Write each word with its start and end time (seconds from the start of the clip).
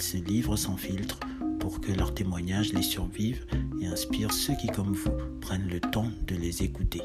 Ils 0.00 0.42
se 0.42 0.56
sans 0.56 0.78
filtre 0.78 1.20
pour 1.58 1.78
que 1.82 1.92
leurs 1.92 2.14
témoignages 2.14 2.72
les 2.72 2.80
survivent 2.80 3.44
et 3.82 3.86
inspirent 3.86 4.32
ceux 4.32 4.54
qui, 4.56 4.66
comme 4.68 4.94
vous, 4.94 5.10
prennent 5.42 5.68
le 5.68 5.78
temps 5.78 6.10
de 6.26 6.36
les 6.36 6.62
écouter. 6.62 7.02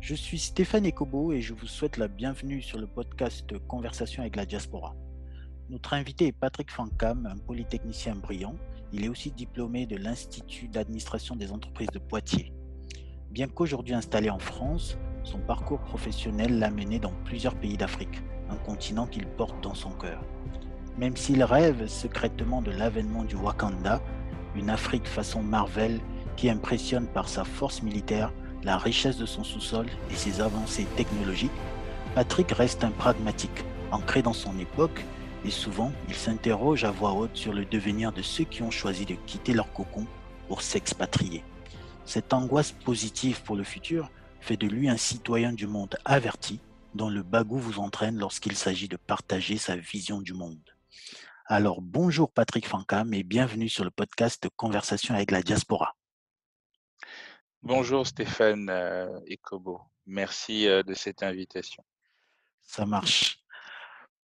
Je 0.00 0.14
suis 0.16 0.40
Stéphane 0.40 0.86
Ekobo 0.86 1.32
et 1.32 1.40
je 1.40 1.54
vous 1.54 1.68
souhaite 1.68 1.96
la 1.96 2.08
bienvenue 2.08 2.62
sur 2.62 2.78
le 2.78 2.88
podcast 2.88 3.56
Conversation 3.68 4.22
avec 4.22 4.34
la 4.34 4.44
diaspora. 4.44 4.96
Notre 5.68 5.94
invité 5.94 6.26
est 6.26 6.32
Patrick 6.32 6.72
Fankam, 6.72 7.26
un 7.26 7.38
polytechnicien 7.38 8.16
brillant. 8.16 8.56
Il 8.92 9.04
est 9.04 9.08
aussi 9.08 9.30
diplômé 9.30 9.86
de 9.86 9.96
l'Institut 9.96 10.66
d'administration 10.66 11.36
des 11.36 11.52
entreprises 11.52 11.90
de 11.92 12.00
Poitiers. 12.00 12.52
Bien 13.34 13.48
qu'aujourd'hui 13.48 13.94
installé 13.94 14.30
en 14.30 14.38
France, 14.38 14.96
son 15.24 15.38
parcours 15.38 15.80
professionnel 15.80 16.60
l'a 16.60 16.70
mené 16.70 17.00
dans 17.00 17.10
plusieurs 17.24 17.56
pays 17.56 17.76
d'Afrique, 17.76 18.22
un 18.48 18.54
continent 18.54 19.08
qu'il 19.08 19.26
porte 19.26 19.60
dans 19.60 19.74
son 19.74 19.90
cœur. 19.90 20.20
Même 20.98 21.16
s'il 21.16 21.42
rêve 21.42 21.88
secrètement 21.88 22.62
de 22.62 22.70
l'avènement 22.70 23.24
du 23.24 23.34
Wakanda, 23.34 24.00
une 24.54 24.70
Afrique 24.70 25.08
façon 25.08 25.42
Marvel 25.42 25.98
qui 26.36 26.48
impressionne 26.48 27.08
par 27.08 27.28
sa 27.28 27.42
force 27.42 27.82
militaire, 27.82 28.32
la 28.62 28.78
richesse 28.78 29.18
de 29.18 29.26
son 29.26 29.42
sous-sol 29.42 29.86
et 30.12 30.14
ses 30.14 30.40
avancées 30.40 30.86
technologiques, 30.94 31.50
Patrick 32.14 32.52
reste 32.52 32.84
un 32.84 32.92
pragmatique, 32.92 33.64
ancré 33.90 34.22
dans 34.22 34.32
son 34.32 34.56
époque, 34.60 35.04
et 35.44 35.50
souvent 35.50 35.90
il 36.06 36.14
s'interroge 36.14 36.84
à 36.84 36.92
voix 36.92 37.14
haute 37.14 37.36
sur 37.36 37.52
le 37.52 37.64
devenir 37.64 38.12
de 38.12 38.22
ceux 38.22 38.44
qui 38.44 38.62
ont 38.62 38.70
choisi 38.70 39.04
de 39.06 39.16
quitter 39.26 39.54
leur 39.54 39.72
cocon 39.72 40.06
pour 40.46 40.62
s'expatrier. 40.62 41.42
Cette 42.06 42.32
angoisse 42.34 42.72
positive 42.72 43.42
pour 43.42 43.56
le 43.56 43.64
futur 43.64 44.10
fait 44.40 44.56
de 44.56 44.66
lui 44.66 44.88
un 44.88 44.96
citoyen 44.96 45.52
du 45.52 45.66
monde 45.66 45.96
averti, 46.04 46.60
dont 46.94 47.08
le 47.08 47.22
bagou 47.22 47.58
vous 47.58 47.78
entraîne 47.78 48.18
lorsqu'il 48.18 48.56
s'agit 48.56 48.88
de 48.88 48.96
partager 48.96 49.56
sa 49.56 49.76
vision 49.76 50.20
du 50.20 50.34
monde. 50.34 50.60
Alors 51.46 51.80
bonjour 51.80 52.30
Patrick 52.30 52.66
Fankam 52.66 53.12
et 53.14 53.22
bienvenue 53.22 53.68
sur 53.68 53.84
le 53.84 53.90
podcast 53.90 54.48
Conversation 54.56 55.14
avec 55.14 55.30
la 55.30 55.42
diaspora. 55.42 55.96
Bonjour 57.62 58.06
Stéphane 58.06 58.68
euh, 58.68 59.20
Ekobo, 59.26 59.80
merci 60.06 60.68
euh, 60.68 60.82
de 60.82 60.92
cette 60.92 61.22
invitation. 61.22 61.82
Ça 62.62 62.84
marche. 62.84 63.43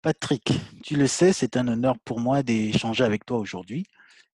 Patrick, 0.02 0.52
tu 0.82 0.96
le 0.96 1.06
sais, 1.06 1.34
c'est 1.34 1.58
un 1.58 1.68
honneur 1.68 1.98
pour 1.98 2.20
moi 2.20 2.42
d'échanger 2.42 3.04
avec 3.04 3.26
toi 3.26 3.36
aujourd'hui 3.36 3.84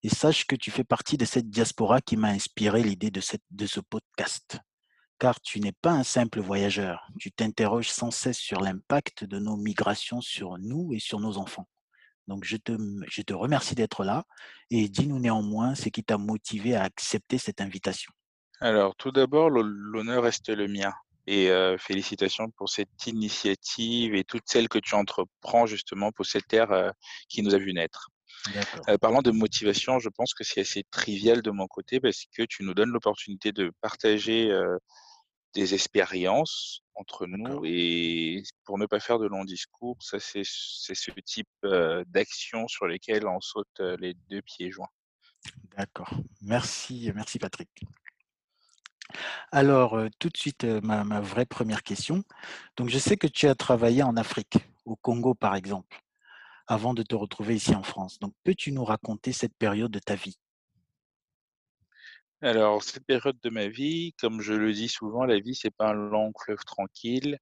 et 0.05 0.09
sache 0.09 0.47
que 0.47 0.55
tu 0.55 0.71
fais 0.71 0.85
partie 0.85 1.17
de 1.17 1.25
cette 1.25 1.51
diaspora 1.51 2.01
qui 2.01 2.17
m'a 2.17 2.29
inspiré 2.29 2.85
l'idée 2.85 3.11
de, 3.11 3.21
ce 3.21 3.81
podcast. 3.81 4.61
Car 5.19 5.41
tu 5.41 5.59
n'es 5.59 5.73
pas 5.73 5.91
un 5.91 6.05
simple 6.05 6.41
voyageur, 6.41 7.09
tu 7.19 7.33
t'interroges 7.33 7.91
sans 7.91 8.13
cesse 8.13 8.39
sur 8.39 8.61
l'impact 8.61 9.25
de 9.25 9.41
nos 9.41 9.57
migrations 9.57 10.21
sur 10.21 10.57
nous 10.59 10.93
et 10.93 11.01
sur 11.01 11.19
nos 11.19 11.37
enfants. 11.37 11.67
Donc, 12.29 12.45
je 12.45 12.57
te 12.57 13.33
remercie 13.33 13.75
d'être 13.75 14.05
là 14.05 14.25
et 14.71 14.89
dis-nous 14.89 15.19
néanmoins 15.19 15.75
ce 15.75 15.89
qui 15.89 16.05
t'a 16.05 16.17
motivé 16.17 16.77
à 16.77 16.83
accepter 16.83 17.39
cette 17.39 17.61
invitation. 17.61 18.13
Alors, 18.61 18.95
tout 18.95 19.11
d'abord, 19.11 19.51
l'honneur 19.51 20.23
reste 20.23 20.49
le 20.49 20.69
mien. 20.69 20.93
Et 21.27 21.51
euh, 21.51 21.77
félicitations 21.79 22.51
pour 22.51 22.69
cette 22.69 23.07
initiative 23.07 24.15
et 24.15 24.25
toutes 24.25 24.45
celles 24.47 24.69
que 24.69 24.79
tu 24.79 24.95
entreprends 24.95 25.67
justement 25.67 26.13
pour 26.13 26.25
cette 26.25 26.47
terre 26.47 26.71
euh, 26.71 26.91
qui 27.29 27.43
nous 27.43 27.55
a 27.55 27.59
vu 27.59 27.73
naître. 27.73 28.09
Euh, 28.89 28.97
parlant 28.99 29.23
de 29.23 29.33
motivation, 29.33 29.99
je 29.99 30.09
pense 30.09 30.33
que 30.33 30.45
c'est 30.45 30.61
assez 30.61 30.85
trivial 30.91 31.43
de 31.43 31.51
mon 31.51 31.67
côté 31.67 31.99
parce 31.99 32.25
que 32.37 32.45
tu 32.45 32.63
nous 32.63 32.75
donnes 32.75 32.91
l'opportunité 32.91 33.51
de 33.51 33.73
partager 33.81 34.53
des 35.55 35.75
expériences 35.75 36.83
entre 36.95 37.27
nous 37.27 37.65
et 37.65 38.43
pour 38.65 38.79
ne 38.79 38.87
pas 38.87 39.01
faire 39.01 39.19
de 39.19 39.27
longs 39.27 39.45
discours, 39.45 39.97
ça 40.01 40.21
c'est 40.21 40.45
ce 40.45 41.11
type 41.25 41.49
d'action 42.07 42.69
sur 42.69 42.87
lesquelles 42.87 43.27
on 43.27 43.41
saute 43.41 43.81
les 43.99 44.15
deux 44.31 44.43
pieds 44.43 44.71
joints. 44.71 44.91
D'accord. 45.77 46.11
Merci, 46.41 47.11
merci 47.15 47.41
Patrick. 47.41 47.71
Alors, 49.53 49.99
tout 50.19 50.29
de 50.29 50.37
suite, 50.37 50.65
ma, 50.65 51.05
ma, 51.05 51.21
vraie 51.21 51.47
première 51.47 51.83
question. 51.83 52.25
Donc, 52.77 52.89
je 52.89 52.99
sais 52.99 53.17
que 53.17 53.27
tu 53.27 53.47
as 53.49 53.55
travaillé 53.55 54.03
en 54.03 54.17
Afrique, 54.17 54.59
au 54.85 54.97
Congo 54.97 55.35
par 55.35 55.55
exemple, 55.55 56.03
avant 56.67 56.95
de 56.95 57.03
te 57.03 57.15
retrouver 57.15 57.57
ici 57.57 57.75
en 57.75 57.83
France. 57.83 58.19
Donc, 58.19 58.33
peux-tu 58.45 58.73
nous 58.73 58.85
raconter 58.85 59.33
cette 59.33 59.55
période 59.57 59.91
de 59.91 59.99
ta 59.99 60.15
vie? 60.15 60.37
Alors, 62.43 62.83
cette 62.83 63.07
période 63.07 63.39
de 63.43 63.51
ma 63.51 63.69
vie, 63.69 64.13
comme 64.21 64.43
je 64.43 64.53
le 64.53 64.73
dis 64.73 64.89
souvent, 64.89 65.25
la 65.25 65.41
vie, 65.41 65.55
c'est 65.55 65.71
pas 65.71 65.89
un 65.91 65.95
long 65.95 66.33
fleuve 66.39 66.65
tranquille 66.67 67.39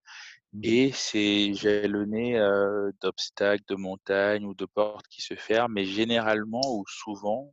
mmh. 0.52 0.60
et 0.62 0.92
c'est 0.92 1.52
jalonné 1.52 2.38
euh, 2.38 2.92
d'obstacles, 3.00 3.64
de 3.66 3.74
montagnes 3.74 4.44
ou 4.44 4.54
de 4.54 4.66
portes 4.66 5.08
qui 5.08 5.20
se 5.20 5.34
ferment, 5.34 5.74
mais 5.74 5.84
généralement 5.84 6.62
ou 6.64 6.84
souvent, 6.86 7.52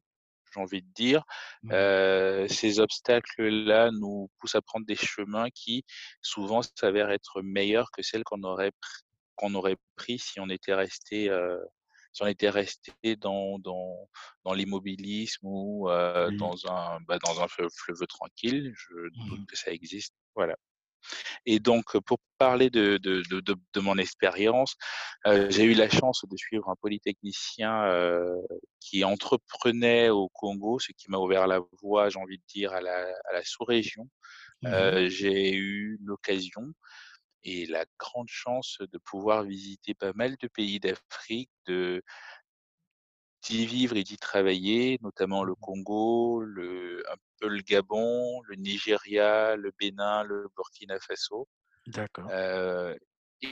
j'ai 0.54 0.60
envie 0.60 0.82
de 0.82 0.94
dire, 0.94 1.24
mmh. 1.64 1.72
euh, 1.72 2.48
ces 2.48 2.80
obstacles-là 2.80 3.92
nous 3.92 4.30
poussent 4.40 4.56
à 4.56 4.62
prendre 4.62 4.86
des 4.86 4.96
chemins 4.96 5.50
qui 5.50 5.84
souvent 6.22 6.62
s'avèrent 6.62 7.12
être 7.12 7.42
meilleurs 7.42 7.92
que 7.92 8.02
celles 8.02 8.24
qu'on 8.24 8.44
aurait, 8.44 8.72
qu'on 9.36 9.54
aurait 9.56 9.78
pris 9.96 10.20
si 10.20 10.40
on 10.40 10.50
était 10.50 10.74
resté 10.74 11.30
euh, 11.30 11.58
si 12.14 12.24
on 12.24 12.28
était 12.28 12.50
resté 12.50 13.16
dans, 13.16 13.58
dans, 13.60 14.10
dans 14.44 14.54
l'immobilisme 14.54 15.46
ou 15.48 15.90
euh, 15.90 16.30
dans, 16.32 16.56
un, 16.70 17.00
bah, 17.08 17.18
dans 17.26 17.42
un 17.42 17.48
fleuve, 17.48 17.70
tranquille, 18.08 18.74
je 18.76 18.94
mmh 18.94 19.30
doute 19.30 19.46
que 19.48 19.56
ça 19.56 19.72
existe. 19.72 20.14
Voilà. 20.36 20.58
Et 21.46 21.60
donc, 21.60 21.98
pour 22.00 22.20
parler 22.38 22.70
de, 22.70 22.98
de, 22.98 23.24
de, 23.30 23.42
de 23.42 23.80
mon 23.80 23.98
expérience, 23.98 24.76
euh, 25.26 25.50
j'ai 25.50 25.64
eu 25.64 25.74
la 25.74 25.90
chance 25.90 26.24
de 26.30 26.38
suivre 26.38 26.70
un 26.70 26.76
polytechnicien 26.82 27.86
euh, 27.86 28.36
qui 28.80 29.04
entreprenait 29.04 30.10
au 30.10 30.30
Congo, 30.30 30.80
ce 30.80 30.92
qui 30.92 31.10
m'a 31.10 31.18
ouvert 31.18 31.48
la 31.48 31.60
voie, 31.82 32.10
j'ai 32.10 32.20
envie 32.20 32.38
de 32.38 32.44
dire, 32.48 32.74
à 32.74 32.82
la, 32.82 33.06
à 33.30 33.34
la 33.34 33.44
sous-région. 33.44 34.08
Mmh 34.64 35.08
j'ai 35.08 35.56
eu 35.56 35.98
l'occasion 36.04 36.62
et 37.44 37.66
la 37.66 37.86
grande 37.98 38.28
chance 38.30 38.78
de 38.80 38.98
pouvoir 39.00 39.44
visiter 39.44 39.94
pas 39.94 40.14
mal 40.14 40.36
de 40.40 40.48
pays 40.48 40.80
d'Afrique, 40.80 41.50
de 41.66 42.04
d'y 43.44 43.66
vivre 43.66 43.98
et 43.98 44.04
d'y 44.04 44.18
travailler, 44.18 45.00
notamment 45.02 45.44
le 45.44 45.56
Congo, 45.56 46.42
le, 46.44 47.04
un 47.10 47.16
peu 47.40 47.48
le 47.48 47.62
Gabon, 47.62 48.42
le 48.44 48.56
Nigeria, 48.56 49.56
le 49.56 49.72
Bénin, 49.80 50.24
le 50.24 50.48
Burkina 50.56 51.00
Faso. 51.00 51.48
D'accord. 51.88 52.28
Euh, 52.30 52.96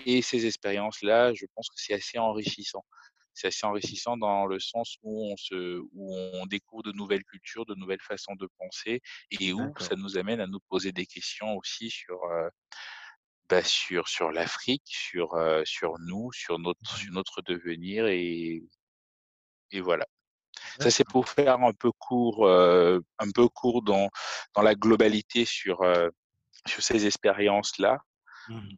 et 0.05 0.21
ces 0.21 0.45
expériences-là, 0.45 1.33
je 1.33 1.45
pense 1.55 1.67
que 1.69 1.75
c'est 1.77 1.93
assez 1.93 2.19
enrichissant. 2.19 2.85
C'est 3.33 3.47
assez 3.47 3.65
enrichissant 3.65 4.17
dans 4.17 4.45
le 4.45 4.59
sens 4.59 4.97
où 5.01 5.31
on, 5.31 5.37
se, 5.37 5.79
où 5.93 6.15
on 6.15 6.45
découvre 6.45 6.83
de 6.83 6.91
nouvelles 6.91 7.23
cultures, 7.23 7.65
de 7.65 7.75
nouvelles 7.75 8.01
façons 8.01 8.35
de 8.35 8.47
penser, 8.57 9.01
et 9.31 9.53
où 9.53 9.73
ça 9.79 9.95
nous 9.95 10.17
amène 10.17 10.41
à 10.41 10.47
nous 10.47 10.59
poser 10.69 10.91
des 10.91 11.05
questions 11.05 11.55
aussi 11.57 11.89
sur, 11.89 12.21
euh, 12.25 12.49
bah, 13.47 13.63
sur, 13.63 14.07
sur 14.07 14.31
l'Afrique, 14.31 14.83
sur, 14.85 15.33
euh, 15.35 15.63
sur 15.65 15.97
nous, 15.99 16.31
sur 16.33 16.59
notre, 16.59 16.97
sur 16.97 17.11
notre 17.11 17.41
devenir 17.41 18.07
et, 18.07 18.61
et 19.71 19.81
voilà. 19.81 20.05
Ça, 20.79 20.91
c'est 20.91 21.03
pour 21.03 21.27
faire 21.29 21.59
un 21.61 21.73
peu 21.73 21.91
court, 21.91 22.45
euh, 22.45 22.99
un 23.17 23.29
peu 23.31 23.47
court 23.47 23.81
dans, 23.81 24.09
dans 24.55 24.61
la 24.61 24.75
globalité 24.75 25.45
sur, 25.45 25.81
euh, 25.81 26.09
sur 26.67 26.83
ces 26.83 27.05
expériences-là. 27.05 27.97
Mmh 28.47 28.69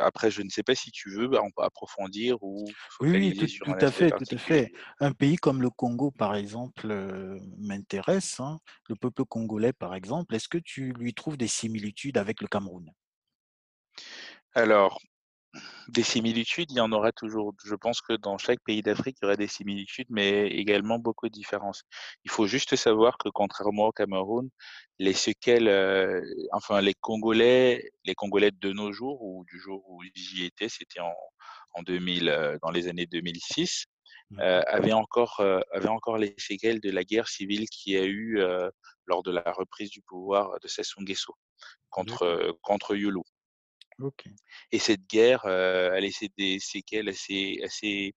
après, 0.00 0.30
je 0.30 0.40
ne 0.40 0.48
sais 0.48 0.62
pas 0.62 0.74
si 0.74 0.90
tu 0.90 1.10
veux 1.10 1.28
bah, 1.28 1.40
on 1.42 1.50
peut 1.50 1.62
approfondir 1.62 2.42
ou 2.42 2.64
oui, 3.00 3.10
oui, 3.10 3.36
tout, 3.36 3.46
tout 3.64 3.76
à 3.78 3.90
fait, 3.90 4.10
tout 4.10 4.24
à 4.30 4.38
fait. 4.38 4.72
Un 5.00 5.12
pays 5.12 5.36
comme 5.36 5.60
le 5.60 5.68
Congo, 5.68 6.10
par 6.10 6.34
exemple, 6.34 6.86
m'intéresse. 7.58 8.40
Hein. 8.40 8.58
Le 8.88 8.96
peuple 8.96 9.24
congolais, 9.26 9.74
par 9.74 9.94
exemple, 9.94 10.34
est-ce 10.34 10.48
que 10.48 10.56
tu 10.56 10.92
lui 10.92 11.12
trouves 11.12 11.36
des 11.36 11.48
similitudes 11.48 12.16
avec 12.16 12.40
le 12.40 12.48
Cameroun? 12.48 12.90
Alors, 14.54 14.98
des 15.88 16.02
similitudes, 16.02 16.70
il 16.70 16.76
y 16.76 16.80
en 16.80 16.92
aura 16.92 17.12
toujours. 17.12 17.54
Je 17.64 17.74
pense 17.74 18.00
que 18.00 18.14
dans 18.14 18.38
chaque 18.38 18.60
pays 18.64 18.82
d'Afrique, 18.82 19.16
il 19.20 19.24
y 19.24 19.26
aura 19.26 19.36
des 19.36 19.48
similitudes, 19.48 20.06
mais 20.10 20.48
également 20.48 20.98
beaucoup 20.98 21.28
de 21.28 21.32
différences. 21.32 21.82
Il 22.24 22.30
faut 22.30 22.46
juste 22.46 22.76
savoir 22.76 23.18
que 23.18 23.28
contrairement 23.28 23.86
au 23.86 23.92
Cameroun, 23.92 24.48
les 24.98 25.14
séquelles, 25.14 25.68
euh, 25.68 26.20
enfin 26.52 26.80
les 26.80 26.94
Congolais, 26.94 27.90
les 28.04 28.14
Congolais 28.14 28.50
de 28.50 28.72
nos 28.72 28.92
jours 28.92 29.22
ou 29.22 29.44
du 29.46 29.58
jour 29.58 29.82
où 29.88 30.02
j'y 30.14 30.44
étais, 30.44 30.68
c'était 30.68 31.00
en, 31.00 31.14
en 31.74 31.82
2000, 31.82 32.58
dans 32.62 32.70
les 32.70 32.88
années 32.88 33.06
2006, 33.06 33.86
Mmh. 34.30 34.40
avait 34.40 34.92
encore 34.92 35.40
avait 35.72 35.88
encore 35.88 36.18
les 36.18 36.34
séquelles 36.36 36.80
de 36.80 36.90
la 36.90 37.02
guerre 37.02 37.28
civile 37.28 37.66
qu'il 37.70 37.94
y 37.94 37.96
a 37.96 38.04
eu 38.04 38.38
lors 39.06 39.22
de 39.22 39.30
la 39.30 39.52
reprise 39.52 39.90
du 39.90 40.02
pouvoir 40.02 40.60
de 40.62 40.68
Sassou 40.68 41.00
Nguesso 41.00 41.34
contre 41.88 42.58
contre 42.62 42.94
Youlou. 42.94 43.22
Et 44.72 44.78
cette 44.78 45.06
guerre, 45.08 45.44
a 45.46 46.00
laissé 46.00 46.28
des 46.38 46.58
séquelles 46.60 47.08
assez 47.08 47.60
assez 47.64 48.14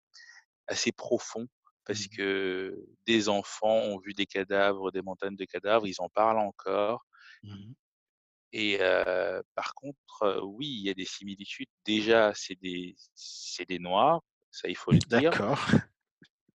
assez 0.68 0.92
profonds 0.94 1.48
Mmh 1.90 1.96
parce 1.96 2.08
mh. 2.12 2.18
que 2.18 2.76
des 3.08 3.30
enfants 3.30 3.78
ont 3.78 4.00
vu 4.00 4.14
des 4.14 4.26
cadavres, 4.28 4.92
des 4.92 5.02
montagnes 5.04 5.36
de 5.38 5.46
cadavres, 5.46 5.88
ils 5.88 6.02
en 6.02 6.10
parlent 6.10 6.40
encore. 6.40 7.06
Mmh 7.44 7.54
mh. 7.54 7.76
Et 8.54 8.78
heu, 8.82 9.42
par 9.56 9.74
contre, 9.76 10.42
oui, 10.44 10.68
il 10.68 10.86
y 10.86 10.90
a 10.90 10.94
des 10.94 11.06
similitudes. 11.06 11.70
Déjà, 11.86 12.34
c'est 12.36 12.60
des 12.60 12.96
c'est 13.16 13.68
des 13.68 13.80
noirs, 13.80 14.22
ça 14.52 14.68
il 14.70 14.76
faut 14.76 14.92
le 14.94 15.02
dire. 15.02 15.34
D'accord. 15.34 15.60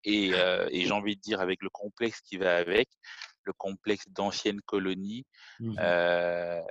Et 0.04 0.34
heu, 0.36 0.68
et 0.72 0.86
j'ai 0.86 0.92
envie 0.92 1.16
de 1.16 1.22
dire 1.22 1.42
avec 1.42 1.62
le 1.64 1.70
complexe 1.70 2.22
qui 2.22 2.38
va 2.38 2.56
avec, 2.58 2.90
le 3.44 3.54
complexe 3.54 4.08
d'ancienne 4.10 4.62
colonie, 4.62 5.26
Mmh 5.60 5.72
mh. 5.82 5.96
heu, 5.96 6.62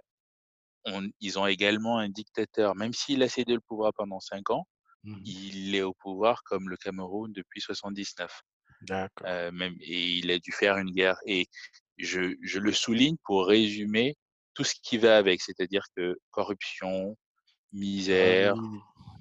on 0.87 1.09
ils 1.21 1.39
ont 1.39 1.47
également 1.47 1.99
un 1.99 2.09
dictateur, 2.11 2.75
même 2.77 2.93
s'il 2.95 3.23
a 3.23 3.29
cédé 3.29 3.55
le 3.55 3.61
pouvoir 3.61 3.93
pendant 3.97 4.21
5 4.21 4.51
ans, 4.51 4.67
Mmh 5.05 5.17
mh. 5.17 5.35
il 5.43 5.75
est 5.77 5.83
au 5.83 5.95
pouvoir 5.95 6.43
comme 6.45 6.69
le 6.71 6.77
Cameroun 6.79 7.33
depuis 7.35 7.61
79. 7.63 8.43
D'accord. 8.81 9.27
Heu, 9.27 9.51
même 9.53 9.75
et 9.81 10.11
il 10.19 10.31
a 10.33 10.39
dû 10.41 10.53
faire 10.53 10.79
une 10.79 10.91
guerre 10.93 11.19
et 11.27 11.47
je 11.99 12.35
je 12.43 12.59
le 12.61 12.73
souligne 12.73 13.17
pour 13.25 13.47
résumer 13.49 14.17
tout 14.55 14.65
ce 14.65 14.75
qui 14.83 14.99
va 14.99 15.19
avec, 15.19 15.43
c'est-à-dire 15.43 15.85
que 15.97 16.17
corruption, 16.33 17.17
Ah 18.13 18.35
misère, 18.35 18.57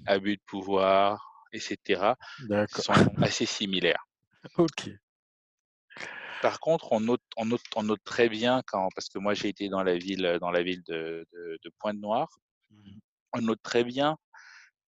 abus 0.06 0.36
de 0.38 0.42
pouvoir 0.46 1.44
et 1.52 1.60
cetera, 1.60 2.16
D'accord. 2.38 2.84
sont 2.84 2.94
assez 3.22 3.46
similaires. 3.46 4.04
OK. 4.58 4.98
Par 6.44 6.60
contre, 6.60 6.92
on 6.92 7.00
note 7.00 7.22
on 7.38 7.46
note 7.46 7.62
on 7.74 7.84
note 7.84 8.04
très 8.04 8.28
bien 8.28 8.60
quand 8.66 8.88
parce 8.94 9.08
que 9.08 9.18
moi 9.18 9.32
j'ai 9.32 9.48
été 9.48 9.70
dans 9.70 9.82
la 9.82 9.96
ville, 9.96 10.36
dans 10.42 10.50
la 10.50 10.62
ville 10.62 10.82
de 10.86 11.26
de 11.32 11.58
de 11.64 11.70
Pointe-Noire. 11.78 12.28
Mmh 12.70 12.76
mh. 12.90 13.00
On 13.34 13.40
note 13.42 13.60
très 13.62 13.84
bien 13.84 14.16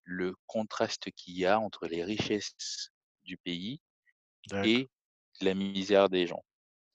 le 0.04 0.34
contraste 0.46 1.10
qu'il 1.16 1.38
y 1.38 1.46
a 1.46 1.60
entre 1.60 1.86
les 1.88 2.04
richesses 2.04 2.90
du 3.24 3.36
pays 3.38 3.80
D'accord. 4.48 4.64
et 4.68 4.88
la 5.40 5.54
misère 5.54 6.08
des 6.10 6.26
gens. 6.26 6.42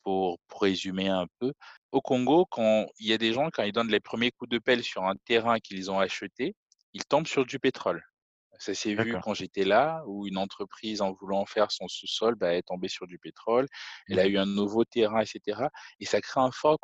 Pour 0.03 0.39
pour 0.47 0.61
résumer 0.63 1.09
un 1.09 1.27
peu, 1.39 1.53
au 1.91 2.01
Congo, 2.01 2.45
quand 2.47 2.87
il 2.99 3.07
y 3.07 3.13
a 3.13 3.19
des 3.19 3.33
gens, 3.33 3.49
quand 3.51 3.63
ils 3.63 3.73
donnent 3.73 3.91
les 3.91 3.99
premiers 4.01 4.31
coups 4.31 4.49
de 4.51 4.59
pelle 4.59 4.83
sur 4.83 5.03
un 5.05 5.15
terrain 5.25 5.59
qu'ils 5.59 5.91
ont 5.91 5.99
acheté, 5.99 6.55
ils 6.93 7.05
tombent 7.05 7.27
sur 7.27 7.45
du 7.45 7.59
pétrole. 7.59 8.03
Ça 8.61 8.73
s'est 8.75 8.95
vu 8.95 9.17
quand 9.17 9.33
j'étais 9.33 9.65
là, 9.65 10.03
où 10.07 10.27
une 10.27 10.37
entreprise, 10.37 11.01
en 11.01 11.13
voulant 11.13 11.45
faire 11.45 11.71
son 11.71 11.87
sous-sol, 11.87 12.35
bah, 12.35 12.53
est 12.55 12.63
tombée 12.63 12.89
sur 12.89 13.07
du 13.07 13.19
pétrole. 13.19 13.67
Elle 14.09 14.19
Mmh 14.19 14.21
a 14.21 14.27
mh. 14.27 14.31
eu 14.33 14.37
un 14.37 14.45
nouveau 14.45 14.85
terrain 14.85 15.21
et 15.21 15.25
cetera 15.25 15.69
et 15.99 16.05
ça 16.05 16.21
crée 16.21 16.41
un 16.41 16.51
fort 16.51 16.77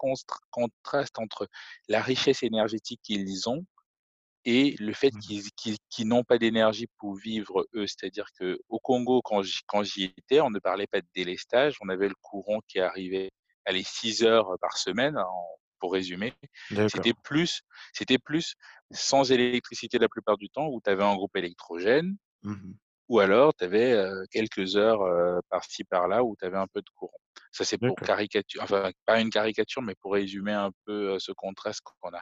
contraste 0.51 1.19
entre 1.19 1.47
la 1.89 2.01
richesse 2.01 2.43
énergétique 2.43 3.01
qu'ils 3.03 3.49
ont 3.49 3.65
et 4.45 4.75
le 4.79 4.93
fait 4.93 5.11
Mmh. 5.11 5.37
qu'ils 5.89 6.07
n'ont 6.07 6.23
pas 6.23 6.37
d'énergie 6.37 6.87
pour 6.97 7.15
vivre 7.15 7.67
eux. 7.75 7.87
C'est-à-dire 7.87 8.27
qu'au 8.39 8.79
Congo, 8.79 9.21
quand 9.23 9.43
j'y 9.83 10.05
étais, 10.05 10.41
on 10.41 10.49
ne 10.51 10.59
parlait 10.59 10.87
pas 10.87 11.01
de 11.01 11.07
délestage, 11.15 11.77
on 11.81 11.89
avait 11.89 12.07
le 12.09 12.15
courant 12.21 12.59
qui 12.67 12.79
arrivait, 12.79 13.29
allez 13.65 13.83
6 13.83 14.23
heures 14.23 14.55
par 14.61 14.77
semaine 14.77 15.17
en 15.17 15.45
pour 15.79 15.93
résumer. 15.93 16.33
C'était 16.87 17.13
plus 17.23 17.61
c'était 17.93 18.17
plus 18.19 18.55
sans 18.91 19.31
électricité 19.31 19.99
la 19.99 20.09
plupart 20.09 20.37
du 20.37 20.49
temps 20.49 20.67
où 20.69 20.81
tu 20.83 20.89
avais 20.91 21.03
un 21.03 21.15
groupe 21.15 21.35
électrogène 21.37 22.17
Mmh 22.43 22.51
mh. 22.53 22.77
ou 23.09 23.19
alors 23.21 23.53
tu 23.55 23.63
avais, 23.65 23.95
quelques 24.31 24.75
heures, 24.77 25.01
heu, 25.05 25.39
par-ci 25.49 25.83
par-là 25.85 26.23
où 26.25 26.35
tu 26.39 26.45
avais 26.45 26.57
un 26.57 26.67
peu 26.67 26.81
de 26.81 26.89
courant. 26.95 27.17
Ça 27.53 27.63
c'est 27.65 27.77
pour 27.79 28.01
D'accord. 28.01 28.03
caricatu 28.03 28.59
enfin 28.61 28.91
pas 29.05 29.21
une 29.21 29.29
caricature, 29.29 29.81
mais 29.81 29.95
pour 30.01 30.13
résumer 30.13 30.53
un 30.53 30.71
peu, 30.85 31.17
ce 31.19 31.31
contraste 31.33 31.81
qu'on 32.01 32.09
a. 32.13 32.21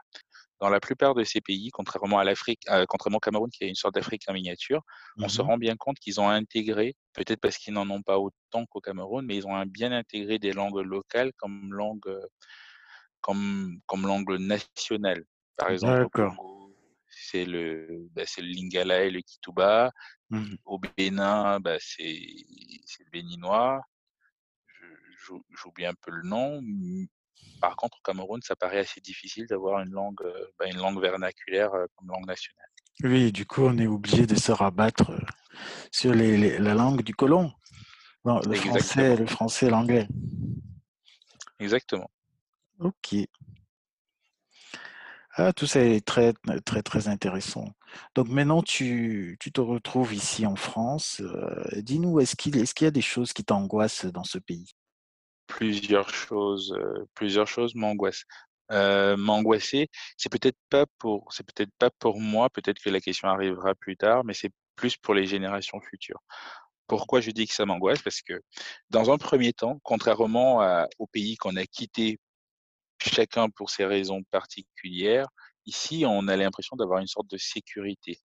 Dans 0.62 0.70
la 0.70 0.80
plupart 0.82 1.16
de 1.16 1.24
ces 1.26 1.42
pays, 1.42 1.70
contrairement 1.72 2.20
à 2.20 2.24
l'Afrique, 2.26 2.62
contrairement 2.90 3.18
au 3.18 3.20
Cameroun 3.22 3.50
qui 3.52 3.66
est 3.66 3.70
une 3.70 3.76
sorte 3.76 3.96
d'Afrique 3.96 4.24
en 4.30 4.34
miniature, 4.34 4.82
on 5.22 5.28
Mmh 5.28 5.30
se 5.30 5.42
mh. 5.42 5.52
rend 5.52 5.58
bien 5.58 5.76
compte 5.78 5.98
qu'ils 6.00 6.22
ont 6.22 6.30
intégré, 6.30 6.96
peut-être 7.14 7.42
parce 7.42 7.58
qu'ils 7.58 7.74
n'en 7.74 7.90
ont 7.90 8.02
pas 8.04 8.20
autant 8.20 8.66
qu'au 8.70 8.82
Cameroun, 8.82 9.26
mais 9.28 9.36
ils 9.38 9.48
ont 9.48 9.64
bien 9.68 9.92
intégré 9.94 10.40
des 10.40 10.54
langues 10.54 10.80
locales 10.80 11.32
comme 11.38 11.74
langue, 11.74 12.04
comme 13.26 13.80
comme 13.88 14.06
langue 14.06 14.38
nationale. 14.38 15.26
Par 15.58 15.72
exemple, 15.72 16.06
c'est 17.10 17.46
le 17.46 18.08
bah, 18.12 18.22
le 18.38 18.44
lingala 18.44 19.06
et 19.06 19.10
le 19.10 19.22
kituba. 19.22 19.92
Mmh 20.30 20.38
mh. 20.38 20.58
Au 20.66 20.80
Bénin, 20.80 21.60
bah, 21.60 21.78
c'est 21.80 22.04
le 22.04 23.10
béninois. 23.12 23.82
J'oublie 25.58 25.88
un 25.88 25.96
peu 25.96 26.12
le 26.12 26.22
nom. 26.22 26.62
Par 27.60 27.76
contre, 27.76 27.98
au 27.98 28.02
Cameroun, 28.04 28.42
ça 28.44 28.56
paraît 28.56 28.80
assez 28.80 29.02
difficile 29.02 29.48
d'avoir 29.48 29.80
une 29.80 29.92
langue, 29.92 30.22
heu, 30.24 30.52
bah, 30.60 30.68
une 30.68 30.78
langue 30.78 31.02
vernaculaire, 31.02 31.74
heu, 31.74 31.88
comme 31.96 32.10
langue 32.10 32.28
nationale. 32.28 32.70
Oui, 33.04 33.32
du 33.32 33.48
coup, 33.48 33.64
on 33.64 33.78
est 33.80 33.88
obligé 33.88 34.28
de 34.28 34.36
se 34.36 34.52
rabattre, 34.52 35.12
heu, 35.12 35.22
sur 35.92 36.14
les 36.14 36.38
les 36.38 36.60
la 36.60 36.76
langue 36.76 37.02
du 37.02 37.16
colon. 37.16 37.52
Le 38.26 38.54
français 38.54 39.16
le 39.16 39.26
français 39.26 39.70
l'anglais. 39.72 40.08
exactement. 41.60 42.10
OK. 42.80 43.28
Ah, 45.38 45.52
tout 45.54 45.68
ça 45.68 45.82
est 45.82 46.06
très, 46.06 46.34
très, 46.66 46.82
très 46.82 47.08
intéressant. 47.08 47.66
Donc 48.16 48.28
maintenant 48.30 48.62
tu 48.62 49.38
tu 49.40 49.52
te 49.52 49.60
retrouves 49.62 50.14
ici 50.14 50.46
en 50.46 50.56
France, 50.56 51.20
heu, 51.22 51.82
dis-nous, 51.82 52.20
est-ce 52.22 52.36
qu'il 52.36 52.58
est-ce 52.58 52.74
y 52.84 52.88
a 52.88 52.92
des 52.92 53.02
choses 53.02 53.34
qui 53.34 53.44
t'angoissent 53.44 54.06
dans 54.06 54.24
ce 54.24 54.38
pays? 54.40 54.72
Plusieurs 55.48 56.10
choses, 56.10 56.74
heu, 56.78 57.08
plusieurs 57.16 57.48
choses 57.48 57.76
m'angoissent. 57.76 58.24
Heu, 58.72 59.16
m'angoisser, 59.16 59.90
c'est 60.18 60.30
peut-être 60.32 60.58
pas 60.70 60.86
pour 60.98 61.32
c'est 61.34 61.46
peut-être 61.46 61.72
pas 61.80 61.92
pour 62.00 62.20
moi, 62.20 62.50
peut-être 62.50 62.80
que 62.82 62.90
la 62.90 63.00
question 63.00 63.28
arrivera 63.30 63.76
plus 63.76 63.96
tard, 63.98 64.24
mais 64.26 64.34
c'est 64.34 64.52
plus 64.76 64.98
pour 64.98 65.14
les 65.14 65.28
générations 65.28 65.80
futures. 65.82 66.20
Pourquoi 66.88 67.22
je 67.22 67.32
dis 67.32 67.48
que 67.48 67.54
ça 67.54 67.66
m'angoisse? 67.66 68.02
Parce 68.04 68.22
que 68.22 68.42
dans 68.92 69.12
un 69.12 69.18
premier 69.18 69.54
temps, 69.54 69.80
contrairement 69.84 70.62
à 70.62 70.88
aux 71.00 71.08
pays 71.08 71.38
qu'on 71.38 71.56
a 71.58 71.66
quittés, 71.66 72.20
chacun 73.10 73.50
pour 73.50 73.70
ses 73.70 73.86
raisons 73.86 74.24
particulières, 74.32 75.28
ici, 75.66 76.06
on 76.08 76.28
a 76.28 76.36
l'impression 76.38 76.76
d'avoir 76.78 77.00
une 77.00 77.08
sorte 77.08 77.30
de 77.30 77.38
sécurité. 77.38 78.20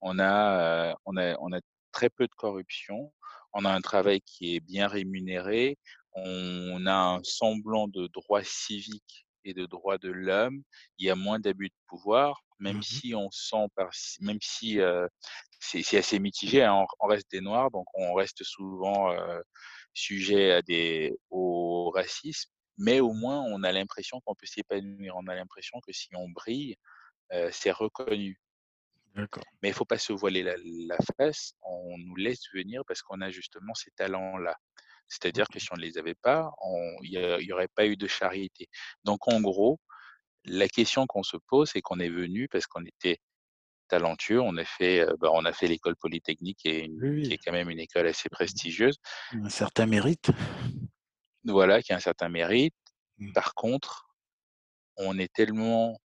On 0.00 0.18
a, 0.18 0.92
heu, 0.92 0.94
on 1.06 1.16
a 1.16 1.36
on 1.40 1.52
a 1.52 1.60
très 1.92 2.10
peu 2.10 2.26
de 2.26 2.34
corruption, 2.36 3.12
on 3.52 3.64
a 3.64 3.72
un 3.72 3.80
travail 3.80 4.20
qui 4.22 4.54
est 4.56 4.60
bien 4.60 4.88
rémunéré, 4.88 5.78
on 6.14 6.86
a 6.86 6.94
un 6.94 7.20
semblant 7.24 7.88
de 7.88 8.08
droits 8.08 8.44
civiques 8.44 9.26
et 9.44 9.54
de 9.54 9.66
droits 9.66 9.98
de 9.98 10.10
l'homme. 10.10 10.62
Il 10.98 11.06
y 11.06 11.10
a 11.10 11.16
moins 11.16 11.40
d'abus 11.40 11.68
de 11.68 11.74
pouvoir, 11.88 12.42
même 12.58 12.78
Mmh 12.78 12.84
mh. 12.90 13.00
si 13.00 13.14
on 13.14 13.30
sent 13.32 13.66
par 13.76 13.90
même 14.20 14.38
si, 14.42 14.78
heu, 14.80 15.08
c'est 15.60 15.98
assez 15.98 16.18
mitigé, 16.18 16.62
hein, 16.64 16.84
on 17.00 17.06
reste 17.06 17.30
des 17.30 17.40
noirs, 17.40 17.70
donc 17.70 17.86
on 17.94 18.14
reste 18.14 18.42
souvent, 18.44 19.12
heu, 19.12 19.42
sujet 19.94 20.52
à 20.52 20.62
des 20.62 21.12
au 21.30 21.90
racisme, 21.94 22.50
mais 22.80 23.00
au 23.00 23.12
moins 23.14 23.40
on 23.42 23.62
a 23.64 23.72
l'impression 23.72 24.20
qu'on 24.22 24.34
peut 24.36 24.46
s'épanouir. 24.46 25.14
On 25.16 25.28
a 25.28 25.34
l'impression 25.36 25.80
que 25.86 25.92
si 25.92 26.08
on 26.16 26.28
brille, 26.30 26.76
c'est 27.52 27.72
reconnu. 27.72 28.40
Mais 29.62 29.68
il 29.70 29.74
faut 29.74 29.84
pas 29.84 29.98
se 29.98 30.12
voiler 30.12 30.42
la 30.42 30.56
la 30.58 30.96
face, 31.18 31.54
on 31.62 31.96
nous 31.98 32.16
laisse 32.16 32.44
venir 32.54 32.82
parce 32.88 33.02
qu'on 33.02 33.20
a 33.22 33.30
justement 33.30 33.74
ces 33.74 33.90
talents-là. 33.92 34.56
C'est-à-dire 35.08 35.48
que 35.48 35.58
si 35.60 35.68
on 35.72 35.76
ne 35.76 35.82
les 35.82 35.98
avait 35.98 36.14
pas, 36.14 36.50
il 37.02 37.10
y 37.12 37.18
a 37.18 37.40
il 37.40 37.46
y 37.46 37.52
aurait 37.52 37.68
pas 37.74 37.86
eu 37.86 37.96
de 37.96 38.06
charité. 38.08 38.68
Donc 39.04 39.28
en 39.28 39.40
gros, 39.40 39.80
la 40.44 40.68
question 40.68 41.06
qu'on 41.06 41.22
se 41.24 41.36
pose, 41.48 41.70
c'est 41.72 41.82
qu'on 41.82 42.00
est 42.00 42.10
venu 42.10 42.48
parce 42.48 42.66
qu'on 42.68 42.84
était 42.86 43.18
talentueux, 43.88 44.40
on 44.40 44.56
a 44.58 44.64
fait, 44.64 45.06
bah, 45.20 45.30
on 45.34 45.44
a 45.44 45.52
fait 45.52 45.66
l'école 45.68 45.96
polytechnique 45.96 46.58
qui 46.62 46.68
est 46.68 46.84
une 46.86 47.00
Oui, 47.00 47.22
qui 47.22 47.32
oui. 47.32 47.34
est 47.34 47.38
quand 47.38 47.52
même 47.52 47.70
une 47.70 47.80
école 47.80 48.06
assez 48.08 48.28
prestigieuse. 48.30 48.98
Un 49.32 49.48
certain 49.48 49.86
mérite. 49.86 50.30
Voilà, 51.44 51.82
qui 51.82 51.92
a 51.92 51.96
un 51.96 52.00
certain 52.00 52.28
mérite. 52.28 52.74
Mmh. 53.18 53.34
Par 53.34 53.54
contre, 53.54 54.08
on 54.96 55.18
est 55.18 55.32
tellement 55.32 55.98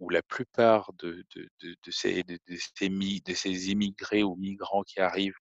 ou 0.00 0.10
la 0.10 0.22
plupart 0.22 0.92
de 0.94 1.24
de 1.36 1.48
de 1.62 1.76
de 1.84 1.92
ces 1.92 2.22
de 2.24 2.38
de 2.48 2.58
ces 2.78 2.88
mi 2.90 3.20
de 3.22 3.34
ces 3.34 3.70
immigrés 3.70 4.22
ou 4.24 4.36
migrants 4.36 4.82
qui 4.84 5.00
arrivent 5.00 5.36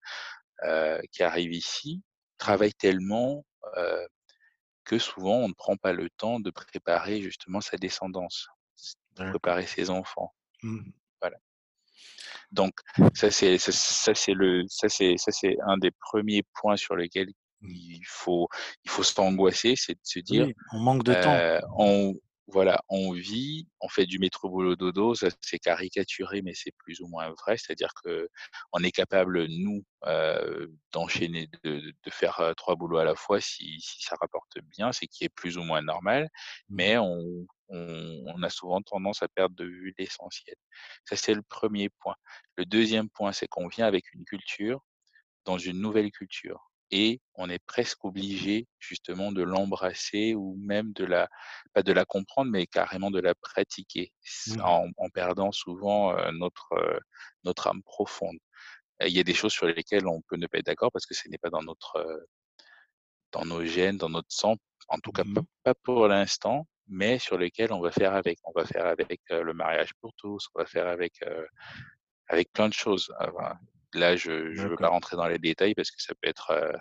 heu, 0.66 1.02
qui 1.12 1.24
arrivent 1.24 1.54
ici, 1.54 2.04
Mmh. 2.48 2.66
travaillent 2.66 2.74
tellement, 2.76 3.46
heu, 3.78 4.08
que 4.86 5.00
souvent 5.00 5.38
on 5.40 5.50
ne 5.50 5.54
prend 5.56 5.78
pas 5.78 5.94
le 5.94 6.10
temps 6.12 6.40
de 6.42 6.52
préparer 6.52 7.22
justement 7.22 7.62
sa 7.62 7.78
descendance, 7.78 8.48
D'accord. 9.14 9.38
préparer 9.40 9.68
ses 9.68 9.90
enfants. 9.92 10.34
Mmh 10.64 10.78
mh. 10.80 10.96
Voilà. 11.22 11.38
Donc 12.52 12.74
ça 13.14 13.32
c'est 13.32 13.58
ça 13.58 13.72
ça 13.72 14.14
c'est 14.14 14.34
le 14.34 14.64
ça 14.68 14.90
c'est 14.90 15.18
ça 15.18 15.32
c'est 15.32 15.56
un 15.68 15.78
des 15.78 15.92
premiers 15.92 16.44
points 16.54 16.78
sur 16.78 16.96
lesquels 16.96 17.30
Mmh. 17.30 17.45
Il 17.70 18.04
faut 18.06 18.48
il 18.86 18.92
faut 18.92 19.04
s'angoisser, 19.04 19.76
c'est 19.76 19.94
de 19.96 20.00
se 20.04 20.20
dire, 20.20 20.48
Oui, 20.48 20.54
on 20.72 20.80
manque 20.80 21.04
de 21.04 21.16
temps. 21.16 21.44
on 21.78 22.14
voilà, 22.48 22.80
on 22.90 23.12
vit, 23.14 23.68
on 23.82 23.90
fait 23.90 24.06
du 24.06 24.20
métro 24.20 24.50
boulot 24.50 24.76
dodo, 24.76 25.16
ça 25.16 25.30
c'est 25.42 25.58
caricaturé, 25.58 26.44
mais 26.44 26.54
c'est 26.54 26.72
plus 26.78 27.02
ou 27.02 27.08
moins 27.08 27.32
vrai. 27.32 27.58
C'est-à-dire 27.58 27.90
qu'on 28.04 28.84
est 28.84 28.92
capable, 28.92 29.46
nous, 29.48 29.84
d'enchaîner, 30.92 31.48
de 31.64 31.82
de 32.04 32.10
faire, 32.12 32.54
3 32.58 32.76
boulots 32.76 32.98
à 32.98 33.04
la 33.06 33.16
fois 33.16 33.42
si 33.42 33.80
si 33.82 34.04
ça 34.04 34.16
rapporte 34.20 34.60
bien, 34.62 34.92
ce 34.94 35.06
qui 35.06 35.24
est 35.26 35.30
plus 35.30 35.58
ou 35.58 35.64
moins 35.64 35.82
normal, 35.82 36.30
Mmh 36.70 36.78
mh. 36.86 36.86
mais 36.86 36.98
on 36.98 37.46
on 37.70 38.24
on 38.28 38.44
a 38.44 38.50
souvent 38.50 38.82
tendance 38.82 39.24
à 39.24 39.28
perdre 39.28 39.56
de 39.56 39.66
vue 39.66 39.94
l'essentiel. 39.98 40.56
Ça, 41.06 41.16
c'est 41.16 41.34
le 41.34 41.42
premier 41.44 41.90
point. 41.90 42.16
Le 42.58 42.66
deuxième 42.66 43.10
point, 43.10 43.32
c'est 43.32 43.48
qu'on 43.48 43.68
vient 43.68 43.88
avec 43.88 44.14
une 44.14 44.26
culture 44.26 44.82
dans 45.46 45.58
une 45.60 45.80
nouvelle 45.82 46.12
culture 46.12 46.72
et 46.98 47.20
on 47.34 47.50
est 47.50 47.64
presque 47.66 48.06
obligé 48.06 48.68
justement 48.80 49.34
de 49.34 49.44
l'embrasser 49.44 50.34
ou 50.34 50.56
même 50.58 50.94
de 50.94 51.04
la 51.04 51.28
pas 51.74 51.84
de 51.84 51.92
la 51.92 52.06
comprendre, 52.06 52.50
mais 52.52 52.68
carrément 52.68 53.12
de 53.12 53.20
la 53.20 53.36
pratiquer 53.36 54.14
Mmh 54.48 54.56
mh. 54.56 54.62
en 54.62 54.88
en 54.98 55.10
perdant 55.10 55.52
souvent, 55.52 56.16
notre, 56.32 56.70
notre 57.44 57.68
âme 57.68 57.84
profonde. 57.84 58.38
Il 59.02 59.12
y 59.12 59.20
a 59.20 59.24
des 59.24 59.34
choses 59.34 59.52
sur 59.52 59.68
lesquelles 59.68 60.08
on 60.08 60.22
peut 60.22 60.38
ne 60.38 60.48
pas 60.48 60.60
être 60.60 60.68
d'accord 60.68 60.92
parce 60.94 61.06
que 61.06 61.14
ce 61.14 61.28
n'est 61.28 61.38
pas 61.38 61.50
dans 61.50 61.64
notre, 61.64 62.28
dans 63.34 63.44
nos 63.46 63.66
gènes, 63.66 63.98
dans 63.98 64.10
notre 64.10 64.32
sang, 64.32 64.56
en 64.88 65.00
tout 65.00 65.12
cas 65.12 65.26
Mmh 65.26 65.46
pas 65.64 65.74
pour 65.74 66.08
l'instant, 66.08 66.66
mais 66.88 67.20
sur 67.20 67.38
lesquels 67.38 67.74
on 67.74 67.82
va 67.82 67.92
faire 67.92 68.14
avec. 68.14 68.40
On 68.46 68.54
va 68.56 68.66
faire 68.66 68.86
avec, 68.86 69.20
le 69.30 69.54
mariage 69.54 69.94
pour 70.00 70.14
tous, 70.14 70.48
on 70.56 70.60
va 70.60 70.66
faire 70.66 70.88
avec, 70.88 71.14
avec 72.30 72.54
plein 72.54 72.70
de 72.70 72.74
choses. 72.74 73.14
Ah 73.20 73.32
ben, 73.38 73.60
là, 74.00 74.16
je 74.16 74.54
je 74.54 74.68
veux 74.68 74.78
pas 74.78 74.90
rentrer 74.90 75.18
dans 75.18 75.28
les 75.28 75.40
détails 75.40 75.76
parce 75.76 75.92
que 75.92 76.02
ça 76.02 76.14
peut 76.22 76.30
être, 76.30 76.52
heu, 76.52 76.74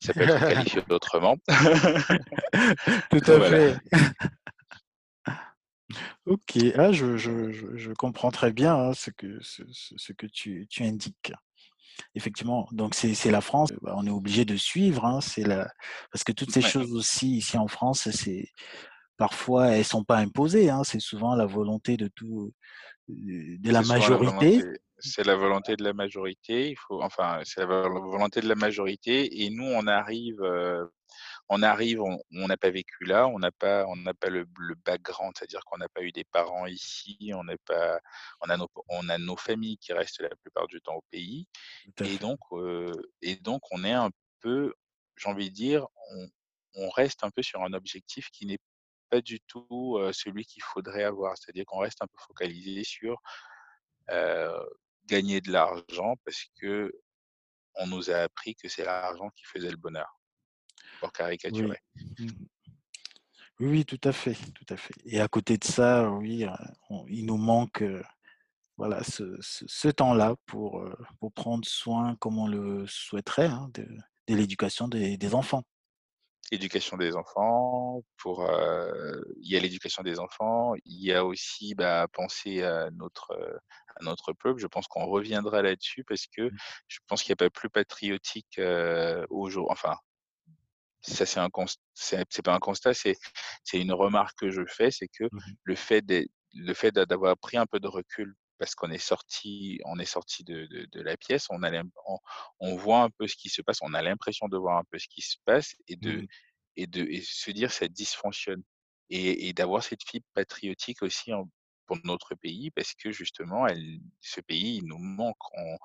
ça 0.00 0.14
peut 0.14 0.24
être 0.24 0.44
qualifié 0.46 0.82
autrement. 0.90 1.36
Tout 3.10 3.22
à 3.32 3.40
fait. 3.40 3.76
OK. 6.26 6.58
Ah 6.76 6.92
je 6.92 7.16
je 7.16 7.50
je 7.52 7.76
je 7.76 7.92
comprends 7.92 8.30
très 8.30 8.52
bien, 8.52 8.74
hein, 8.76 8.92
ce 8.94 9.10
que 9.10 9.38
ce 9.42 10.12
que 10.12 10.26
tu 10.26 10.66
tu 10.68 10.82
indiques. 10.84 11.32
Effectivement, 12.14 12.68
donc 12.72 12.94
c'est 12.94 13.30
la 13.30 13.40
France, 13.42 13.70
bah, 13.82 13.94
on 13.96 14.06
est 14.06 14.10
obligé 14.10 14.44
de 14.44 14.56
suivre, 14.56 15.04
hein, 15.06 15.20
c'est 15.20 15.44
la 15.44 15.70
parce 16.12 16.24
que 16.24 16.32
toutes 16.32 16.52
ces 16.52 16.62
Ouais. 16.62 16.68
choses 16.68 16.92
aussi 16.94 17.38
ici 17.38 17.58
en 17.58 17.68
France, 17.68 18.10
c'est 18.10 18.48
parfois 19.18 19.68
elles 19.70 19.84
sont 19.86 20.04
pas 20.04 20.18
imposées, 20.18 20.70
hein, 20.70 20.84
c'est 20.84 21.00
souvent 21.00 21.34
la 21.36 21.46
volonté 21.46 21.96
de 21.98 22.08
tout, 22.08 22.52
de 23.08 23.72
la 23.72 23.82
majorité. 23.82 24.64
c'est 24.98 25.24
la 25.24 25.36
volonté 25.36 25.76
de 25.76 25.84
la 25.84 25.92
majorité, 25.92 26.70
il 26.70 26.76
faut 26.76 27.02
enfin, 27.02 27.40
c'est 27.44 27.60
la 27.60 27.66
vo 27.66 28.10
volonté 28.10 28.40
de 28.40 28.48
la 28.48 28.54
majorité 28.56 29.42
et 29.44 29.50
nous 29.50 29.64
on 29.64 29.86
arrive, 29.86 30.40
heu, 30.42 30.90
on 31.48 31.62
arrive, 31.62 32.02
on 32.02 32.18
n'a 32.48 32.56
pas 32.56 32.70
vécu 32.70 33.04
là, 33.04 33.28
on 33.28 33.38
n'a 33.38 33.52
pas 33.52 33.86
on 33.88 33.96
n'a 33.96 34.14
pas 34.14 34.30
le 34.30 34.46
le 34.58 34.74
background, 34.84 35.34
c'est-à-dire 35.38 35.62
qu'on 35.66 35.78
n'a 35.78 35.88
pas 35.88 36.02
eu 36.02 36.12
des 36.12 36.24
parents 36.24 36.66
ici, 36.66 37.32
on 37.34 37.44
n'est 37.44 37.58
pas 37.66 38.00
on 38.42 38.50
a 38.50 38.56
nos 38.56 38.68
on 38.88 39.08
a 39.08 39.18
nos 39.18 39.36
familles 39.36 39.78
qui 39.78 39.92
restent 39.92 40.20
la 40.22 40.30
plupart 40.42 40.66
du 40.68 40.80
temps 40.82 40.96
au 40.96 41.04
pays 41.10 41.46
et 42.02 42.18
donc 42.18 42.38
heu 42.52 42.92
et 43.22 43.36
donc 43.36 43.62
on 43.72 43.84
est 43.84 43.92
un 43.92 44.10
peu, 44.40 44.74
j'ai 45.16 45.28
envie 45.30 45.50
de 45.50 45.54
dire, 45.54 45.86
on 46.12 46.28
on 46.74 46.90
reste 46.90 47.24
un 47.24 47.30
peu 47.30 47.42
sur 47.42 47.62
un 47.62 47.72
objectif 47.72 48.30
qui 48.30 48.46
n'est 48.46 48.58
pas 49.10 49.20
du 49.20 49.40
tout, 49.40 49.98
celui 50.12 50.44
qu'il 50.44 50.62
faudrait 50.62 51.04
avoir. 51.04 51.36
C'est-à-dire 51.36 51.64
qu'on 51.66 51.80
reste 51.80 52.02
un 52.02 52.06
peu 52.06 52.18
focalisé 52.26 52.84
sur, 52.84 53.20
gagner 55.06 55.40
de 55.40 55.50
l'argent 55.50 56.14
parce 56.24 56.44
qu'on 56.60 57.86
nous 57.86 58.10
a 58.10 58.16
appris 58.16 58.54
que 58.54 58.68
c'est 58.68 58.84
l'argent 58.84 59.30
qui 59.30 59.44
faisait 59.44 59.70
le 59.70 59.76
bonheur, 59.76 60.18
pour 61.00 61.12
caricaturer. 61.12 61.78
Mmh 62.18 62.26
mh. 62.26 62.30
Oui, 63.60 63.66
oui, 63.70 63.84
tout 63.84 64.00
à 64.04 64.12
fait, 64.12 64.36
tout 64.54 64.66
à 64.68 64.76
fait 64.76 64.94
et 65.04 65.20
à 65.20 65.26
côté 65.26 65.58
de 65.58 65.64
ça, 65.64 66.08
oui, 66.10 66.46
on 66.90 67.04
il 67.08 67.26
nous 67.26 67.36
manque, 67.36 67.82
voilà 68.76 69.02
ce 69.02 69.36
ce 69.40 69.64
ce 69.66 69.88
temps-là 69.88 70.36
pour, 70.46 70.84
pour 71.18 71.32
prendre 71.32 71.66
soin 71.66 72.14
comme 72.16 72.38
on 72.38 72.46
le 72.46 72.86
souhaiterait, 72.86 73.46
hein, 73.46 73.68
de 73.74 73.84
de 74.28 74.34
l'éducation 74.36 74.86
des 74.86 75.16
des 75.16 75.34
enfants. 75.34 75.64
Éducation 76.50 76.96
des 76.96 77.14
enfants, 77.14 78.02
pour, 78.16 78.42
heu, 78.48 79.22
il 79.42 79.52
y 79.52 79.56
a 79.56 79.60
l'éducation 79.60 80.02
des 80.02 80.18
enfants, 80.18 80.72
il 80.86 81.04
y 81.04 81.12
a 81.12 81.24
aussi, 81.26 81.74
bah, 81.74 82.06
penser 82.12 82.62
à 82.62 82.90
notre, 82.92 83.32
à 83.96 84.02
notre 84.04 84.32
peuple. 84.32 84.58
Je 84.60 84.66
pense 84.66 84.86
qu'on 84.88 85.04
reviendra 85.06 85.60
là-dessus 85.62 86.04
parce 86.04 86.26
que 86.26 86.50
Mmh. 86.50 86.58
je 86.88 86.98
pense 87.06 87.22
qu'il 87.22 87.30
y 87.30 87.34
a 87.34 87.36
pas 87.36 87.50
plus 87.50 87.68
patriotique, 87.70 88.58
heu, 88.58 89.26
aujour 89.30 89.70
enfin 89.70 89.96
ça 91.02 91.26
c'est 91.26 91.40
un 91.40 91.48
c'est 91.94 92.42
pas 92.44 92.54
un 92.54 92.58
constat, 92.58 92.94
c'est 92.94 93.16
c'est 93.64 93.80
une 93.80 93.92
remarque 93.92 94.38
que 94.38 94.50
je 94.50 94.62
fais, 94.68 94.90
c'est 94.90 95.08
que 95.08 95.24
Mmh 95.32 95.40
mh. 95.46 95.58
le 95.64 95.74
fait 95.74 96.02
d'être 96.02 96.28
le 96.54 96.74
fait 96.74 96.90
d'a 96.92 97.06
d'avoir 97.06 97.36
pris 97.38 97.56
un 97.56 97.66
peu 97.66 97.78
de 97.80 97.88
recul 97.88 98.34
parce 98.58 98.74
qu'on 98.74 98.90
est 98.90 98.98
sortis 98.98 99.80
on 99.84 99.98
est 99.98 100.04
sortis 100.06 100.44
de 100.44 100.66
de 100.66 100.86
de 100.92 101.02
la 101.02 101.16
pièce, 101.16 101.46
on 101.50 101.62
a 101.62 101.70
on 102.06 102.18
on 102.60 102.76
voit 102.76 103.02
un 103.02 103.10
peu 103.10 103.26
ce 103.28 103.36
qui 103.36 103.48
se 103.50 103.62
passe, 103.62 103.78
on 103.82 103.94
a 103.94 104.02
l'impression 104.02 104.48
de 104.48 104.56
voir 104.58 104.78
un 104.78 104.84
peu 104.90 104.98
ce 104.98 105.08
qui 105.08 105.22
se 105.22 105.36
passe 105.44 105.74
et 105.88 105.96
Mmh 106.00 106.10
de 106.16 106.22
mh. 106.22 106.28
et 106.76 106.86
de 106.86 107.02
et 107.04 107.22
se 107.22 107.50
dire: 107.52 107.72
«Ça 107.72 107.88
dysfonctionne» 107.88 108.62
et 109.10 109.48
et 109.48 109.52
d'avoir 109.54 109.82
cette 109.84 110.02
fibre 110.08 110.26
patriotique 110.34 111.02
aussi 111.02 111.32
en 111.34 111.48
pour 111.86 111.98
notre 112.04 112.34
pays 112.34 112.70
parce 112.72 112.94
que 112.94 113.10
justement 113.12 113.66
elle 113.66 114.00
ce 114.20 114.40
pays, 114.42 114.78
il 114.78 114.86
nous 114.86 114.98
manque. 114.98 115.36
On 115.56 115.76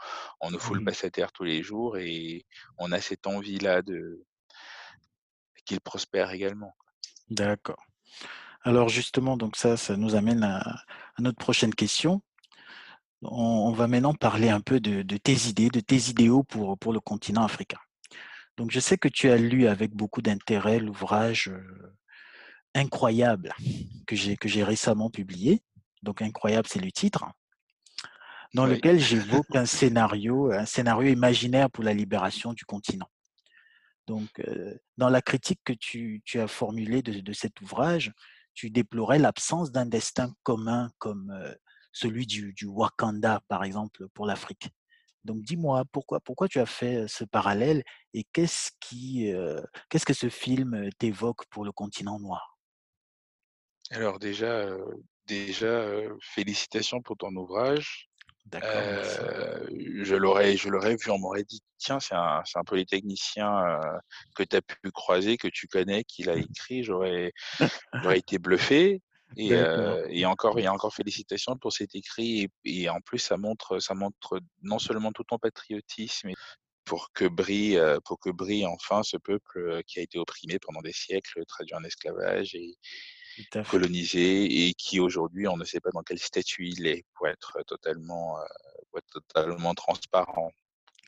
on 0.41 0.51
nous 0.51 0.59
fout 0.59 0.75
Mmh 0.75 0.77
le 0.77 0.81
passe 0.81 1.03
à 1.05 1.11
terre 1.11 1.31
tous 1.33 1.45
les 1.45 1.63
jours 1.63 1.97
et 1.97 2.45
on 2.77 2.91
a 2.91 2.99
cette 3.01 3.27
envie-là 3.27 3.81
de 3.83 4.25
qu'il 5.65 5.81
prospère 5.81 6.31
également. 6.31 6.75
D'accord. 7.29 7.83
Alors 8.63 8.89
justement, 8.89 9.37
donc 9.37 9.55
ça, 9.57 9.77
ça 9.77 9.97
nous 9.97 10.15
amène 10.15 10.43
à 10.43 10.61
à 11.17 11.21
notre 11.21 11.37
prochaine 11.39 11.75
question. 11.75 12.21
On 13.23 13.67
on 13.69 13.71
va 13.71 13.87
maintenant 13.87 14.13
parler 14.13 14.49
un 14.49 14.61
peu 14.61 14.79
de 14.79 15.01
de 15.01 15.17
tes 15.17 15.47
idées, 15.49 15.69
de 15.69 15.79
tes 15.79 16.09
idéaux 16.09 16.43
pour 16.43 16.77
pour 16.77 16.93
le 16.93 16.99
continent 16.99 17.43
africain. 17.43 17.79
Donc 18.57 18.71
je 18.71 18.79
sais 18.81 18.97
que 18.97 19.09
tu 19.09 19.29
as 19.29 19.37
lu 19.37 19.67
avec 19.67 19.93
beaucoup 19.95 20.21
d'intérêt 20.23 20.79
l'ouvrage, 20.79 21.49
heu, 21.49 21.95
incroyable 22.75 23.53
que 24.07 24.15
j'ai 24.15 24.37
que 24.37 24.49
j'ai 24.49 24.63
récemment 24.63 25.09
publié. 25.11 25.63
Donc 26.03 26.21
incroyable, 26.21 26.67
c'est 26.69 26.81
le 26.81 26.91
titre 26.91 27.25
dans 28.53 28.65
Oui. 28.65 28.67
lequel 28.67 28.99
j'évoque 28.99 29.55
un 29.55 29.65
scénario 29.65 30.51
un 30.51 30.65
scénario 30.65 31.09
imaginaire 31.11 31.69
pour 31.69 31.83
la 31.83 31.93
libération 31.93 32.53
du 32.53 32.65
continent. 32.65 33.09
Donc 34.07 34.39
heu, 34.39 34.79
dans 34.97 35.09
la 35.09 35.21
critique 35.21 35.61
que 35.63 35.73
tu 35.73 36.21
tu 36.25 36.39
as 36.39 36.47
formulée 36.47 37.01
de 37.01 37.19
de 37.21 37.33
cet 37.33 37.61
ouvrage, 37.61 38.11
tu 38.53 38.69
déplorais 38.69 39.19
l'absence 39.19 39.71
d'un 39.71 39.85
destin 39.85 40.33
commun 40.43 40.91
comme, 40.99 41.31
heu, 41.31 41.55
celui 41.93 42.25
du 42.27 42.53
du 42.53 42.65
Wakanda, 42.67 43.41
par 43.47 43.63
exemple, 43.63 44.07
pour 44.13 44.25
l'Afrique. 44.25 44.69
Donc 45.25 45.43
dis-moi, 45.43 45.85
pourquoi 45.91 46.19
pourquoi 46.21 46.47
tu 46.49 46.59
as 46.59 46.65
fait, 46.67 46.97
heu, 47.03 47.07
ce 47.07 47.23
parallèle 47.25 47.83
et 48.13 48.25
qu'est-ce 48.25 48.71
qui, 48.81 49.29
heu, 49.31 49.63
qu'est-ce 49.89 50.05
que 50.05 50.13
ce 50.13 50.29
film, 50.29 50.75
heu, 50.75 50.89
t'évoque 50.99 51.45
pour 51.47 51.65
le 51.65 51.71
continent 51.73 52.19
noir? 52.19 52.57
Alors 53.91 54.19
déjà, 54.19 54.67
déjà, 55.25 55.85
félicitations 56.21 57.01
pour 57.01 57.17
ton 57.17 57.33
ouvrage. 57.35 58.09
D'accord, 58.45 58.91
je 59.71 60.15
l'aurais 60.15 60.57
je 60.57 60.69
l'aurais 60.69 60.95
vu, 60.95 61.09
on 61.11 61.19
m'aurait 61.19 61.43
dit: 61.43 61.61
«Tiens, 61.77 61.99
c'est 61.99 62.15
un 62.15 62.41
c'est 62.45 62.59
un 62.59 62.63
polytechnicien, 62.63 63.79
que 64.35 64.43
tu 64.43 64.55
as 64.55 64.61
pu 64.61 64.91
croiser, 64.91 65.37
que 65.37 65.47
tu 65.47 65.67
connais, 65.67 66.03
qui 66.03 66.23
l'a 66.23 66.35
écrit», 66.37 66.83
j'aurais 66.83 67.31
j'aurais 68.01 68.19
été 68.19 68.39
bluffé 68.39 69.01
et 69.37 69.55
heu 69.55 70.05
et 70.09 70.25
encore 70.25 70.59
et 70.59 70.67
encore 70.67 70.93
félicitations 70.93 71.57
pour 71.57 71.73
cet 71.73 71.95
écrit 71.95 72.43
et 72.43 72.49
et 72.65 72.89
en 72.89 73.01
plus 73.01 73.19
ça 73.19 73.37
montre 73.37 73.79
ça 73.79 73.93
montre 73.95 74.39
non 74.61 74.79
seulement 74.79 75.11
tout 75.11 75.23
ton 75.23 75.37
patriotisme 75.39 76.31
pour 76.85 77.13
que 77.13 77.25
brille, 77.25 77.77
heu, 77.77 77.99
pour 78.05 78.19
que 78.19 78.29
brille 78.29 78.65
enfin 78.65 79.03
ce 79.03 79.17
peuple, 79.17 79.59
heu, 79.59 79.81
qui 79.87 79.99
a 79.99 80.03
été 80.03 80.19
opprimé 80.19 80.59
pendant 80.59 80.81
des 80.81 80.93
siècles, 80.93 81.45
traduit 81.47 81.75
en 81.75 81.83
esclavage 81.83 82.55
et 82.55 82.75
colonisé 83.67 84.67
et 84.67 84.73
qui 84.73 84.99
aujourd'hui, 84.99 85.47
on 85.47 85.57
ne 85.57 85.65
sait 85.65 85.79
pas 85.79 85.91
dans 85.93 86.03
quel 86.03 86.19
statut 86.19 86.67
il 86.67 86.87
est 86.87 87.05
pour 87.15 87.27
être 87.27 87.59
totalement, 87.67 88.39
heu, 88.39 88.45
pour 88.89 88.99
être 88.99 89.21
totalement 89.27 89.73
transparent, 89.73 90.51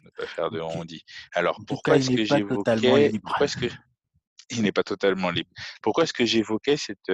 ne 0.03 0.09
pas 0.11 0.27
faire 0.27 0.51
de 0.51 0.59
on-dit. 0.61 1.03
Alors 1.33 1.61
pourquoi 1.67 1.97
est-ce 1.97 2.11
que 2.11 2.25
j'évoquais 2.25 3.13
pourquoi 3.23 3.45
est-ce 3.47 3.57
que 3.57 3.67
il 4.51 4.61
n'est 4.63 4.71
pas 4.71 4.83
totalement 4.83 5.31
libre. 5.31 5.49
Pourquoi 5.81 6.03
est-ce 6.03 6.13
que 6.13 6.25
j'évoquais 6.25 6.77
cette, 6.77 7.09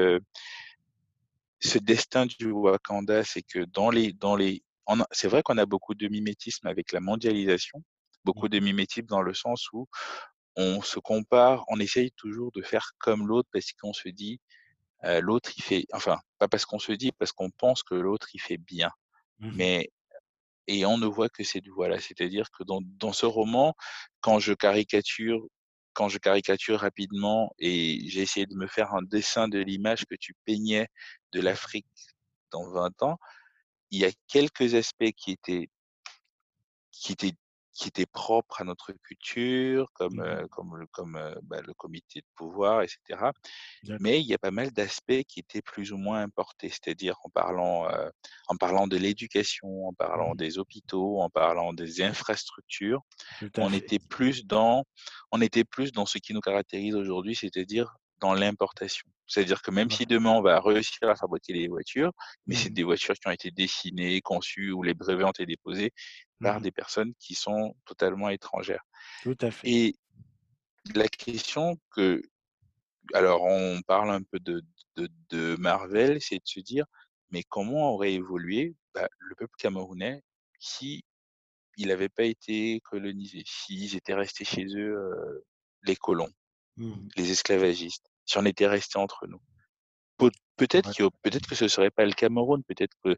ce 1.62 1.78
destin 1.80 2.26
du 2.28 2.52
Wakanda? 2.52 3.24
C'est 3.24 3.44
que 3.44 3.66
dans 3.66 3.90
les 3.92 4.14
dans 4.14 4.36
les 4.36 4.64
c'est 5.12 5.28
vrai 5.30 5.44
qu'on 5.44 5.58
a 5.58 5.66
beaucoup 5.66 5.96
de 5.96 6.08
mimétisme 6.10 6.68
avec 6.68 6.92
la 6.94 7.00
mondialisation, 7.02 7.84
Mmh 8.36 8.44
beaucoup 8.44 8.50
de 8.50 8.60
mh. 8.60 8.62
mimétisme 8.62 9.08
dans 9.08 9.22
le 9.22 9.34
sens 9.34 9.70
où 9.74 9.88
on 10.58 10.82
se 10.82 11.00
compare, 11.00 11.66
on 11.70 11.80
essaye 11.80 12.12
toujours 12.18 12.52
de 12.54 12.62
faire 12.64 12.92
comme 13.00 13.28
l'autre 13.28 13.50
parce 13.54 13.72
qu'on 13.74 13.94
se 13.94 14.10
dit, 14.10 14.40
«L'autre 15.22 15.52
il 15.58 15.64
fait» 15.64 15.86
enfin, 15.94 16.20
pas 16.40 16.48
parce 16.50 16.66
qu'on 16.66 16.80
se 16.80 16.94
dit, 16.94 17.12
parce 17.14 17.32
qu'on 17.34 17.52
pense 17.52 17.84
que 17.84 17.96
l'autre 17.96 18.30
il 18.36 18.42
fait 18.42 18.58
bien. 18.60 18.92
Mmh 19.40 19.48
mh. 19.58 19.58
Mais 19.58 19.90
et 20.68 20.86
on 20.86 20.98
ne 21.00 21.08
voit 21.08 21.30
que 21.30 21.44
cette 21.46 21.68
voie-là. 21.70 22.00
C'est-à-dire 22.00 22.52
que 22.52 22.64
dans 22.66 22.82
dans 22.84 23.14
ce 23.14 23.26
roman, 23.28 23.76
quand 24.22 24.40
je 24.40 24.54
caricature 24.54 25.42
quand 25.94 26.10
je 26.10 26.18
caricature 26.18 26.80
rapidement 26.80 27.54
et 27.60 28.02
j'ai 28.08 28.22
essayé 28.22 28.46
de 28.46 28.56
me 28.56 28.68
faire 28.68 28.94
un 28.94 29.02
dessin 29.02 29.48
de 29.48 29.60
l'image 29.60 30.06
que 30.06 30.16
tu 30.16 30.34
peignais 30.46 30.88
de 31.32 31.42
l'Afrique 31.42 31.88
dans 32.52 32.70
20 32.70 33.04
ans, 33.04 33.18
il 33.92 34.00
y 34.00 34.06
a 34.06 34.12
quelques 34.28 34.76
aspects 34.76 35.12
qui 35.16 35.32
étaient 35.32 35.70
qui 36.92 37.14
étaient 37.14 37.34
qui 37.74 37.88
étaient 37.88 38.06
propres 38.06 38.62
à 38.62 38.64
notre 38.64 38.92
culture, 38.94 39.88
comme, 39.94 40.16
Mmh 40.16 40.48
comme 40.50 40.86
comme, 40.92 41.36
bah, 41.44 41.62
le 41.62 41.74
comité 41.74 42.20
de 42.22 42.26
pouvoir 42.36 42.82
et 42.82 42.88
cetera. 42.88 43.32
D'accord. 43.84 43.98
Mais 44.02 44.20
il 44.20 44.28
y 44.28 44.34
a 44.34 44.38
pas 44.38 44.52
mal 44.52 44.72
d'aspects 44.72 45.24
qui 45.28 45.40
étaient 45.40 45.62
plus 45.62 45.92
ou 45.94 45.98
moins 45.98 46.22
importés, 46.22 46.70
c'est-à-dire 46.70 47.16
en 47.24 47.30
parlant, 47.30 47.88
en 48.48 48.56
parlant 48.58 48.88
de 48.88 48.98
l'éducation, 48.98 49.88
en 49.88 49.94
parlant 49.94 50.34
Mmh 50.34 50.36
des 50.36 50.58
hôpitaux, 50.60 51.20
en 51.22 51.30
parlant 51.30 51.74
des 51.74 52.02
infrastructures. 52.02 53.02
On 53.58 53.70
fait. 53.70 53.78
était 53.78 54.00
plus 54.00 54.46
dans 54.46 54.84
on 55.32 55.42
était 55.42 55.64
plus 55.64 55.92
dans 55.92 56.06
ce 56.06 56.18
qui 56.18 56.34
nous 56.34 56.42
caractérise 56.42 56.96
aujourd'hui, 56.96 57.36
c'est-à-dire 57.36 57.96
dans 58.20 58.34
l'importation. 58.34 59.08
C'est-à-dire 59.28 59.62
que 59.62 59.72
même 59.72 59.90
si 59.90 60.06
demain 60.06 60.32
on 60.32 60.42
va 60.42 60.60
réussir 60.60 61.10
à 61.10 61.16
fabriquer 61.16 61.54
des 61.54 61.68
voitures, 61.70 62.12
mais 62.48 62.56
c'est 62.56 62.70
Mmh 62.70 62.74
des 62.74 62.84
voitures 62.84 63.16
qui 63.16 63.28
ont 63.28 63.32
été 63.32 63.50
dessinées, 63.52 64.22
conçues, 64.22 64.72
où 64.74 64.84
les 64.84 64.94
brevets 64.94 65.26
ont 65.26 65.32
été 65.32 65.46
déposés 65.46 65.92
par 66.42 66.60
Mmh 66.60 66.64
des 66.64 66.72
personnes 66.72 67.14
qui 67.20 67.36
sont 67.36 67.76
totalement 67.86 68.30
étrangères. 68.30 68.84
Tout 69.24 69.38
à 69.42 69.52
fait. 69.52 69.70
Et 69.70 69.96
la 70.96 71.08
question 71.08 71.78
que 71.92 72.22
alors 73.14 73.44
on 73.44 73.82
parle 73.88 74.12
un 74.12 74.24
peu 74.24 74.40
de 74.40 74.62
de 74.98 75.08
de 75.30 75.56
Marvel, 75.60 76.22
c'est 76.22 76.38
de 76.38 76.42
se 76.46 76.60
dire: 76.60 76.86
«Mais 77.30 77.44
comment 77.44 77.94
aurait 77.94 78.14
évolué, 78.14 78.76
bah, 78.94 79.08
le 79.20 79.36
peuple 79.36 79.54
camerounais 79.58 80.22
si 80.60 81.04
il 81.78 81.88
n'avait 81.88 82.10
pas 82.10 82.26
été 82.26 82.80
colonisé, 82.82 83.44
s'ils 83.46 83.96
étaient 83.96 84.14
restés 84.14 84.46
chez 84.46 84.66
eux, 84.76 85.44
les 85.84 85.96
colons, 85.96 86.32
Mmh 86.78 87.08
les 87.18 87.32
esclavagistes, 87.32 88.08
si 88.26 88.38
on 88.38 88.46
était 88.46 88.68
restés 88.68 89.00
entre 89.00 89.28
nous?» 89.28 89.42
Peut 90.22 90.68
peut-être 91.24 91.48
que 91.48 91.56
ce 91.56 91.68
serait 91.68 91.90
pas 91.90 92.06
le 92.06 92.12
Cameroun, 92.12 92.62
peut-être 92.68 92.96
que 93.04 93.16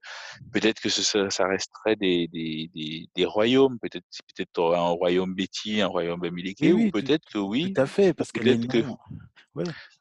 peut-être 0.53 0.79
que 0.79 0.87
ce 0.89 1.29
ça 1.29 1.47
resterait 1.47 1.97
des 1.97 2.29
des 2.29 2.69
des 2.73 3.07
des 3.13 3.25
royaumes, 3.25 3.77
peut-être 3.81 4.05
peut-être 4.33 4.73
un 4.75 4.89
royaume 4.89 5.33
Béti, 5.35 5.81
un 5.81 5.87
royaume 5.87 6.21
Bamileke 6.21 6.61
ou 6.61 6.75
oui, 6.75 6.91
tout 6.91 7.01
peut-être 7.01 7.25
que 7.25 7.33
tout 7.33 7.45
oui, 7.45 7.73
à 7.75 7.85
fait, 7.85 8.13
parce 8.13 8.31
que 8.31 8.39
les 8.39 8.57
que 8.57 8.77
noms 8.77 8.97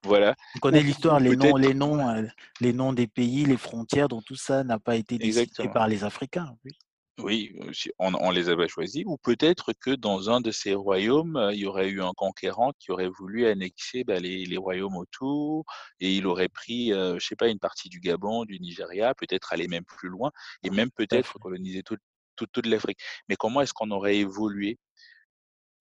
voilà, 0.04 0.34
on 0.56 0.58
connaît 0.60 0.82
l'histoire, 0.82 1.20
les 1.20 1.36
noms 1.36 1.56
peut-être 1.56 1.58
les 1.58 1.74
noms, 1.74 2.16
heu, 2.16 2.28
les 2.60 2.72
noms 2.72 2.92
des 2.92 3.06
pays, 3.06 3.44
les 3.44 3.56
frontières, 3.56 4.08
donc 4.08 4.24
tout 4.24 4.36
ça 4.36 4.64
n'a 4.64 4.78
pas 4.78 4.96
été 4.96 5.18
décidé 5.18 5.68
par 5.68 5.88
les 5.88 6.04
Africains, 6.04 6.56
oui. 6.64 6.72
Oui, 7.22 7.54
si 7.72 7.90
on 7.98 8.14
on 8.14 8.30
les 8.30 8.48
avait 8.48 8.68
choisis 8.68 9.04
ou 9.06 9.16
peut-être 9.16 9.72
que 9.74 9.90
dans 9.90 10.30
un 10.30 10.40
de 10.40 10.50
ces 10.50 10.74
royaumes, 10.74 11.36
heu, 11.36 11.52
il 11.52 11.60
y 11.60 11.66
aurait 11.66 11.88
eu 11.88 12.02
un 12.02 12.12
conquérant 12.16 12.72
qui 12.78 12.90
aurait 12.90 13.08
voulu 13.08 13.46
annexer, 13.46 14.02
bah, 14.02 14.18
les 14.18 14.44
les 14.46 14.56
royaumes 14.56 14.96
autour 14.96 15.64
et 16.00 16.16
il 16.16 16.26
aurait 16.26 16.48
pris, 16.48 16.92
heu, 16.92 17.18
je 17.20 17.26
sais 17.26 17.36
pas, 17.36 17.48
une 17.48 17.58
partie 17.60 17.88
du 17.88 18.00
Gabon, 18.00 18.44
du 18.44 18.58
Nigeria, 18.60 19.14
peut-être 19.14 19.52
aller 19.52 19.68
même 19.68 19.84
plus 19.84 20.08
loin 20.08 20.30
et 20.64 20.70
même 20.70 20.90
peut-être 20.90 21.38
coloniser 21.38 21.82
toute 21.82 22.00
toute 22.34 22.50
toute 22.52 22.66
l'Afrique. 22.66 22.98
Mais 23.28 23.36
comment 23.36 23.60
est-ce 23.60 23.74
qu'on 23.74 23.90
aurait 23.90 24.16
évolué 24.16 24.78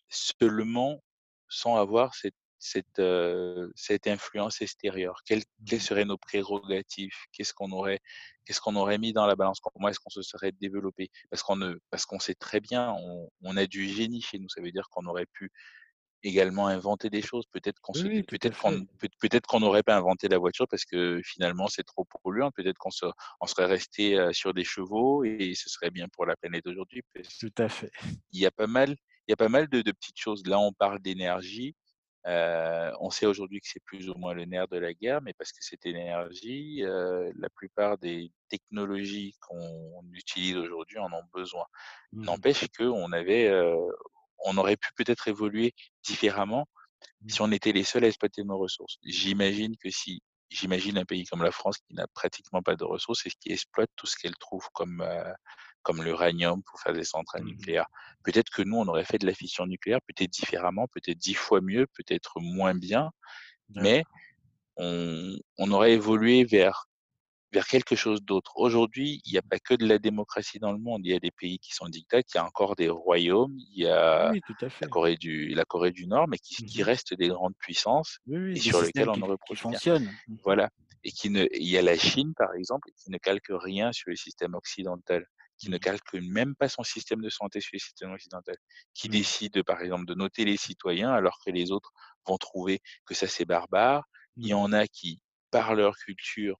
seulement 0.09 1.03
sans 1.49 1.75
avoir 1.77 2.13
cette 2.15 2.35
cette, 2.61 2.99
heu, 2.99 3.71
cette 3.75 4.07
influence 4.07 4.61
extérieure? 4.61 5.21
Quelles 5.25 5.43
quelles 5.65 5.81
Mmh 5.81 5.81
seraient 5.81 6.05
nos 6.05 6.17
prérogatives? 6.17 7.13
Qu'est-ce 7.33 7.53
qu'on 7.53 7.71
aurait 7.71 7.99
qu'est-ce 8.45 8.61
qu'on 8.61 8.75
aurait 8.77 8.97
mis 8.99 9.13
dans 9.13 9.25
la 9.27 9.35
balance? 9.35 9.59
Comment 9.61 9.89
est-ce 9.89 9.99
qu'on 9.99 10.09
se 10.11 10.21
serait 10.21 10.51
développé? 10.53 11.09
Parce 11.29 11.43
qu'on 11.43 11.59
parce 11.91 12.05
qu'on 12.05 12.19
sait 12.19 12.35
très 12.35 12.59
bien, 12.61 12.93
on 12.99 13.29
on 13.43 13.57
a 13.57 13.65
du 13.67 13.87
génie 13.89 14.21
chez 14.21 14.39
nous. 14.39 14.49
Ça 14.49 14.61
veut 14.61 14.71
dire 14.71 14.89
qu'on 14.91 15.05
aurait 15.07 15.25
pu 15.27 15.51
également 16.23 16.67
inventer 16.67 17.09
des 17.09 17.21
choses. 17.21 17.45
Peut-être 17.51 17.79
qu'on 17.81 17.93
Oui, 17.93 18.23
peut-être 18.23 18.57
qu'on 18.59 18.85
peut 18.99 19.09
peut-être 19.19 19.47
qu'on 19.47 19.59
n'aurait 19.61 19.83
pas 19.83 19.95
inventé 19.97 20.27
la 20.29 20.37
voiture 20.37 20.67
parce 20.69 20.85
que 20.85 21.21
finalement 21.25 21.67
c'est 21.67 21.83
trop 21.83 22.05
polluant. 22.23 22.51
Peut-être 22.51 22.77
qu'on 22.77 22.91
se 22.91 23.05
on 23.41 23.47
serait 23.47 23.65
resté, 23.65 24.17
heu, 24.19 24.33
sur 24.33 24.53
des 24.53 24.63
chevaux 24.63 25.23
et 25.23 25.53
ce 25.55 25.69
serait 25.69 25.91
bien 25.91 26.07
pour 26.09 26.25
la 26.25 26.35
planète 26.35 26.67
aujourd'hui 26.67 27.01
Tout 27.39 27.53
à 27.57 27.67
fait. 27.69 27.91
il 28.31 28.39
y 28.41 28.45
a 28.45 28.51
pas 28.51 28.67
mal 28.67 28.91
il 29.27 29.31
y 29.31 29.33
a 29.33 29.37
pas 29.37 29.49
mal 29.49 29.67
de 29.69 29.81
de 29.81 29.91
petites 29.91 30.17
choses. 30.19 30.45
Là, 30.47 30.59
on 30.59 30.73
parle 30.73 30.99
d'énergie, 30.99 31.75
on 32.25 33.09
sait 33.09 33.25
aujourd'hui 33.25 33.59
que 33.59 33.67
c'est 33.67 33.83
plus 33.83 34.09
ou 34.09 34.15
moins 34.15 34.33
le 34.33 34.45
nerf 34.45 34.67
de 34.67 34.77
la 34.77 34.93
guerre, 34.93 35.21
mais 35.21 35.33
parce 35.33 35.51
que 35.51 35.63
cette 35.63 35.85
énergie, 35.85 36.81
la 36.83 37.49
plupart 37.55 37.97
des 37.97 38.31
technologies 38.49 39.35
qu'on 39.41 40.03
utilise 40.13 40.57
aujourd'hui 40.57 40.99
en 40.99 41.11
ont 41.11 41.23
besoin. 41.33 41.65
Mmh 42.13 42.25
N'empêche 42.25 42.67
qu'on 42.77 43.11
avait, 43.11 43.51
on 44.45 44.57
aurait 44.57 44.77
pu 44.77 44.89
peut-être 44.95 45.27
évoluer 45.27 45.73
différemment 46.03 46.67
si 47.27 47.41
Mmh 47.41 47.45
on 47.45 47.51
était 47.51 47.71
les 47.71 47.83
seuls 47.83 48.03
à 48.03 48.07
exploiter 48.07 48.43
nos 48.43 48.57
ressources. 48.57 48.97
J'imagine 49.03 49.75
que 49.77 49.89
si 49.89 50.21
j'imagine 50.49 50.97
un 50.97 51.05
pays 51.05 51.25
comme 51.25 51.43
la 51.43 51.51
France 51.51 51.77
qui 51.79 51.93
n'a 51.93 52.07
pratiquement 52.07 52.61
pas 52.61 52.75
de 52.75 52.83
ressources 52.83 53.25
et 53.25 53.31
qui 53.39 53.51
exploite 53.51 53.89
tout 53.95 54.05
ce 54.05 54.15
qu'elle 54.17 54.35
trouve 54.35 54.67
comme, 54.73 55.01
comme 55.83 56.03
l'uranium 56.03 56.61
pour 56.63 56.79
faire 56.79 56.93
des 56.93 57.03
centrales 57.03 57.43
Mmh 57.43 57.47
nucléaires. 57.47 57.87
Peut-être 58.23 58.49
que 58.49 58.61
nous, 58.61 58.77
on 58.77 58.87
aurait 58.87 59.05
fait 59.05 59.17
de 59.17 59.25
la 59.25 59.33
fission 59.33 59.65
nucléaire, 59.65 59.99
peut-être 60.07 60.29
différemment, 60.29 60.87
peut-être 60.87 61.17
10 61.17 61.33
fois 61.33 61.61
mieux, 61.61 61.87
peut-être 61.95 62.39
moins 62.39 62.75
bien, 62.75 63.11
mais 63.75 64.03
on 64.77 65.35
on 65.57 65.71
aurait 65.71 65.93
évolué 65.93 66.43
vers 66.45 66.85
vers 67.53 67.67
quelque 67.67 67.95
chose 67.95 68.21
d'autre. 68.23 68.53
Aujourd'hui, 68.55 69.21
il 69.25 69.33
y 69.33 69.37
a 69.37 69.41
pas 69.41 69.59
que 69.59 69.73
de 69.73 69.85
la 69.85 69.99
démocratie 69.99 70.59
dans 70.59 70.71
le 70.71 70.79
monde. 70.79 71.01
Il 71.05 71.11
y 71.11 71.15
a 71.15 71.19
des 71.19 71.31
pays 71.31 71.59
qui 71.59 71.73
sont 71.73 71.89
dictates, 71.89 72.25
il 72.33 72.37
y 72.37 72.39
a 72.39 72.45
encore 72.45 72.75
des 72.77 72.89
royaumes, 72.89 73.57
il 73.73 73.83
y 73.83 73.87
a 73.87 74.31
oui, 74.31 74.41
la. 74.81 74.87
Corée 74.87 75.17
du 75.17 75.49
la 75.49 75.65
Corée 75.65 75.91
du 75.91 76.07
Nord, 76.07 76.27
mais 76.29 76.37
qui 76.37 76.55
qui 76.65 76.81
Mmh 76.81 76.85
restent 76.85 77.13
des 77.13 77.27
grandes 77.27 77.55
puissances 77.59 78.19
Oui, 78.27 78.37
et 78.37 78.39
oui, 78.53 78.59
sur 78.59 78.81
lesquelles 78.81 79.09
on 79.09 79.13
qui 79.13 79.23
aurait 79.23 79.37
qui. 79.77 79.89
Mmh 79.89 80.37
Voilà 80.43 80.69
et 81.03 81.11
qui 81.11 81.29
ne 81.29 81.45
il 81.53 81.67
y 81.67 81.77
a 81.77 81.81
la 81.81 81.97
Chine, 81.97 82.33
par 82.35 82.53
exemple, 82.53 82.89
qui 82.95 83.11
ne 83.11 83.17
calque 83.17 83.49
rien 83.49 83.91
sur 83.91 84.09
le 84.09 84.15
système 84.15 84.53
occidental, 84.53 85.25
qui 85.61 85.69
ne 85.71 85.77
calque 85.79 86.15
même 86.15 86.55
pas 86.55 86.69
son 86.69 86.83
système 86.83 87.21
de 87.21 87.29
santé 87.29 87.61
sur 87.61 87.71
le 87.73 87.79
système 87.79 88.11
occidental, 88.13 88.55
qui 88.95 89.09
Mmh 89.09 89.25
décide, 89.25 89.63
par 89.63 89.81
exemple, 89.81 90.05
de 90.05 90.15
noter 90.15 90.45
les 90.45 90.57
citoyens 90.57 91.11
alors 91.13 91.39
que 91.45 91.51
les 91.51 91.71
autres 91.71 91.91
vont 92.27 92.37
trouver 92.37 92.81
que 93.05 93.15
ça, 93.15 93.27
c'est 93.27 93.45
barbare. 93.45 94.05
Il 94.41 94.49
y 94.49 94.53
Mmh 94.53 94.55
en 94.55 94.73
a 94.73 94.87
qui, 94.87 95.21
par 95.51 95.75
leur 95.75 95.95
culture, 95.97 96.57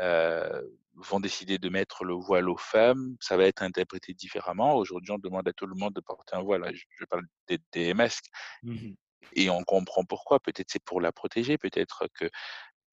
heu, 0.00 0.78
vont 0.94 1.20
décider 1.20 1.58
de 1.58 1.68
mettre 1.68 2.04
le 2.04 2.14
voile 2.14 2.48
aux 2.48 2.56
femmes, 2.56 3.16
ça 3.20 3.36
va 3.36 3.44
être 3.46 3.62
interprété 3.62 4.14
différemment. 4.14 4.76
Aujourd'hui, 4.76 5.12
on 5.12 5.18
demande 5.18 5.48
à 5.48 5.52
tout 5.52 5.66
le 5.66 5.74
monde 5.76 5.94
de 5.94 6.00
porter 6.00 6.36
un 6.36 6.42
voile. 6.42 6.70
Je 6.74 6.84
je 7.00 7.04
parle 7.06 7.24
des 7.48 7.58
des 7.72 7.94
masques 7.94 8.26
Mmh 8.62 8.96
et 9.34 9.50
on 9.50 9.64
comprend 9.64 10.04
pourquoi. 10.04 10.40
Peut-être 10.40 10.70
c'est 10.70 10.82
pour 10.84 11.00
la 11.00 11.12
protéger, 11.12 11.58
peut-être 11.58 12.08
que 12.14 12.28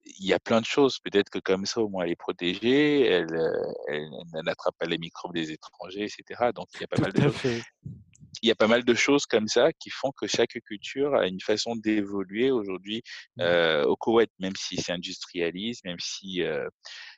il 0.05 0.25
y 0.27 0.33
a 0.33 0.39
plein 0.39 0.61
de 0.61 0.65
choses. 0.65 0.99
Peut-être 0.99 1.29
que 1.29 1.39
comme 1.39 1.65
ça, 1.65 1.81
au 1.81 1.89
moins, 1.89 2.05
elle 2.05 2.11
est 2.11 2.15
protégée, 2.15 3.05
elle, 3.05 3.33
heu, 3.33 3.53
elle 3.87 4.09
elle 4.35 4.43
n'attrape 4.45 4.75
pas 4.79 4.85
les 4.87 4.97
microbes 4.97 5.33
des 5.33 5.51
étrangers 5.51 6.05
et 6.05 6.09
cetera. 6.09 6.51
Donc 6.51 6.67
il 6.75 6.81
y 6.81 6.83
a 6.85 6.87
pas 6.87 6.97
Tout 6.97 7.01
mal 7.01 7.13
de 7.13 7.19
choses. 7.19 7.41
Il 8.43 8.47
y 8.47 8.51
a 8.51 8.55
pas 8.55 8.67
mal 8.67 8.83
de 8.83 8.93
choses 8.95 9.25
comme 9.27 9.47
ça 9.47 9.71
qui 9.73 9.89
font 9.91 10.11
que 10.19 10.25
chaque 10.27 10.57
culture 10.65 11.13
a 11.15 11.27
une 11.27 11.39
façon 11.41 11.75
d'évoluer 11.75 12.49
aujourd'hui, 12.51 13.03
Mmh 13.37 13.43
heu, 13.43 13.83
au 13.87 13.95
Koweït, 13.95 14.31
même 14.39 14.55
s'ils 14.55 14.81
s'industrialisent, 14.81 15.83
même 15.85 15.99
si, 15.99 16.41
heu, 16.41 16.67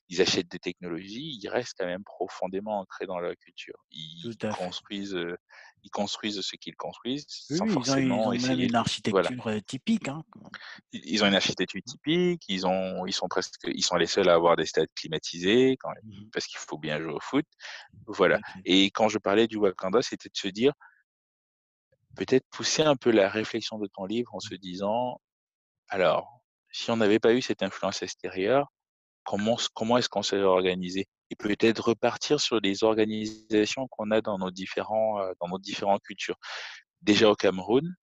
ils 0.10 0.22
achètent 0.22 0.50
des 0.50 0.60
technologies, 0.60 1.40
ils 1.42 1.48
restent 1.50 1.76
quand 1.80 1.86
même 1.86 2.04
profondément 2.04 2.80
ancrés 2.82 3.06
dans 3.08 3.20
leur 3.20 3.36
culture. 3.38 3.76
Ils 3.92 4.36
construisent, 4.52 5.16
heu, 5.16 5.38
ils 5.84 5.90
construisent 5.92 6.42
ce 6.42 6.56
qu'ils 6.58 6.76
construisent 6.76 7.26
Oui, 7.50 7.62
sans 7.68 7.68
ils 7.78 7.90
ont 7.90 7.98
ils 7.98 8.28
forcément 8.28 8.28
ont 8.28 8.34
même 8.34 8.60
une 8.60 8.76
de 8.76 8.78
voilà. 9.10 9.32
architecture, 9.32 9.48
heu, 9.48 9.62
typique, 9.62 10.10
hein. 10.10 10.24
Ils 10.92 11.24
ont 11.24 11.28
une 11.28 11.36
architecture 11.36 11.82
typique, 11.86 12.44
ils 12.48 12.66
ont 12.68 13.06
ils 13.06 13.14
sont 13.14 13.28
presque 13.28 13.54
ils 13.66 13.84
sont 13.84 13.96
les 13.96 14.06
seuls 14.06 14.30
à 14.30 14.34
avoir 14.36 14.56
des 14.56 14.66
stades 14.66 14.88
climatisés 14.96 15.78
quand 15.80 15.92
Mmh 16.04 16.32
parce 16.32 16.46
qu'il 16.48 16.60
faut 16.60 16.78
bien 16.78 17.00
jouer 17.00 17.14
au 17.14 17.20
foot, 17.20 17.46
voilà 18.08 18.40
et 18.66 18.88
quand 18.92 19.10
je 19.10 19.18
parlais 19.20 19.48
du 19.48 19.58
Wakanda, 19.58 20.02
c'était 20.02 20.30
de 20.30 20.38
se 20.38 20.48
dire, 20.50 20.74
peut-être 22.16 22.46
pousser 22.52 22.84
un 22.84 22.96
peu 22.96 23.12
la 23.12 23.30
réflexion 23.30 23.80
de 23.80 23.88
ton 23.88 24.06
livre 24.06 24.34
en 24.34 24.40
se 24.40 24.56
disant: 24.56 25.20
«Alors, 25.90 26.42
si 26.72 26.92
on 26.92 26.98
n'avait 26.98 27.20
pas 27.20 27.34
eu 27.34 27.42
cette 27.42 27.64
influence 27.64 28.04
extérieure, 28.04 28.68
comment 29.26 29.58
comment 29.74 29.98
est-ce 29.98 30.10
qu'on 30.10 30.24
serait 30.24 30.44
organisé?» 30.44 31.08
et 31.30 31.36
peut-être 31.36 31.90
repartir 31.90 32.40
sur 32.40 32.60
les 32.62 32.84
organisations 32.84 33.88
qu'on 33.90 34.12
a 34.12 34.22
dans 34.22 34.38
nos 34.38 34.52
différents, 34.52 35.22
heu, 35.22 35.34
dans 35.42 35.48
nos 35.48 35.58
différentes 35.60 36.04
cultures. 36.04 36.38
Déjà 37.02 37.30
au 37.30 37.36
Cameroun, 37.36 37.96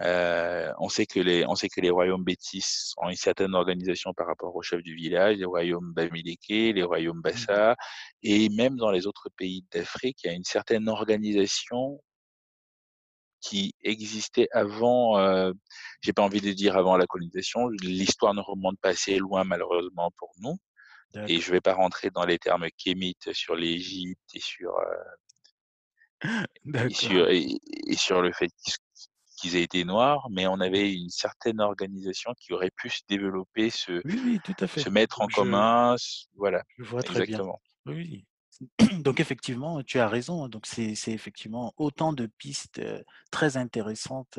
Heu, 0.00 0.72
on 0.78 0.88
sait 0.88 1.06
que 1.06 1.18
les 1.18 1.44
on 1.46 1.56
sait 1.56 1.68
que 1.68 1.80
les 1.80 1.90
royaumes 1.90 2.22
bétis 2.22 2.92
ont 2.98 3.08
une 3.08 3.16
certaine 3.16 3.54
organisation 3.54 4.12
par 4.14 4.28
rapport 4.28 4.54
au 4.54 4.62
chef 4.62 4.80
du 4.82 4.94
village, 4.94 5.38
les 5.38 5.44
royaumes 5.44 5.92
Bamileke, 5.92 6.48
les 6.48 6.82
royaumes 6.84 7.18
Mmh 7.18 7.22
Bassa 7.22 7.76
et 8.22 8.48
même 8.50 8.76
dans 8.76 8.90
les 8.92 9.06
autres 9.08 9.28
pays 9.36 9.64
d'Afrique, 9.72 10.18
il 10.22 10.26
y 10.28 10.30
a 10.30 10.34
une 10.34 10.44
certaine 10.44 10.88
organisation 10.88 12.00
qui 13.40 13.74
existait 13.82 14.48
avant, 14.52 15.18
heu, 15.20 15.54
j'ai 16.02 16.12
pas 16.12 16.22
envie 16.22 16.40
de 16.40 16.52
dire 16.52 16.76
avant 16.76 16.96
la 16.96 17.06
colonisation. 17.06 17.68
L'histoire 17.68 18.34
ne 18.34 18.40
remonte 18.42 18.78
pas 18.80 18.90
assez 18.90 19.18
loin 19.18 19.44
malheureusement 19.44 20.10
pour 20.18 20.30
nous 20.40 20.58
et 21.26 21.40
je 21.40 21.52
vais 21.52 21.60
pas 21.62 21.74
rentrer 21.74 22.10
dans 22.10 22.24
les 22.26 22.38
termes 22.38 22.68
kémites 22.78 23.32
sur 23.34 23.56
l'Égypte 23.56 24.20
et 24.34 24.40
sur, 24.40 24.72
heu 24.78 24.96
et 26.88 26.94
sur 26.94 27.28
et 27.28 27.46
et 27.86 27.96
sur 27.96 28.22
le 28.22 28.32
fait 28.32 28.50
qu'ils 29.38 29.56
aient 29.56 29.62
été 29.62 29.84
noirs, 29.84 30.28
mais 30.30 30.46
on 30.46 30.60
avait 30.60 30.92
une 30.92 31.10
certaine 31.10 31.60
organisation 31.60 32.32
qui 32.40 32.52
aurait 32.52 32.72
pu 32.76 32.90
se 32.90 33.02
développer, 33.08 33.70
se 33.70 34.02
Oui, 34.04 34.18
oui, 34.24 34.40
tout 34.40 34.56
à 34.58 34.66
se 34.76 34.88
fait. 34.88 34.90
mettre 34.90 35.22
en 35.22 35.28
je 35.28 35.28
commun, 35.28 35.96
voilà, 36.36 36.64
je 36.78 36.82
vois 36.84 37.02
très 37.02 37.22
bien. 37.22 37.42
exactement. 37.42 37.60
Oui, 37.86 37.94
oui. 37.94 38.26
Donc 39.04 39.20
effectivement, 39.20 39.82
tu 39.82 39.98
as 39.98 40.08
raison, 40.08 40.44
hein, 40.44 40.48
donc 40.48 40.66
c'est 40.66 40.94
effectivement 41.08 41.72
autant 41.76 42.12
de 42.12 42.26
pistes, 42.26 42.82
très 43.30 43.56
intéressantes, 43.56 44.38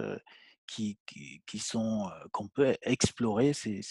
qui 0.68 0.98
qui 1.06 1.42
qui 1.48 1.60
sont, 1.60 2.10
qu'on 2.32 2.48
peut 2.48 2.76
explorer. 2.82 3.54
C'est 3.54 3.82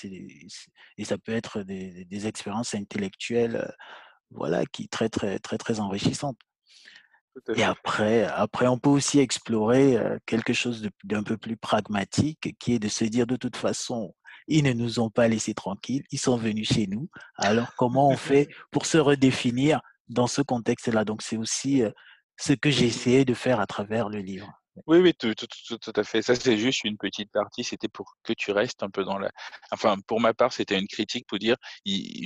et 0.99 1.05
ça 1.05 1.19
peut 1.19 1.33
être 1.33 1.63
des 1.63 2.05
des 2.05 2.27
expériences 2.27 2.75
intellectuelles, 2.75 3.73
voilà, 4.31 4.67
qui 4.67 4.89
très, 4.89 5.09
très, 5.09 5.39
très, 5.39 5.59
très 5.59 5.81
enrichissantes. 5.81 6.39
Et 7.55 7.63
après 7.63 8.25
après 8.25 8.67
on 8.67 8.79
peut 8.79 8.91
aussi 8.91 9.21
explorer, 9.21 9.97
quelque 10.27 10.53
chose 10.53 10.89
d'un 11.05 11.23
peu 11.23 11.37
plus 11.39 11.57
pragmatique 11.57 12.57
qui 12.59 12.75
est 12.75 12.79
de 12.79 12.89
se 12.89 13.05
dire: 13.05 13.27
«De 13.27 13.37
toute 13.37 13.57
façon, 13.57 14.15
ils 14.49 14.65
ne 14.65 14.73
nous 14.73 15.01
ont 15.01 15.11
pas 15.11 15.29
laissés 15.29 15.55
tranquilles, 15.55 16.05
ils 16.11 16.19
sont 16.19 16.37
venus 16.37 16.69
chez 16.69 16.87
nous, 16.87 17.09
alors 17.37 17.75
comment 17.77 18.09
on 18.11 18.17
fait 18.17 18.49
pour 18.73 18.87
se 18.87 18.99
redéfinir 18.99 19.81
dans 20.09 20.27
ce 20.27 20.43
contexte-là?» 20.43 21.05
donc 21.05 21.23
c'est 21.23 21.37
aussi, 21.37 21.83
heu, 21.83 21.93
ce 22.39 22.53
que 22.55 22.71
j'ai 22.71 22.87
essayé 22.87 23.25
de 23.25 23.35
faire 23.35 23.61
à 23.61 23.67
travers 23.67 24.09
le 24.09 24.21
livre. 24.21 24.53
Oui, 24.87 24.99
oui, 24.99 25.13
tout 25.15 25.35
tout 25.35 25.47
tout 25.67 25.79
tout 25.79 25.93
à 25.97 26.05
fait. 26.05 26.23
Ça, 26.23 26.35
c'est 26.35 26.57
juste 26.57 26.85
une 26.85 26.97
petite 26.97 27.31
partie, 27.33 27.65
c'était 27.65 27.89
pour 27.89 28.15
que 28.23 28.33
tu 28.33 28.53
restes 28.53 28.83
un 28.83 28.91
peu 28.91 29.05
dans 29.05 29.19
la 29.19 29.31
enfin, 29.73 29.97
pour 30.07 30.21
ma 30.21 30.33
part, 30.35 30.53
c'était 30.53 30.79
une 30.79 30.87
critique 30.87 31.27
pour 31.27 31.39
dire, 31.39 31.57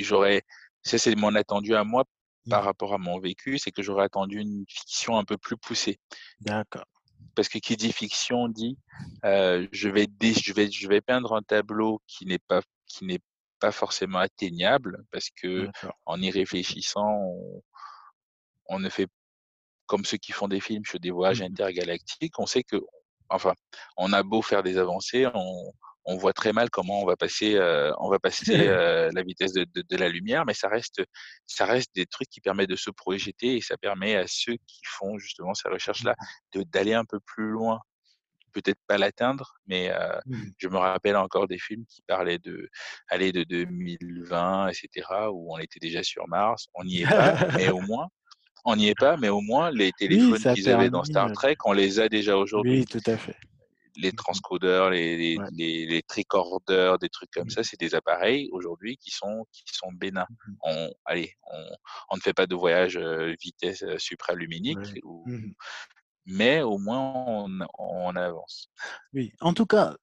j'aurais 0.03 0.43
ça, 0.83 0.99
c'est 0.99 1.15
mon 1.17 1.35
attendu 1.35 1.75
à 1.75 1.85
moi 1.85 2.05
par 2.49 2.63
Mmh 2.63 2.65
rapport 2.65 2.93
à 2.95 2.99
mon 2.99 3.19
vécu, 3.19 3.59
c'est 3.59 3.71
que 3.73 3.83
j'aurais 3.83 4.05
attendu 4.05 4.39
une 4.39 4.65
fiction 4.69 5.17
un 5.17 5.25
peu 5.25 5.39
plus 5.39 5.57
poussée. 5.57 5.99
D'accord. 6.41 6.87
Parce 7.35 7.49
que 7.49 7.59
qui 7.59 7.77
dit 7.77 7.93
fiction 7.93 8.49
dit, 8.49 8.79
heu, 9.25 9.69
je 9.73 9.89
vais 9.89 10.07
je 10.23 10.53
vais 10.53 10.71
je 10.71 10.89
vais 10.89 11.01
peindre 11.01 11.35
un 11.35 11.43
tableau 11.43 12.01
qui 12.07 12.27
n'est 12.27 12.39
pas 12.39 12.61
qui 12.87 13.05
n'est 13.07 13.21
pas 13.61 13.73
forcément 13.73 14.19
atteignable 14.19 15.05
parce 15.11 15.31
D'accord. 15.55 15.95
qu'en 16.07 16.21
y 16.21 16.31
réfléchissant, 16.31 17.07
on 17.09 17.63
on 18.73 18.81
ne 18.81 18.89
fait 18.91 19.09
comme 19.87 20.05
ceux 20.05 20.17
qui 20.19 20.33
font 20.33 20.49
des 20.49 20.61
films 20.61 20.85
sur 20.85 21.01
des 21.01 21.11
voyages 21.11 21.43
Mmh 21.43 21.47
mh. 21.49 21.57
intergalactiques, 21.61 22.39
on 22.39 22.47
sait 22.47 22.63
que 22.63 22.77
enfin, 23.29 23.55
on 23.97 24.13
a 24.13 24.23
beau 24.23 24.43
faire 24.43 24.63
des 24.63 24.79
avancées, 24.79 25.27
on 25.35 25.73
on 26.05 26.17
voit 26.17 26.33
très 26.33 26.53
mal 26.53 26.69
comment 26.71 27.01
on 27.01 27.07
va 27.07 27.17
passer, 27.17 27.55
heu, 27.57 27.93
on 28.01 28.11
va 28.11 28.19
passer, 28.19 28.67
heu, 28.67 29.11
la 29.15 29.23
vitesse 29.23 29.53
de 29.53 29.65
de 29.75 29.83
de 29.89 29.97
la 29.97 30.09
lumière, 30.09 30.45
mais 30.47 30.55
ça 30.55 30.69
reste 30.69 31.03
ça 31.47 31.65
reste 31.67 31.91
des 31.95 32.07
trucs 32.07 32.29
qui 32.29 32.41
permettent 32.41 32.71
de 32.71 32.77
se 32.77 32.91
projeter 32.91 33.57
et 33.57 33.61
ça 33.61 33.77
permet 33.79 34.17
à 34.17 34.27
ceux 34.27 34.57
qui 34.67 34.81
font 34.87 35.19
justement 35.19 35.55
ces 35.55 35.69
Mmh 35.99 36.09
recherches-là 36.09 36.17
d'aller 36.55 36.95
un 36.95 37.05
peu 37.05 37.21
plus 37.21 37.51
loin. 37.51 37.81
Peut-être 38.53 38.81
pas 38.87 38.99
l'atteindre, 38.99 39.55
mais 39.67 39.91
heu, 39.91 40.21
Mmh 40.25 40.37
mh. 40.39 40.53
je 40.59 40.69
me 40.69 40.77
rappelle 40.77 41.17
encore 41.17 41.49
des 41.49 41.59
films 41.59 41.87
qui 41.87 42.03
parlaient 42.03 42.39
de 42.39 42.69
aller 43.09 43.33
de 43.33 43.45
2020 43.45 44.69
et 44.69 44.75
cetera, 44.75 45.33
où 45.33 45.55
on 45.55 45.59
était 45.59 45.81
déjà 45.81 46.03
sur 46.03 46.29
Mars. 46.29 46.67
On 46.75 46.85
n'y 46.85 47.01
est 47.03 47.09
pas, 47.15 47.39
mais 47.55 47.71
au 47.71 47.81
moins 47.81 48.09
on 48.65 48.77
n'y 48.77 48.89
est 48.89 48.95
pas, 48.99 49.17
mais 49.17 49.29
au 49.31 49.41
moins 49.41 49.71
les 49.71 49.93
Oui, 50.09 50.35
téléphones 50.35 50.47
qu'ils 50.47 50.69
avaient 50.71 50.91
dans 50.91 51.05
Star 51.05 51.31
Trek, 51.33 51.57
on 51.65 51.73
les 51.73 52.01
a 52.01 52.09
déjà 52.09 52.37
oui, 52.57 52.85
aujourd'hui. 52.85 52.87
tout 52.87 53.03
à 53.07 53.17
fait. 53.17 53.37
Les 53.97 54.13
transcodeurs, 54.13 54.89
les 54.91 55.17
les 55.19 55.39
Ouais. 55.39 55.49
les 55.51 55.87
les 55.87 56.03
tricordeurs, 56.03 56.99
des 56.99 57.11
trucs 57.11 57.31
comme 57.31 57.45
Mmh 57.45 57.51
ça, 57.51 57.63
c'est 57.63 57.79
des 57.79 57.95
appareils 57.95 58.49
aujourd'hui 58.53 58.97
qui 58.97 59.11
sont 59.11 59.45
qui 59.53 59.65
sont 59.67 59.93
bénins. 59.93 60.27
Mmh 60.29 60.37
mh. 60.47 60.57
On 60.63 60.91
allez, 61.05 61.35
on 61.53 61.63
on 62.11 62.17
ne 62.17 62.21
fait 62.23 62.33
pas 62.33 62.47
de 62.47 62.55
voyage, 62.55 62.97
heu, 62.97 63.35
vitesse, 63.43 63.83
heu, 63.83 63.99
supraluminique 63.99 64.81
Ouais. 64.81 64.99
ou 65.05 65.27
Mmh 65.27 65.35
mh. 65.49 65.53
mais 66.27 66.63
au 66.63 66.79
moins 66.79 67.13
on 67.27 67.51
on 67.79 68.17
avance. 68.17 68.69
Oui, 69.15 69.33
en 69.41 69.53
tout 69.53 69.67
cas, 69.67 69.95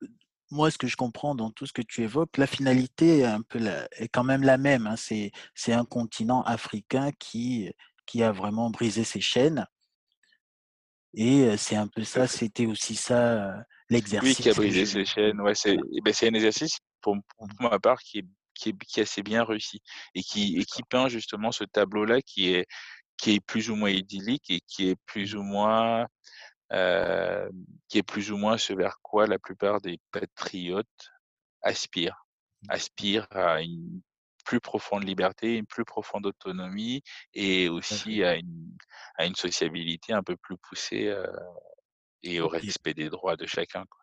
moi, 0.52 0.70
ce 0.72 0.78
que 0.78 0.88
je 0.88 0.96
comprends 0.96 1.34
dans 1.36 1.50
tout 1.52 1.66
ce 1.66 1.74
que 1.74 1.82
tu 1.82 2.04
évoques, 2.04 2.38
la 2.38 2.48
finalité 2.48 3.20
est 3.20 3.26
un 3.26 3.42
peu 3.42 3.58
la 3.60 3.88
est 3.98 4.08
quand 4.08 4.24
même 4.24 4.44
la 4.44 4.58
même, 4.60 4.88
hein. 4.88 4.96
C'est 4.98 5.74
un 5.74 5.86
continent 5.86 6.44
africain 6.44 7.12
qui 7.20 7.72
qui 8.10 8.24
a 8.24 8.32
vraiment 8.32 8.70
brisé 8.72 9.04
ses 9.06 9.22
chaînes 9.22 9.66
et 11.14 11.58
c'est 11.58 11.76
un 11.76 11.88
peu 11.88 12.04
ça, 12.04 12.28
c'était 12.28 12.66
aussi 12.68 12.96
ça, 12.96 13.58
heu, 13.60 13.64
Oui, 14.22 14.36
qui 14.36 14.50
a 14.50 14.54
l'exercice 14.54 14.54
brisé 14.54 14.86
ses 14.86 15.06
chaînes, 15.06 15.42
ouais, 15.42 15.56
c'est 15.56 15.76
beh, 16.04 16.14
c'est 16.14 16.28
un 16.30 16.34
exercice 16.34 16.78
pour 17.02 17.16
Mmh. 17.40 17.48
pour 17.60 17.72
ma 17.72 17.80
part 17.80 18.00
qui 18.00 18.20
est 18.20 18.26
qui 18.54 18.70
est 18.70 18.78
qui 18.88 19.00
est 19.00 19.04
assez 19.04 19.24
bien 19.24 19.44
réussi 19.44 19.80
et 20.16 20.22
qui 20.22 20.58
et 20.58 20.66
qui 20.66 20.84
peint 20.84 21.08
justement 21.10 21.52
ce 21.52 21.64
tableau-là 21.64 22.22
qui 22.22 22.54
est 22.54 22.66
qui 23.18 23.32
est 23.36 23.40
plus 23.42 23.70
ou 23.70 23.76
moins 23.76 23.90
idyllique 23.92 24.50
et 24.52 24.62
qui 24.68 24.90
est 24.90 24.98
plus 25.06 25.36
ou 25.36 25.44
moins, 25.44 26.08
hem, 26.72 27.50
qui 27.90 28.00
est 28.00 28.04
plus 28.04 28.32
ou 28.32 28.38
moins 28.38 28.58
ce 28.58 28.74
vers 28.74 28.98
quoi 29.04 29.28
la 29.28 29.40
plupart 29.40 29.82
des 29.82 30.00
patriotes 30.12 31.12
aspirent. 31.64 32.26
Mmh. 32.64 32.68
Aspirent 32.70 33.28
à 33.32 33.62
une 33.62 34.02
plus 34.50 34.60
profonde 34.60 35.04
liberté, 35.04 35.58
une 35.58 35.68
plus 35.68 35.86
profonde 35.86 36.26
autonomie 36.26 37.04
et 37.36 37.70
aussi 37.70 38.24
à 38.24 38.36
une 38.36 38.76
à 39.16 39.26
une 39.28 39.36
sociabilité 39.36 40.12
un 40.12 40.24
peu 40.24 40.36
plus 40.36 40.58
poussée, 40.58 41.06
heu 41.06 41.32
et 42.24 42.42
au 42.42 42.48
respect 42.48 42.96
des 42.96 43.10
droits 43.10 43.36
de 43.36 43.46
chacun, 43.46 43.86
quoi. 43.86 44.02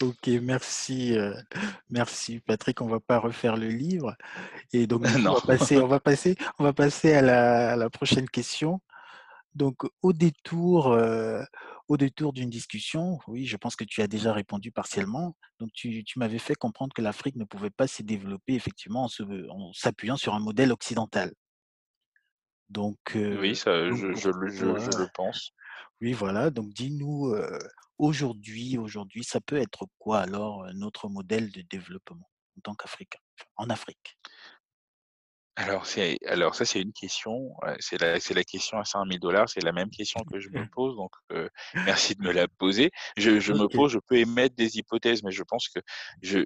OK, 0.00 0.28
merci, 0.40 1.14
heu, 1.14 1.34
merci 1.90 2.38
Patrick, 2.38 2.80
on 2.80 2.86
va 2.86 3.00
pas 3.00 3.18
refaire 3.18 3.56
le 3.56 3.66
livre 3.66 4.14
et 4.72 4.86
donc 4.86 5.02
on 5.26 5.34
va 5.34 5.40
passer 5.40 5.78
on 5.78 5.88
va 5.88 5.98
passer 5.98 6.36
on 6.60 6.64
va 6.64 6.72
passer 6.72 7.12
à 7.12 7.20
la 7.20 7.72
à 7.72 7.76
la 7.76 7.90
prochaine 7.90 8.28
question. 8.28 8.80
Donc 9.56 9.82
au 10.02 10.12
détour, 10.12 10.92
heu, 10.92 11.44
au 11.92 11.96
détour 11.98 12.32
d'une 12.32 12.50
discussion, 12.50 13.18
oui, 13.28 13.46
je 13.46 13.56
pense 13.56 13.76
que 13.76 13.84
tu 13.84 14.02
as 14.02 14.08
déjà 14.08 14.32
répondu 14.32 14.72
partiellement. 14.72 15.36
Donc 15.60 15.70
tu 15.74 16.04
tu 16.04 16.18
m'avais 16.18 16.38
fait 16.38 16.54
comprendre 16.54 16.94
que 16.94 17.02
l'Afrique 17.02 17.36
ne 17.36 17.44
pouvait 17.44 17.70
pas 17.70 17.86
se 17.86 18.02
développer 18.02 18.54
effectivement 18.54 19.08
en 19.50 19.72
s'appuyant 19.74 20.16
sur 20.16 20.34
un 20.34 20.40
modèle 20.40 20.72
occidental. 20.72 21.32
Donc 22.68 22.98
Oui, 23.32 23.56
heu, 23.56 23.56
ça, 23.56 23.90
donc 23.90 24.04
je 24.14 24.28
le 24.30 24.48
je 24.48 24.78
toi 24.78 24.78
je 24.78 24.92
le 24.92 25.08
pense. 25.08 25.52
oui, 26.00 26.12
voilà, 26.12 26.50
donc 26.50 26.72
dis-nous, 26.72 27.28
heu, 27.34 27.58
aujourd'hui 27.98 28.78
aujourd'hui, 28.78 29.24
ça 29.24 29.40
peut 29.40 29.56
être 29.56 29.86
quoi 29.98 30.20
alors, 30.20 30.64
heu, 30.66 30.72
notre 30.74 31.08
modèle 31.08 31.50
de 31.52 31.62
développement 31.62 32.30
en 32.58 32.60
tant 32.62 32.74
qu'Africain, 32.74 33.20
en 33.56 33.70
Afrique? 33.70 34.18
Alors 35.56 35.84
c'est 35.86 36.16
alors 36.26 36.54
ça, 36.54 36.64
c'est 36.64 36.80
une 36.80 36.94
question, 36.94 37.54
c'est 37.78 38.00
la 38.00 38.18
c'est 38.20 38.32
la 38.32 38.42
question 38.42 38.78
à 38.78 38.84
100 38.86 39.04
000 39.04 39.46
c'est 39.46 39.60
la 39.62 39.72
même 39.72 39.90
question 39.90 40.24
que 40.24 40.40
je 40.40 40.48
me 40.48 40.64
pose 40.72 40.96
donc 40.96 41.10
heu, 41.30 41.50
merci 41.84 42.14
de 42.14 42.22
me 42.22 42.32
la 42.32 42.48
poser. 42.48 42.90
Je 43.18 43.38
je 43.38 43.52
me 43.52 43.68
OK. 43.68 43.68
pose 43.68 43.92
je 43.92 43.98
peux 43.98 44.16
émettre 44.16 44.54
des 44.56 44.78
hypothèses, 44.78 45.22
mais 45.22 45.30
je 45.30 45.42
pense 45.42 45.68
que 45.68 45.80
je 46.22 46.38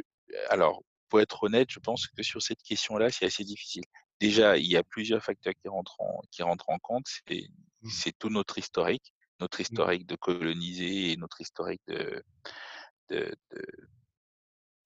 alors, 0.51 0.83
pour 1.09 1.21
être 1.21 1.45
honnête, 1.45 1.69
je 1.71 1.79
pense 1.79 2.09
que 2.09 2.23
sur 2.25 2.43
cette 2.43 2.63
question-là, 2.63 3.11
c'est 3.11 3.27
assez 3.27 3.45
difficile. 3.45 3.85
Déjà, 4.21 4.57
il 4.59 4.67
y 4.67 4.77
a 4.77 4.83
plusieurs 4.83 5.23
facteurs 5.23 5.55
qui 5.63 5.69
rentrent 5.69 6.01
en 6.01 6.21
qui 6.33 6.43
rentrent 6.43 6.69
en 6.71 6.79
compte, 6.79 7.07
c'est 7.29 7.43
Mmh. 7.83 8.01
c'est 8.01 8.19
tout 8.19 8.29
notre 8.31 8.59
historique, 8.59 9.15
notre 9.41 9.61
Mmh. 9.71 9.87
historique 9.87 10.07
de 10.07 10.17
colonisé 10.17 11.13
et 11.13 11.17
notre 11.17 11.41
historique 11.41 11.83
de 11.87 12.25
de 13.11 13.35
de 13.53 13.67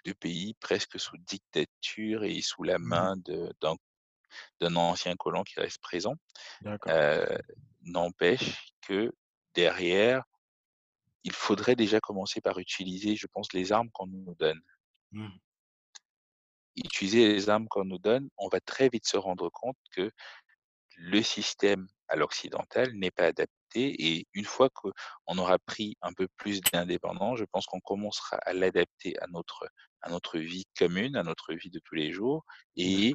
de 0.05 0.13
pays 0.13 0.55
presque 0.61 0.99
sous 1.01 1.17
dictature 1.19 2.25
et 2.25 2.41
sous 2.43 2.63
la 2.65 2.79
Mmh 2.85 2.91
main 2.91 3.17
de 3.17 3.53
d'un 3.63 3.77
d'un 4.61 4.77
ancien 4.77 5.15
colon 5.17 5.43
qui 5.43 5.59
reste 5.61 5.81
présent. 5.81 6.15
N'empêche 7.83 8.75
que 8.83 9.13
derrière, 9.55 10.23
il 11.25 11.33
faudrait 11.33 11.77
déjà 11.77 12.01
commencer 12.01 12.41
par 12.41 12.59
utiliser, 12.59 13.17
je 13.17 13.27
pense, 13.27 13.53
les 13.53 13.73
armes 13.73 13.91
qu'on 13.93 14.07
nous 14.07 14.35
donne. 14.39 14.61
Mmh. 15.13 15.29
Utiliser 16.77 17.33
les 17.33 17.51
armes 17.51 17.69
qu'on 17.69 17.85
nous 17.85 17.99
donne, 17.99 18.29
on 18.39 18.49
va 18.49 18.61
très 18.61 18.89
vite 18.89 19.07
se 19.07 19.17
rendre 19.17 19.51
compte 19.51 19.77
que 19.93 20.11
le 20.97 21.23
système 21.23 21.87
à 22.09 22.17
l'occidental 22.17 22.93
n'est 22.95 23.11
pas 23.11 23.27
adapté 23.27 23.51
et 23.77 24.27
une 24.35 24.45
fois 24.45 24.69
qu'on 24.71 25.39
aura 25.39 25.59
pris 25.59 25.97
un 26.03 26.13
peu 26.13 26.27
plus 26.37 26.61
d'indépendance, 26.61 27.39
je 27.39 27.45
pense 27.45 27.67
qu'on 27.67 27.81
commencera 27.81 28.37
à 28.39 28.53
l'adapter 28.53 29.17
à 29.21 29.27
notre 29.29 29.69
à 30.03 30.11
notre 30.11 30.39
vie 30.39 30.65
commune, 30.79 31.17
à 31.17 31.23
notre 31.23 31.55
vie 31.55 31.71
de 31.71 31.81
tous 31.85 31.95
les 31.95 32.13
jours 32.13 32.45
et. 32.77 33.15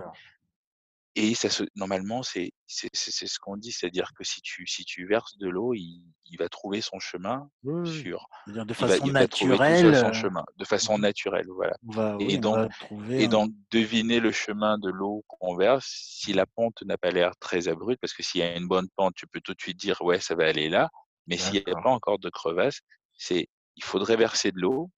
Et 1.17 1.34
ça 1.34 1.49
se 1.49 1.63
normalement, 1.75 2.23
c'est 2.23 2.51
c'est 2.67 2.89
c'est 2.91 3.12
c'est 3.12 3.28
ce 3.28 3.39
qu'on 3.39 3.56
dit, 3.56 3.71
c'est-à-dire 3.71 4.12
que 4.17 4.25
si 4.25 4.41
tu 4.41 4.67
si 4.67 4.84
tu 4.84 5.08
verses 5.08 5.38
de 5.38 5.47
l'eau, 5.47 5.73
il 5.73 6.04
il 6.25 6.38
va 6.38 6.49
trouver 6.49 6.82
son 6.82 6.99
chemin 6.99 7.49
Oui, 7.63 7.89
sur 8.01 8.28
de 8.47 8.54
il 8.54 8.56
va 8.56 8.73
façon 8.73 9.06
il 9.06 9.12
va 9.13 9.19
naturelle, 9.21 9.95
son 9.95 10.12
chemin, 10.12 10.43
de 10.58 10.65
façon 10.65 10.97
mmh. 10.97 11.01
naturelle, 11.01 11.45
voilà. 11.56 11.78
va 11.84 12.17
Et 12.19 12.25
oui, 12.25 12.39
donc 12.39 12.69
trouver 12.82 13.23
et 13.23 13.28
donc 13.30 13.51
deviner 13.71 14.19
le 14.19 14.34
chemin 14.34 14.78
de 14.78 14.89
l'eau 14.89 15.23
qu'on 15.28 15.56
verse, 15.56 15.86
si 15.88 16.34
la 16.34 16.45
pente 16.45 16.82
n'a 16.84 16.97
pas 16.97 17.12
l'air 17.12 17.32
très 17.39 17.69
abrupte, 17.69 18.01
parce 18.01 18.13
que 18.13 18.21
s'il 18.21 18.41
y 18.41 18.43
a 18.43 18.56
une 18.58 18.67
bonne 18.67 18.89
pente, 18.97 19.13
tu 19.15 19.25
peux 19.25 19.39
tout 19.39 19.54
de 19.54 19.62
suite 19.62 19.78
dire: 19.80 20.01
«Ouais, 20.01 20.19
ça 20.19 20.36
va 20.36 20.45
aller 20.47 20.67
là», 20.67 20.89
mais 21.28 21.38
s'il 21.38 21.56
y 21.56 21.60
a 21.60 21.82
pas 21.82 21.91
encore 21.91 22.19
de 22.19 22.30
crevasse, 22.30 22.82
c'est 23.13 23.47
il 23.78 23.84
faudrait 23.84 24.17
verser 24.17 24.51
de 24.51 24.60
l'eau 24.60 24.91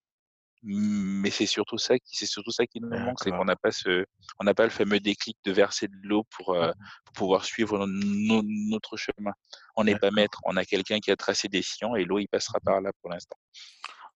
mais 0.64 1.30
c'est 1.30 1.46
surtout 1.46 1.78
ça 1.78 1.98
qui 2.00 2.16
c'est 2.16 2.26
surtout 2.26 2.52
ça 2.52 2.66
qui 2.66 2.80
nous 2.82 2.90
manque, 2.90 3.20
c'est 3.24 3.32
qu'on 3.32 3.46
n'a 3.46 3.56
pas 3.56 3.72
ce 3.72 4.06
on 4.40 4.44
n'a 4.44 4.54
pas 4.54 4.64
le 4.64 4.70
fameux 4.70 5.00
déclic 5.00 5.38
de 5.46 5.52
verser 5.52 5.88
de 5.88 5.96
l'eau 6.04 6.24
pour, 6.32 6.56
Mmh 6.56 6.74
pour 7.06 7.14
pouvoir 7.14 7.46
suivre 7.46 7.86
no 7.88 8.42
notre 8.44 8.98
chemin. 8.98 9.32
On 9.76 9.84
n'est 9.84 9.96
pas 9.96 10.12
maître, 10.12 10.40
on 10.46 10.58
a 10.58 10.66
quelqu'un 10.66 11.00
qui 11.00 11.12
a 11.12 11.16
tracé 11.16 11.48
des 11.48 11.62
sillons 11.62 11.96
et 11.96 12.06
l'eau, 12.06 12.20
il 12.20 12.28
passera 12.28 12.60
Mmh 12.64 12.66
par 12.66 12.82
là 12.82 12.92
pour 13.02 13.12
l'instant. 13.12 13.38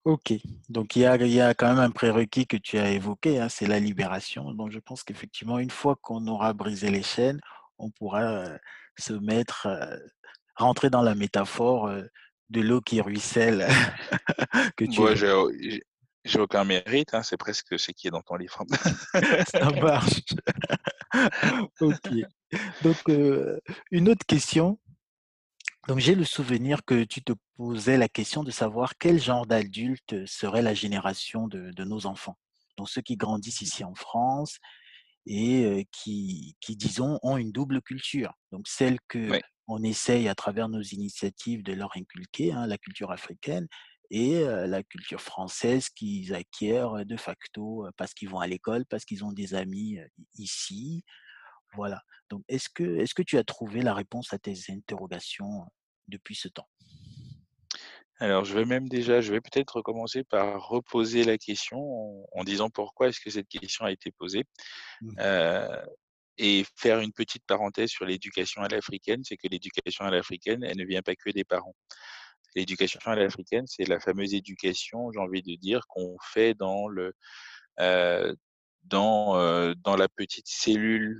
OK, 0.04 0.32
donc 0.68 0.96
il 0.96 1.02
y 1.02 1.06
a 1.06 1.16
il 1.16 1.32
y 1.32 1.40
a 1.40 1.54
quand 1.54 1.68
même 1.68 1.78
un 1.78 1.90
prérequis 1.90 2.46
que 2.46 2.56
tu 2.56 2.76
as 2.78 2.90
évoqué, 2.90 3.38
hein, 3.40 3.48
c'est 3.48 3.66
la 3.66 3.78
libération. 3.78 4.52
Donc 4.52 4.72
je 4.72 4.80
pense 4.80 5.04
qu'effectivement, 5.04 5.58
une 5.60 5.70
fois 5.70 5.96
qu'on 6.02 6.26
aura 6.26 6.52
brisé 6.54 6.90
les 6.90 7.02
chaînes, 7.04 7.40
on 7.78 7.90
pourra, 7.90 8.46
heu, 8.46 8.58
se 8.98 9.12
mettre, 9.12 9.66
heu, 9.68 10.00
rentrer 10.56 10.90
dans 10.90 11.02
la 11.02 11.14
métaphore, 11.14 11.88
de 12.50 12.60
l'eau 12.60 12.80
qui 12.80 13.00
ruisselle 13.00 13.66
que 14.76 14.84
tu 14.84 15.00
Moi, 15.00 15.14
j'ai 16.24 16.38
aucun 16.38 16.64
mérite, 16.64 17.14
hein, 17.14 17.22
c'est 17.22 17.36
presque 17.36 17.78
ce 17.78 17.90
qui 17.90 18.06
est 18.06 18.10
dans 18.10 18.22
ton 18.22 18.36
livre. 18.36 18.64
Ça 19.50 19.70
marche. 19.70 20.20
OK. 21.80 22.08
Donc, 22.82 23.02
une 23.90 24.08
autre 24.08 24.24
question. 24.26 24.78
Donc 25.88 25.98
j'ai 25.98 26.14
le 26.14 26.24
souvenir 26.24 26.84
que 26.84 27.02
tu 27.02 27.22
te 27.24 27.32
posais 27.56 27.96
la 27.96 28.08
question 28.08 28.44
de 28.44 28.52
savoir 28.52 28.96
quel 28.98 29.20
genre 29.20 29.46
d'adulte 29.46 30.26
serait 30.26 30.62
la 30.62 30.74
génération 30.74 31.48
de 31.48 31.72
de 31.72 31.84
nos 31.84 32.06
enfants. 32.06 32.38
Donc 32.78 32.88
ceux 32.88 33.02
qui 33.02 33.16
grandissent 33.16 33.62
ici 33.62 33.82
en 33.82 33.96
France 33.96 34.58
et 35.26 35.88
qui 35.90 36.54
qui 36.60 36.76
disons 36.76 37.18
ont 37.24 37.36
une 37.36 37.50
double 37.50 37.82
culture. 37.82 38.32
Donc 38.52 38.68
celle 38.68 38.98
Oui, 39.14 39.40
qu'on 39.66 39.82
essaye 39.82 40.28
à 40.28 40.36
travers 40.36 40.68
nos 40.68 40.82
initiatives 40.82 41.64
de 41.64 41.72
leur 41.72 41.90
inculquer, 41.96 42.52
hein, 42.52 42.68
la 42.68 42.78
culture 42.78 43.10
africaine 43.10 43.66
et 44.12 44.44
la 44.44 44.82
culture 44.82 45.22
française 45.22 45.88
qu'ils 45.88 46.34
acquièrent 46.34 47.06
de 47.06 47.16
facto, 47.16 47.86
parce 47.96 48.12
qu'ils 48.12 48.28
vont 48.28 48.40
à 48.40 48.46
l'école, 48.46 48.84
parce 48.86 49.06
qu'ils 49.06 49.24
ont 49.24 49.32
des 49.32 49.54
amis, 49.54 49.98
ici, 50.36 51.02
voilà. 51.74 52.02
Donc 52.28 52.42
est-ce 52.48 52.68
que 52.68 52.98
est-ce 52.98 53.14
que 53.14 53.22
tu 53.22 53.38
as 53.38 53.44
trouvé 53.44 53.80
la 53.80 53.94
réponse 53.94 54.32
à 54.34 54.38
tes 54.38 54.54
interrogations, 54.68 55.66
depuis 56.08 56.34
ce 56.34 56.48
temps? 56.48 56.68
alors 58.18 58.44
je 58.44 58.54
vais 58.54 58.64
même 58.64 58.88
déjà 58.88 59.20
je 59.20 59.32
vais 59.32 59.40
peut-être 59.40 59.82
commencer 59.82 60.22
par 60.22 60.68
reposer 60.68 61.24
la 61.24 61.38
question 61.38 61.78
en 61.78 62.26
en 62.32 62.44
disant 62.44 62.70
pourquoi 62.70 63.08
est-ce 63.08 63.20
que 63.20 63.30
cette 63.30 63.48
question 63.48 63.84
a 63.84 63.90
été 63.90 64.12
posée? 64.12 64.44
Mmh 65.00 65.16
et 66.38 66.64
faire 66.76 67.00
une 67.00 67.12
petite 67.12 67.44
parenthèse 67.46 67.90
sur 67.90 68.04
l'éducation 68.06 68.62
à 68.62 68.68
l'africaine, 68.68 69.22
c'est 69.22 69.36
que 69.36 69.48
l'éducation 69.48 70.04
à 70.04 70.10
l'africaine, 70.10 70.64
elle 70.64 70.78
ne 70.78 70.84
vient 70.84 71.02
pas 71.02 71.14
que 71.14 71.30
des 71.30 71.44
parents. 71.44 71.74
L'éducation 72.54 73.00
à 73.04 73.16
l'africaine, 73.16 73.66
c'est 73.66 73.88
la 73.88 74.00
fameuse 74.00 74.34
éducation, 74.34 75.10
j'ai 75.12 75.20
envie 75.20 75.42
de 75.42 75.54
dire, 75.56 75.86
qu'on 75.88 76.16
fait 76.22 76.54
dans 76.54 76.88
le, 76.88 77.14
heu, 77.80 78.36
dans, 78.84 79.38
heu, 79.38 79.74
dans 79.76 79.96
la 79.96 80.08
petite 80.08 80.48
cellule, 80.48 81.18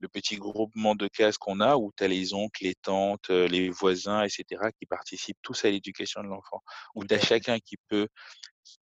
le 0.00 0.08
petit 0.08 0.36
groupement 0.36 0.94
de 0.94 1.08
cases 1.08 1.38
qu'on 1.38 1.60
a 1.60 1.76
où 1.76 1.92
tu 1.96 2.04
as 2.04 2.08
les 2.08 2.34
oncles, 2.34 2.64
les 2.64 2.74
tantes, 2.76 3.30
heu, 3.30 3.46
les 3.46 3.70
voisins 3.70 4.22
et 4.24 4.28
cetera 4.28 4.72
qui 4.72 4.86
participent 4.86 5.38
tous 5.42 5.64
à 5.64 5.70
l'éducation 5.70 6.22
de 6.22 6.28
l'enfant. 6.28 6.62
Où 6.94 7.04
tu 7.04 7.14
as 7.14 7.20
chacun 7.20 7.58
qui 7.58 7.76
peut 7.88 8.08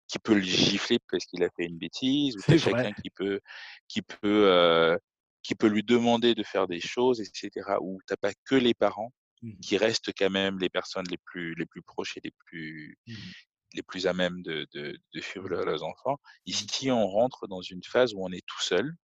qui 0.09 0.19
peut 0.19 0.35
le 0.35 0.43
gifler 0.43 0.99
parce 1.11 1.25
qu'il 1.27 1.43
a 1.45 1.49
fait 1.57 1.67
une 1.67 1.79
bêtise, 1.79 2.37
où 2.37 2.41
tu 2.47 2.55
as 2.55 2.59
chacun 2.59 2.93
qui 2.93 3.11
peut 3.11 3.41
qui 3.89 4.03
peut, 4.03 4.47
heu, 4.49 4.99
qui 5.43 5.55
peut 5.55 5.69
lui 5.69 5.83
demander 5.83 6.35
de 6.35 6.43
faire 6.45 6.69
des 6.69 6.81
choses 6.81 7.21
et 7.21 7.27
cetera. 7.35 7.79
Où 7.83 7.99
tu 8.07 8.13
as 8.13 8.17
pas 8.19 8.33
que 8.45 8.55
les 8.57 8.75
parents 8.75 9.13
Mmh 9.43 9.61
qui 9.63 9.77
restent 9.79 10.13
quand 10.17 10.31
même 10.31 10.59
les 10.59 10.71
personnes 10.71 11.07
les 11.11 11.19
plus 11.19 11.55
les 11.55 11.67
plus 11.67 11.83
proches 11.83 12.17
et 12.17 12.21
les 12.25 12.33
plus 12.47 12.99
mh. 13.07 13.33
les 13.75 13.83
plus 13.83 14.07
à 14.07 14.13
même 14.15 14.43
de 14.43 14.67
de 14.75 14.99
de 15.15 15.21
suivre 15.21 15.49
Mmh 15.49 15.51
le 15.51 15.65
leurs 15.65 15.83
enfants. 15.85 16.19
Mmh 16.53 16.71
Ici, 16.71 16.91
on 16.91 17.07
rentre 17.09 17.47
dans 17.49 17.63
une 17.63 17.83
phase 17.85 18.15
où 18.15 18.25
on 18.25 18.33
est 18.33 18.45
tout 18.47 18.61
seul. 18.63 18.95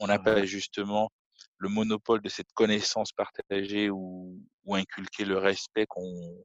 On 0.00 0.06
n'a 0.08 0.18
pas 0.18 0.44
justement 0.46 1.10
le 1.58 1.68
monopole 1.68 2.22
de 2.22 2.28
cette 2.28 2.52
connaissance 2.54 3.12
partagée 3.12 3.90
ou 3.90 4.40
ou 4.64 4.74
inculquer 4.76 5.24
le 5.24 5.38
respect 5.38 5.86
qu'on 5.88 6.44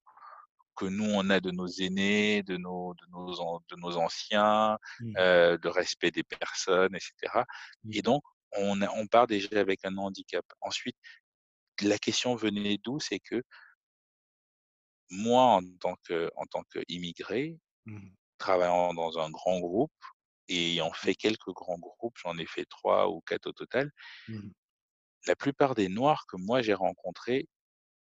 que 0.76 0.86
nous 0.86 1.06
on 1.06 1.30
a 1.30 1.40
de 1.40 1.52
nos 1.52 1.68
aînés, 1.68 2.44
de 2.44 2.58
nos 2.58 2.94
de 2.96 3.06
nos 3.12 3.62
de 3.70 3.76
nos 3.78 3.98
anciens, 3.98 4.78
Mmh 5.00 5.16
de 5.18 5.68
respect 5.70 6.12
des 6.12 6.24
personnes 6.24 6.96
et 6.96 7.00
cetera 7.00 7.46
et 7.92 8.02
Mmh 8.02 8.02
donc 8.02 8.24
on 8.58 8.82
a 8.82 8.90
on 8.96 9.08
part 9.08 9.28
déjà 9.28 9.60
avec 9.60 9.86
un 9.86 9.98
handicap. 9.98 10.46
Ensuite, 10.62 10.98
la 11.84 11.98
question 12.00 12.36
venait 12.36 12.78
d'où? 12.84 13.00
C'est 13.00 13.20
que 13.20 13.44
moi, 15.10 15.44
en 15.44 15.62
tant 15.80 15.96
que 16.08 16.30
en 16.36 16.46
tant 16.46 16.64
qu'immigré, 16.64 17.60
Mmh 17.86 18.16
travaillant 18.40 18.94
dans 18.96 19.20
un 19.20 19.32
grand 19.32 19.60
groupe 19.60 19.92
et 20.50 20.74
ayant 20.74 20.94
fait 20.94 21.16
quelques 21.16 21.52
grands 21.54 21.80
groupes, 21.80 22.18
j'en 22.24 22.38
ai 22.40 22.46
fait 22.48 22.66
3 22.66 23.10
ou 23.10 23.22
4 23.22 23.48
au 23.48 23.54
total, 23.54 23.92
Mmh 24.28 24.52
la 25.28 25.36
plupart 25.36 25.76
des 25.76 25.88
noirs 25.90 26.26
que 26.28 26.38
moi 26.38 26.62
j'ai 26.62 26.74
rencontrés 26.74 27.48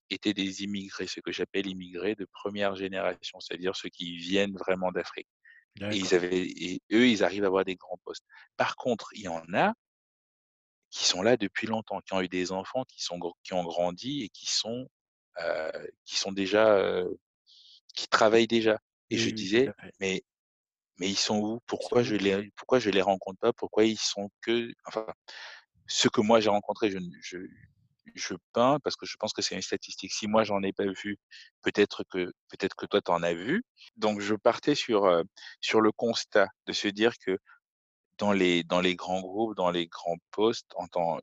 étaient 0.10 0.34
des 0.36 0.64
immigrés, 0.64 1.08
ce 1.08 1.20
que 1.22 1.32
j'appelle 1.34 1.68
immigrés 1.68 2.16
de 2.16 2.26
première 2.34 2.76
génération, 2.76 3.40
c'est-à-dire 3.42 3.76
ceux 3.76 3.90
qui 3.90 4.18
viennent 4.18 4.56
vraiment 4.58 4.92
d'Afrique. 4.92 5.30
Et 5.92 5.98
ils 5.98 6.16
D'accord. 6.16 6.16
avaient 6.16 6.48
et 6.48 6.82
eux, 6.94 7.08
ils 7.10 7.24
arrivent 7.24 7.44
à 7.46 7.48
avoir 7.48 7.66
des 7.66 7.76
grands 7.78 8.00
postes. 8.06 8.26
Par 8.58 8.76
contre, 8.78 9.10
il 9.16 9.24
y 9.24 9.30
en 9.30 9.44
a 9.54 9.74
qui 10.96 11.06
sont 11.06 11.22
là 11.24 11.38
depuis 11.38 11.68
longtemps, 11.68 12.02
qui 12.02 12.14
ont 12.16 12.22
eu 12.22 12.30
des 12.30 12.54
enfants, 12.54 12.86
qui 12.86 13.04
sont 13.04 13.20
qui 13.44 13.54
ont 13.54 13.64
grandi 13.66 14.24
et 14.24 14.30
qui 14.30 14.48
sont, 14.52 14.88
heu, 15.42 15.92
qui 16.06 16.18
sont 16.18 16.32
déjà, 16.34 16.78
heu, 16.80 17.20
qui 17.96 18.08
travaillent 18.10 18.48
déjà. 18.48 18.80
Et 19.12 19.18
je 19.18 19.30
Oui, 19.30 19.36
disais. 19.36 19.72
«Mais 20.02 20.24
mais 21.00 21.10
ils 21.10 21.18
sont 21.18 21.40
où? 21.40 21.60
Pourquoi 21.68 22.04
je 22.04 22.16
les 22.16 22.52
pourquoi 22.58 22.80
je 22.80 22.90
les 22.92 23.02
rencontre 23.04 23.40
pas? 23.42 23.54
Pourquoi 23.54 23.86
ils 23.86 24.00
sont 24.00 24.30
que» 24.44 24.72
enfin, 24.88 25.08
ceux 25.88 26.10
que 26.10 26.22
moi 26.22 26.40
j'ai 26.42 26.50
rencontrés, 26.50 26.92
je 26.92 27.00
je 27.22 27.40
je 28.16 28.36
peins 28.54 28.80
parce 28.84 28.96
que 28.98 29.06
je 29.08 29.18
pense 29.18 29.34
que 29.34 29.42
c'est 29.42 29.56
une 29.56 29.62
statistique. 29.64 30.14
Si 30.14 30.28
moi 30.28 30.44
j'en 30.46 30.62
ai 30.64 30.74
pas 30.74 30.86
vu, 31.04 31.18
peut-être 31.64 32.04
que 32.10 32.34
peut-être 32.50 32.76
que 32.78 32.86
toi 32.88 33.02
tu 33.02 33.12
en 33.12 33.24
as 33.24 33.34
vu. 33.36 33.64
Donc 33.98 34.22
je 34.22 34.36
partais 34.36 34.76
sur, 34.76 35.06
heu, 35.08 35.24
sur 35.62 35.82
le 35.82 35.92
constat 35.92 36.48
de 36.68 36.74
se 36.74 36.88
dire 36.90 37.14
que 37.26 37.40
Dans 38.18 38.34
les 38.34 38.64
dans 38.64 38.82
les 38.82 38.96
grands 38.96 39.22
groupes, 39.22 39.56
dans 39.56 39.72
les 39.72 39.88
grands 39.88 40.18
postes, 40.32 40.72
en 40.76 40.88
tant 40.88 41.20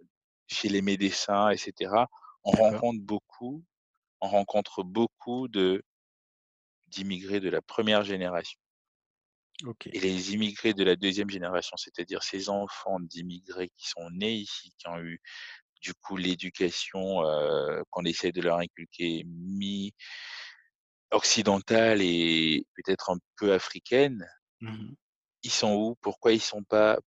chez 0.46 0.68
les 0.68 0.82
médecins 0.82 1.50
et 1.50 1.56
cetera, 1.56 2.08
on 2.44 2.50
rencontre 2.52 3.00
beaucoup 3.02 3.64
on 4.22 4.28
rencontre 4.28 4.84
beaucoup 4.84 5.48
de 5.48 5.82
d'immigrés 6.86 7.40
de 7.40 7.50
la 7.50 7.60
première 7.60 8.04
génération. 8.04 8.60
Et 9.92 10.00
les 10.00 10.32
immigrés 10.34 10.74
de 10.74 10.84
la 10.84 10.96
deuxième 10.96 11.30
génération, 11.30 11.76
c'est-à-dire 11.76 12.22
ces 12.22 12.48
enfants 12.48 12.98
d'immigrés 13.00 13.68
qui 13.76 13.88
sont 13.88 14.08
nés 14.10 14.34
ici, 14.34 14.72
qui 14.78 14.88
ont 14.88 14.98
eu 15.00 15.20
du 15.82 15.94
coup 15.94 16.16
l'éducation, 16.16 17.22
heu, 17.24 17.82
qu'on 17.90 18.04
essaie 18.04 18.32
de 18.32 18.40
leur 18.42 18.58
inculquer 18.58 19.24
mi-occidentale 19.26 22.00
et 22.02 22.66
peut-être 22.74 23.10
un 23.10 23.18
peu 23.36 23.52
africaine, 23.52 24.26
Mmh 24.60 24.94
ils 25.42 25.50
sont 25.50 25.74
où? 25.74 25.96
Pourquoi 26.02 26.32
ils 26.32 26.40
sont 26.40 26.62
pas 26.64 26.98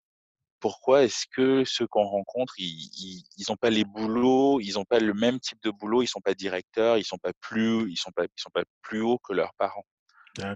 Pourquoi 0.60 1.04
est-ce 1.04 1.26
que 1.32 1.64
ceux 1.64 1.86
qu'on 1.88 2.04
rencontre, 2.04 2.54
ils 2.58 2.90
ils 2.98 3.24
ils 3.38 3.52
ont 3.52 3.56
pas 3.56 3.70
les 3.70 3.84
boulots, 3.84 4.60
ils 4.60 4.78
ont 4.78 4.84
pas 4.86 5.00
le 5.00 5.14
même 5.14 5.40
type 5.40 5.62
de 5.62 5.70
boulot, 5.70 6.02
ils 6.02 6.08
sont 6.08 6.20
pas 6.22 6.34
directeurs, 6.34 6.98
ils 6.98 7.04
sont 7.04 7.18
pas 7.18 7.32
plus 7.40 7.90
ils 7.90 7.96
sont 7.98 8.12
pas 8.12 8.24
ils 8.24 8.42
sont 8.42 8.50
pas 8.54 8.64
plus 8.82 9.02
hauts 9.02 9.18
que 9.18 9.34
leurs 9.34 9.54
parents? 9.54 9.86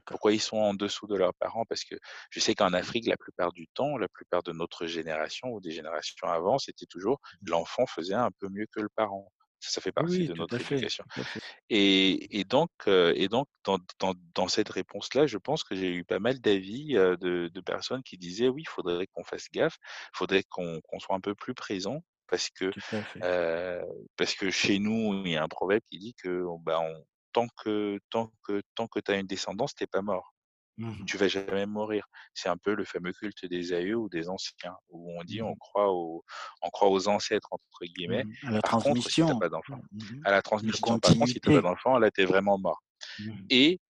Pourquoi 0.07 0.33
ils 0.33 0.41
sont 0.41 0.57
en 0.59 0.75
dessous 0.75 1.07
de 1.07 1.17
leurs 1.17 1.35
parents? 1.35 1.65
Parce 1.69 1.85
que 1.85 1.95
je 2.31 2.41
sais 2.41 2.55
qu'en 2.55 2.73
Afrique, 2.73 3.07
la 3.07 3.17
plupart 3.17 3.53
du 3.53 3.69
temps, 3.69 3.97
la 3.99 4.09
plupart 4.09 4.43
de 4.43 4.53
notre 4.53 4.87
génération 4.87 5.49
ou 5.51 5.61
des 5.61 5.71
générations 5.73 6.29
avant, 6.29 6.59
c'était 6.59 6.87
toujours 6.87 7.21
Mmh 7.43 7.49
l'enfant 7.51 7.87
faisait 7.87 8.15
un 8.15 8.31
peu 8.41 8.49
mieux 8.49 8.67
que 8.73 8.81
le 8.81 8.89
parent. 8.89 9.31
Ça, 9.61 9.71
ça 9.73 9.81
fait 9.81 9.93
partie 9.93 10.23
oui, 10.23 10.29
de 10.29 10.35
notre 10.35 10.61
fait, 10.61 10.61
éducation. 10.61 11.05
Et 11.71 12.39
et 12.41 12.45
donc 12.45 12.71
et 12.89 13.29
donc 13.29 13.49
dans 13.65 13.79
dans 14.01 14.15
dans 14.35 14.49
cette 14.49 14.69
réponse-là, 14.71 15.27
je 15.27 15.39
pense 15.39 15.65
que 15.65 15.75
j'ai 15.77 15.95
eu 15.95 16.05
pas 16.05 16.19
mal 16.21 16.41
d'avis, 16.41 16.97
heu, 16.97 17.17
de 17.19 17.49
de 17.53 17.61
personnes 17.61 18.03
qui 18.03 18.19
disaient: 18.19 18.49
«Oui, 18.49 18.63
il 18.63 18.69
faudrait 18.69 19.07
qu'on 19.09 19.25
fasse 19.25 19.49
gaffe, 19.53 19.79
il 20.15 20.19
faudrait 20.19 20.45
qu'on 20.45 20.81
soit 21.01 21.17
un 21.17 21.21
peu 21.21 21.35
plus 21.35 21.55
présent» 21.55 22.03
parce 22.29 22.51
que, 22.51 22.75
heu, 23.25 23.83
parce 24.17 24.35
que 24.35 24.51
chez 24.51 24.79
nous, 24.79 25.23
il 25.27 25.33
y 25.33 25.37
a 25.37 25.43
un 25.45 25.49
proverbe 25.49 25.83
qui 25.91 25.99
dit 25.99 26.15
que, 26.15 26.45
bah, 26.61 26.81
on 26.81 27.05
tant 27.33 27.49
que 27.65 27.99
tant 28.11 28.33
que 28.47 28.63
tant 28.75 28.89
que 28.89 29.01
tu 29.01 29.13
as 29.13 29.19
une 29.19 29.27
descendance, 29.27 29.75
tu 29.75 29.85
es 29.85 29.87
pas 29.89 30.03
mort. 30.03 30.35
Mmh 30.79 31.05
Tu 31.07 31.17
vas 31.17 31.29
jamais 31.29 31.67
mourir. 31.67 32.07
C'est 32.35 32.49
un 32.49 32.57
peu 32.57 32.75
le 32.75 32.85
fameux 32.85 33.13
culte 33.13 33.45
des 33.47 33.73
aïeux 33.73 33.97
ou 33.97 34.09
des 34.09 34.29
anciens, 34.29 34.77
où 34.91 35.13
on 35.19 35.25
dit: 35.25 35.43
«On 35.43 35.55
Mmh 35.55 35.57
croit 35.57 35.93
aux 35.93 36.25
on 36.63 36.71
croit 36.71 36.89
aux 36.91 37.09
«ancêtres» 37.09 37.49
entre 37.53 37.85
guillemets». 37.85 38.25
Mmh 38.25 38.49
À 38.49 38.51
la 38.53 38.63
Par 38.63 38.79
contre, 38.79 39.03
si 39.11 39.23
transmission. 39.23 39.39
pas 39.39 39.49
d'enfant 39.49 39.81
Mmh 39.93 40.21
à 40.25 40.31
la 40.31 40.43
transmission. 40.43 40.99
Par 41.01 41.13
contre, 41.17 41.29
si 41.29 41.41
tu 41.41 41.51
as 41.51 41.53
pas 41.53 41.63
d'enfant, 41.63 41.99
là, 41.99 42.11
tu 42.13 42.23
es 42.23 42.25
vraiment 42.27 42.59
mort. 42.59 42.81
Et 43.51 43.81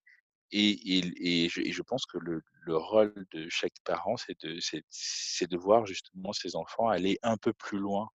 et 0.52 0.70
et 0.98 1.44
et 1.44 1.48
je 1.50 1.60
et 1.60 1.72
je 1.72 1.82
pense 1.82 2.06
que 2.06 2.18
le 2.18 2.42
le 2.66 2.76
rôle 2.76 3.14
de 3.32 3.48
chaque 3.50 3.74
parent, 3.84 4.16
c'est 4.16 4.38
de 4.44 4.60
c'est 4.60 4.84
c'est 4.90 5.48
de 5.50 5.56
voir 5.58 5.86
justement 5.86 6.32
ses 6.32 6.56
enfants 6.56 6.88
aller 6.88 7.18
un 7.22 7.36
peu 7.36 7.52
plus 7.54 7.78
loin, 7.78 8.08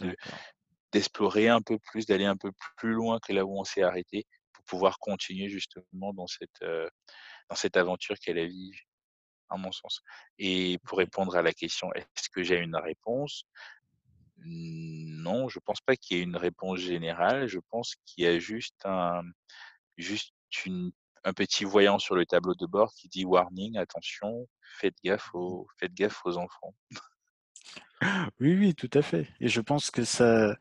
de 0.00 0.16
d'explorer 0.92 1.48
un 1.48 1.62
peu 1.62 1.78
plus, 1.78 2.06
d'aller 2.06 2.26
un 2.26 2.36
peu 2.36 2.52
plus 2.78 2.92
loin 2.94 3.18
que 3.20 3.32
là 3.34 3.44
où 3.46 3.58
on 3.60 3.64
s'est 3.64 3.82
arrêté, 3.82 4.26
pour 4.66 4.78
pouvoir 4.78 4.98
continuer 4.98 5.48
justement 5.48 6.12
dans 6.14 6.26
cette, 6.26 6.62
dans 6.62 7.56
cette 7.56 7.76
aventure 7.76 8.16
qu'est 8.18 8.34
la 8.34 8.46
vie, 8.46 8.72
à 9.50 9.56
mon 9.56 9.72
sens. 9.72 10.02
Et 10.38 10.78
pour 10.84 10.98
répondre 10.98 11.36
à 11.36 11.42
la 11.42 11.52
question: 11.52 11.92
«Est-ce 11.94 12.28
que 12.30 12.42
j'ai 12.42 12.58
une 12.58 12.76
réponse?» 12.76 13.44
non, 14.44 15.48
je 15.48 15.58
pense 15.60 15.80
pas 15.80 15.96
qu'il 15.96 16.16
y 16.16 16.20
ait 16.20 16.24
une 16.24 16.36
réponse 16.36 16.80
générale. 16.80 17.46
Je 17.46 17.60
pense 17.70 17.94
qu'il 18.04 18.24
y 18.24 18.26
a 18.26 18.38
juste 18.38 18.84
un 18.84 19.22
juste 19.98 20.34
une 20.66 20.92
un 21.24 21.32
petit 21.34 21.64
voyant 21.64 21.98
sur 22.00 22.16
le 22.16 22.26
tableau 22.26 22.54
de 22.54 22.66
bord 22.66 22.92
qui 22.94 23.08
dit: 23.08 23.24
«Warning, 23.24 23.76
attention, 23.78 24.48
faites 24.78 24.96
gaffe 25.04 25.30
Mmh 25.34 25.38
aux 25.38 25.66
faites 25.78 25.94
gaffe 25.94 26.20
aux 26.26 26.36
enfants». 26.38 26.74
Oui, 28.40 28.56
oui, 28.56 28.74
tout 28.74 28.90
à 28.94 29.02
fait 29.02 29.28
et 29.40 29.48
je 29.48 29.60
pense 29.60 29.90
que 29.90 30.04
ça 30.04 30.56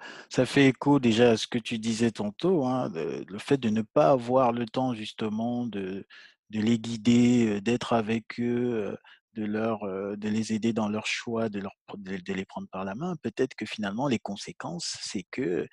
fait 0.46 0.68
écho 0.68 1.00
déjà 1.00 1.32
à 1.32 1.38
ce 1.38 1.48
que 1.48 1.58
tu 1.58 1.80
disais 1.80 2.12
tantôt, 2.12 2.66
hein, 2.66 2.92
le 2.94 3.40
fait 3.40 3.58
de 3.58 3.70
ne 3.70 3.82
pas 3.82 4.12
avoir 4.12 4.52
le 4.52 4.66
temps 4.66 4.94
justement 4.94 5.66
de 5.66 6.06
les 6.52 6.80
guider, 6.80 7.62
d'être 7.62 7.94
avec 7.94 8.40
eux, 8.40 8.96
de 9.36 9.46
leur, 9.46 9.86
les 10.22 10.54
aider 10.54 10.74
dans 10.74 10.90
leurs 10.90 11.08
choix, 11.08 11.50
de 11.50 11.60
leur 11.60 11.74
les 12.06 12.46
prendre 12.46 12.68
par 12.72 12.86
la 12.86 12.96
main. 12.96 13.16
Peut-être 13.24 13.56
que 13.56 13.66
finalement 13.66 14.08
les 14.08 14.20
conséquences, 14.20 14.98
c'est 15.02 15.24
qu'ils 15.34 15.68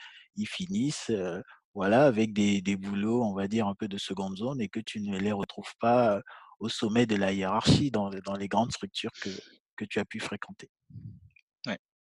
finissent, 0.46 1.10
heu, 1.10 1.42
voilà, 1.74 2.06
avec 2.06 2.32
des 2.32 2.76
boulots, 2.76 3.22
on 3.24 3.34
va 3.34 3.46
dire 3.48 3.66
un 3.66 3.74
peu 3.74 3.88
de 3.88 3.98
seconde 3.98 4.36
zone 4.36 4.60
et 4.60 4.68
que 4.68 4.80
tu 4.80 5.00
ne 5.00 5.18
les 5.18 5.32
retrouves 5.32 5.74
pas, 5.80 6.20
au 6.60 6.68
sommet 6.68 7.06
de 7.06 7.14
la 7.16 7.32
hiérarchie 7.32 7.90
dans 7.90 8.08
les 8.38 8.48
grandes 8.48 8.72
structures 8.72 9.12
que 9.20 9.30
que 9.78 9.84
tu 9.84 10.00
as 10.00 10.04
pu 10.04 10.18
fréquenter. 10.20 10.68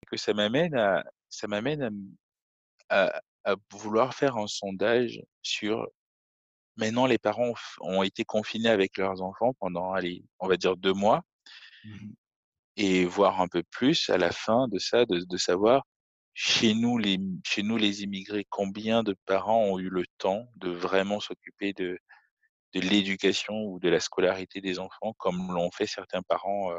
Que 0.09 0.15
ça 0.17 0.33
m'amène 0.33 0.75
à 0.75 1.03
ça 1.29 1.47
m'amène 1.47 1.81
à 1.83 1.87
m 1.87 2.15
à 2.89 3.21
à 3.45 3.55
vouloir 3.73 4.13
faire 4.15 4.37
un 4.37 4.47
sondage 4.47 5.21
sur 5.43 5.87
maintenant 6.77 7.07
les 7.07 7.19
parents 7.19 7.53
ont 7.81 8.03
été 8.03 8.25
confinés 8.25 8.69
avec 8.69 8.97
leurs 8.97 9.21
enfants 9.23 9.53
pendant, 9.59 9.93
allez, 9.93 10.25
on 10.39 10.47
va 10.49 10.57
dire 10.57 10.77
2 10.77 10.93
mois 10.93 11.23
Mmh 11.83 11.93
mh. 11.95 12.17
et 12.79 13.05
voir 13.05 13.41
un 13.41 13.47
peu 13.47 13.63
plus 13.71 14.07
à 14.11 14.17
la 14.19 14.31
fin 14.31 14.67
de 14.67 14.77
ça, 14.77 15.05
de 15.05 15.21
de 15.27 15.37
savoir 15.37 15.83
chez 16.35 16.75
nous 16.75 16.97
les 16.99 17.17
chez 17.45 17.63
nous 17.63 17.75
les 17.77 18.03
immigrés, 18.03 18.45
combien 18.49 19.01
de 19.03 19.15
parents 19.25 19.63
ont 19.65 19.79
eu 19.79 19.89
le 19.89 20.03
temps 20.19 20.47
de 20.57 20.69
vraiment 20.69 21.19
s'occuper 21.19 21.73
de 21.73 21.97
de 22.73 22.81
l'éducation 22.81 23.55
ou 23.65 23.79
de 23.79 23.89
la 23.89 23.99
scolarité 24.01 24.61
des 24.61 24.79
enfants 24.79 25.13
comme 25.19 25.53
l'ont 25.53 25.71
fait 25.71 25.87
certains 25.87 26.21
parents, 26.23 26.71
heu, 26.73 26.77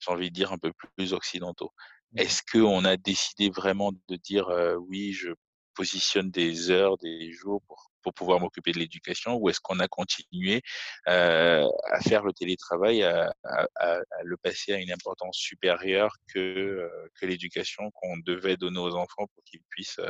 j'ai 0.00 0.12
envie 0.12 0.30
de 0.30 0.34
dire 0.34 0.52
un 0.52 0.58
peu 0.58 0.72
plus 0.96 1.12
occidentaux. 1.14 1.72
Mmh 2.12 2.20
mh. 2.20 2.22
Est-ce 2.22 2.42
qu'on 2.50 2.84
a 2.84 2.96
décidé 2.96 3.48
vraiment 3.50 3.92
de 4.08 4.16
dire, 4.16 4.48
«Oui, 4.88 5.12
je 5.12 5.30
positionne 5.74 6.30
des 6.30 6.70
heures, 6.70 6.98
des 6.98 7.32
jours 7.32 7.62
pour 7.66 7.88
pour 8.02 8.12
pouvoir 8.14 8.40
m'occuper 8.40 8.72
de 8.72 8.78
l'éducation» 8.80 9.36
ou 9.36 9.48
est-ce 9.48 9.60
qu'on 9.60 9.78
a 9.80 9.88
continué, 9.88 10.60
à 11.06 11.66
faire 12.06 12.22
le 12.24 12.32
télétravail, 12.34 13.02
à 13.02 13.32
à 13.44 13.66
à 13.76 13.92
à 13.96 14.22
le 14.24 14.36
passer 14.36 14.72
à 14.74 14.78
une 14.78 14.92
importance 14.92 15.36
supérieure 15.38 16.12
que, 16.34 16.88
l'éducation 17.22 17.90
qu'on 17.92 18.18
devait 18.18 18.56
donner 18.58 18.80
aux 18.80 18.94
enfants 18.96 19.26
pour 19.34 19.42
qu'ils 19.44 19.62
puissent, 19.70 20.00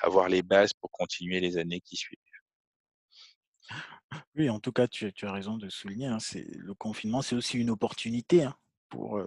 avoir 0.00 0.28
les 0.28 0.42
bases 0.42 0.72
pour 0.74 0.90
continuer 0.92 1.40
les 1.40 1.56
années 1.58 1.80
qui 1.80 1.96
suivent? 1.96 2.18
Oui, 4.36 4.50
en 4.50 4.60
tout 4.60 4.72
cas, 4.72 4.86
tu 4.88 5.06
as 5.06 5.12
tu 5.12 5.26
as 5.26 5.32
raison 5.32 5.56
de 5.56 5.68
souligner, 5.68 6.06
hein, 6.06 6.18
c'est 6.20 6.44
le 6.56 6.74
confinement, 6.74 7.22
c'est 7.22 7.34
aussi 7.36 7.58
une 7.58 7.70
opportunité, 7.70 8.44
hein, 8.44 8.54
pour, 8.88 9.18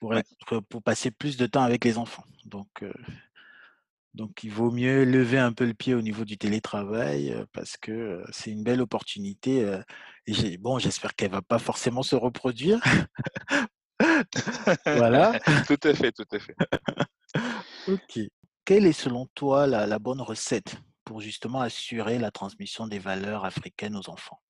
pour 0.00 0.14
Ouais. 0.14 0.20
être 0.20 0.60
pour 0.70 0.82
passer 0.82 1.10
plus 1.12 1.36
de 1.36 1.46
temps 1.46 1.62
avec 1.62 1.84
les 1.84 1.98
enfants. 1.98 2.24
Donc 2.46 2.68
heu 2.82 2.92
donc 4.14 4.42
il 4.42 4.50
vaut 4.50 4.70
mieux 4.72 5.04
lever 5.04 5.38
un 5.38 5.52
peu 5.52 5.64
le 5.66 5.74
pied 5.74 5.94
au 5.94 6.02
niveau 6.02 6.24
du 6.24 6.36
télétravail, 6.36 7.30
heu, 7.32 7.46
parce 7.52 7.76
que, 7.76 7.92
heu, 7.92 8.24
c'est 8.32 8.50
une 8.50 8.64
belle 8.64 8.80
opportunité, 8.80 9.78
et 10.26 10.58
bon, 10.58 10.78
j'espère 10.80 11.14
qu'elle 11.14 11.30
va 11.30 11.42
pas 11.42 11.58
forcément 11.60 12.02
se 12.02 12.16
reproduire. 12.16 12.80
Voilà. 14.92 15.38
Tout 15.66 15.78
à 15.84 15.94
fait, 15.94 16.12
tout 16.12 16.24
à 16.32 16.38
fait. 16.40 16.56
OK. 17.86 18.20
Quelle 18.64 18.86
est 18.86 18.92
selon 18.92 19.26
toi 19.34 19.66
la 19.66 19.86
la 19.86 19.98
bonne 19.98 20.20
recette 20.20 20.76
pour 21.04 21.20
justement 21.20 21.60
assurer 21.60 22.18
la 22.18 22.30
transmission 22.30 22.86
des 22.86 22.98
valeurs 22.98 23.44
africaines 23.44 23.96
aux 23.96 24.08
enfants? 24.10 24.40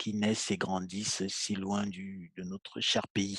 Qui 0.00 0.14
naissent 0.14 0.52
et 0.52 0.56
grandissent 0.58 1.26
si 1.26 1.56
loin 1.56 1.84
du 1.84 2.32
de 2.36 2.44
notre 2.44 2.80
cher 2.80 3.02
pays? 3.08 3.36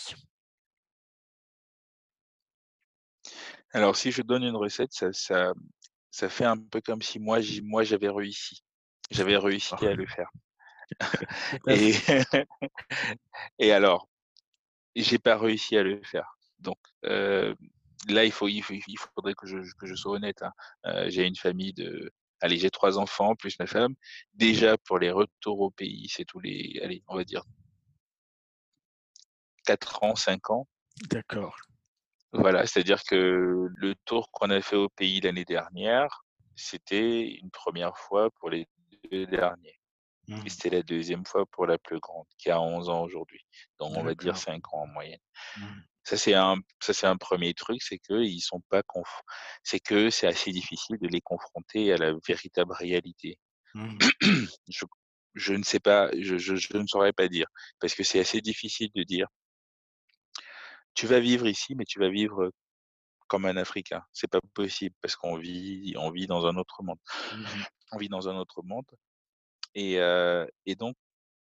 Alors 3.73 3.95
si 3.95 4.11
je 4.11 4.21
donne 4.21 4.43
une 4.43 4.55
recette, 4.55 4.93
ça 4.93 5.11
ça 5.13 5.53
ça 6.11 6.29
fait 6.29 6.45
un 6.45 6.57
peu 6.57 6.81
comme 6.81 7.01
si 7.01 7.19
moi 7.19 7.39
moi 7.63 7.83
j'avais 7.83 8.09
réussi. 8.09 8.63
J'avais 9.11 9.37
réussi 9.37 9.71
D'accord. 9.71 9.89
à 9.89 9.93
le 9.95 10.05
faire 10.07 10.29
et 11.67 11.93
et 13.59 13.71
alors, 13.71 14.07
j'ai 14.95 15.19
pas 15.19 15.37
réussi 15.37 15.77
à 15.77 15.83
le 15.83 16.01
faire. 16.03 16.37
Donc 16.59 16.77
heu, 17.05 17.55
là, 18.07 18.25
il 18.25 18.31
faut 18.31 18.47
il 18.47 18.61
faut 18.63 18.73
il 18.73 18.97
faudrait 18.97 19.33
que 19.35 19.47
je 19.47 19.57
que 19.79 19.87
je 19.87 19.95
sois 19.95 20.13
honnête, 20.13 20.41
hein. 20.41 20.51
Heu, 20.85 21.09
j'ai 21.09 21.25
une 21.25 21.35
famille 21.35 21.73
de 21.73 22.11
allez, 22.41 22.57
j'ai 22.57 22.69
3 22.71 22.97
enfants 22.97 23.35
plus 23.35 23.57
ma 23.59 23.67
femme. 23.67 23.95
Déjà 24.33 24.77
pour 24.77 24.99
les 24.99 25.11
retours 25.11 25.59
au 25.61 25.71
pays, 25.71 26.07
c'est 26.09 26.25
tous 26.25 26.39
les 26.39 26.79
allez, 26.83 27.03
on 27.07 27.15
va 27.15 27.23
dire 27.23 27.43
4 29.65 30.03
ans, 30.03 30.15
5 30.15 30.49
ans. 30.49 30.67
D'accord. 31.09 31.55
Voilà, 32.33 32.65
c'est-à-dire 32.67 33.03
que 33.03 33.67
le 33.75 33.95
tour 34.05 34.29
qu'on 34.31 34.49
a 34.51 34.61
fait 34.61 34.75
au 34.75 34.89
pays 34.89 35.19
l'année 35.21 35.45
dernière, 35.45 36.23
c'était 36.55 37.27
une 37.27 37.49
1re 37.49 37.97
fois 37.97 38.29
pour 38.39 38.49
les 38.49 38.67
2 39.11 39.25
derniers 39.25 39.79
et 40.29 40.35
Mmh. 40.35 40.49
c'était 40.49 40.69
la 40.69 40.83
2e 40.83 41.25
fois 41.25 41.45
pour 41.47 41.65
la 41.65 41.77
plus 41.79 41.99
grande 41.99 42.25
qui 42.37 42.49
a 42.51 42.61
11 42.61 42.89
ans 42.89 43.01
aujourd'hui. 43.03 43.41
Donc 43.79 43.97
on 43.97 44.03
va 44.03 44.13
dire 44.13 44.33
D'accord. 44.33 44.37
5 44.37 44.73
ans 44.73 44.83
en 44.83 44.87
moyenne. 44.87 45.19
Mmh. 45.57 45.63
Ça 46.03 46.17
c'est 46.17 46.33
un 46.35 46.57
ça 46.79 46.93
c'est 46.93 47.07
un 47.07 47.15
1er 47.17 47.53
truc, 47.55 47.81
c'est 47.81 47.97
qu'ils 47.99 48.41
sont 48.41 48.61
pas 48.69 48.83
conf 48.83 49.21
c'est 49.63 49.79
que 49.79 50.09
c'est 50.09 50.27
assez 50.27 50.51
difficile 50.51 50.97
de 51.01 51.07
les 51.07 51.21
confronter 51.21 51.93
à 51.93 51.97
la 51.97 52.13
véritable 52.27 52.73
réalité. 52.73 53.37
Mmh. 53.73 53.97
Je 54.69 54.85
je 55.35 55.53
ne 55.53 55.63
sais 55.63 55.79
pas, 55.79 56.09
je 56.19 56.37
je 56.37 56.55
je 56.55 56.77
ne 56.77 56.87
saurais 56.87 57.13
pas 57.13 57.27
dire 57.27 57.47
parce 57.79 57.95
que 57.95 58.03
c'est 58.03 58.19
assez 58.19 58.41
difficile 58.41 58.89
de 58.95 59.03
dire 59.03 59.27
«Tu 60.95 61.07
vas 61.07 61.19
vivre 61.19 61.47
ici, 61.47 61.75
mais 61.75 61.85
tu 61.85 61.99
vas 61.99 62.09
vivre, 62.09 62.51
comme 63.27 63.45
un 63.45 63.57
Africain». 63.57 64.03
C'est 64.13 64.29
pas 64.29 64.41
possible 64.53 64.95
parce 65.01 65.15
qu'on 65.15 65.37
vit 65.37 65.93
on 65.97 66.11
vit 66.11 66.27
dans 66.27 66.45
un 66.47 66.57
autre 66.57 66.83
monde. 66.83 66.99
Mmh 67.33 67.41
mh. 67.41 67.65
On 67.93 67.97
vit 67.97 68.09
dans 68.09 68.29
un 68.29 68.37
autre 68.37 68.61
monde 68.63 68.85
et 69.75 69.97
donc 70.77 70.95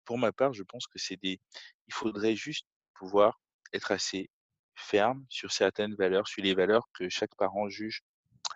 pour 0.07 0.19
ma 0.19 0.33
part, 0.33 0.53
je 0.55 0.63
pense 0.65 0.87
que 0.89 0.99
c'est 0.99 1.17
des 1.23 1.41
il 1.89 1.95
faudrait 1.95 2.37
juste 2.37 2.67
pouvoir 2.95 3.41
être 3.73 3.93
assez 3.93 4.31
ferme 4.77 5.27
sur 5.31 5.53
certaines 5.53 5.95
valeurs, 5.97 6.29
sur 6.29 6.43
les 6.45 6.55
valeurs 6.55 6.89
que 6.95 7.09
chaque 7.09 7.35
parent 7.37 7.69
juge 7.71 8.03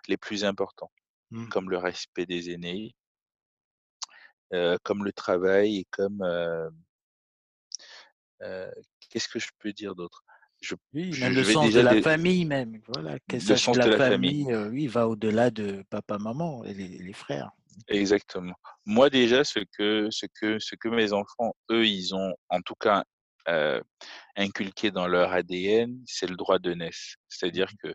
les 0.09 0.17
plus 0.19 0.45
importants, 0.45 0.93
Mmh. 1.33 1.49
comme 1.51 1.71
le 1.71 1.79
respect 1.79 2.27
des 2.27 2.51
aînés 2.51 2.95
comme 4.83 5.05
le 5.05 5.13
travail 5.13 5.79
et 5.79 5.85
comme, 5.91 6.23
qu'est-ce 9.11 9.29
que 9.29 9.39
je 9.39 9.49
peux 9.59 9.73
dire 9.73 9.95
d'autre? 9.95 10.25
Je 10.65 10.75
Oui, 10.95 11.13
je 11.13 11.29
même 11.29 11.33
le 11.33 11.43
je 11.43 11.45
sens 11.45 11.73
de 11.73 11.81
la 11.81 11.95
famille 11.97 12.45
même, 12.47 12.81
voilà, 12.87 13.19
le 13.29 13.57
sens 13.57 13.81
de 13.81 13.91
la 13.91 13.91
la 13.91 14.01
famille. 14.01 14.39
famille, 14.41 14.51
heu, 14.51 14.71
oui, 14.71 14.87
va 14.87 15.09
au-delà 15.09 15.51
de 15.51 15.85
papa, 15.91 16.19
maman 16.19 16.65
et 16.65 16.73
les 16.73 16.89
les 16.99 17.13
frères. 17.13 17.51
Exactement. 17.89 18.55
Moi 18.87 19.11
déjà 19.11 19.45
ce 19.45 19.61
que 19.77 20.09
ce 20.11 20.27
que 20.41 20.59
ce 20.59 20.75
que 20.75 20.89
mes 20.89 21.13
enfants, 21.13 21.55
eux, 21.71 21.87
ils 21.87 22.15
ont 22.15 22.35
en 22.49 22.61
tout 22.63 22.75
cas, 22.75 23.05
heu, 23.49 23.83
inculqué 24.37 24.91
dans 24.91 25.07
leur 25.09 25.33
ADN, 25.33 26.03
c'est 26.07 26.27
le 26.29 26.37
droit 26.37 26.59
d'aînesse. 26.59 27.17
Mmh 27.47 27.57
C'est-à-dire 27.57 27.69
mh. 27.71 27.77
que 27.83 27.93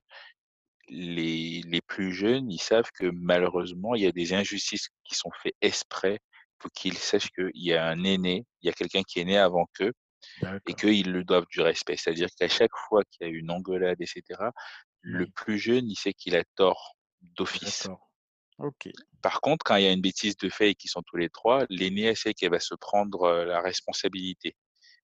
les 0.90 1.62
les 1.64 1.82
plus 1.82 2.14
jeunes, 2.14 2.52
ils 2.52 2.62
savent 2.62 2.92
que 3.00 3.08
malheureusement, 3.14 3.96
il 3.96 4.04
y 4.04 4.08
a 4.08 4.12
des 4.14 4.34
injustices 4.34 4.90
qui 5.06 5.16
sont 5.16 5.32
faits 5.44 5.56
exprès 5.62 6.20
pour 6.60 6.72
qu'ils 6.72 6.98
sachent 6.98 7.30
qu'il 7.32 7.52
y 7.56 7.74
a 7.74 7.88
un 7.88 8.04
aîné, 8.04 8.46
il 8.62 8.68
y 8.68 8.70
a 8.70 8.74
quelqu'un 8.74 9.04
qui 9.04 9.20
est 9.20 9.26
né 9.26 9.38
avant 9.38 9.66
qu'eux 9.76 9.94
et 10.68 10.74
qu'ils 10.74 11.12
lui 11.12 11.26
doivent 11.26 11.48
du 11.50 11.62
respect. 11.62 11.98
C'est-à-dire 11.98 12.30
qu'à 12.38 12.48
chaque 12.48 12.76
fois 12.88 13.04
qu'il 13.06 13.28
y 13.28 13.30
a 13.30 13.34
une 13.34 13.52
engueulade 13.52 14.02
et 14.02 14.06
cetera, 14.06 14.52
le 15.02 15.28
plus 15.28 15.58
jeune, 15.58 15.90
il 15.90 15.96
sait 15.96 16.14
qu'il 16.14 16.36
a 16.36 16.44
tort 16.56 16.96
d'office. 17.22 17.88
Par 19.22 19.40
contre, 19.42 19.64
quand 19.64 19.78
il 19.78 19.84
y 19.84 19.88
a 19.88 19.92
une 19.92 20.02
bêtise 20.02 20.36
de 20.38 20.50
fait 20.50 20.72
et 20.72 20.76
qu'ils 20.76 20.90
sont 20.90 21.04
tous 21.04 21.16
les 21.16 21.30
3, 21.30 21.66
l'aînée, 21.70 22.04
elle 22.04 22.18
sait 22.18 22.34
qu'elle 22.34 22.52
va 22.52 22.60
se 22.60 22.76
prendre, 22.76 23.44
la 23.46 23.62
responsabilité. 23.62 24.56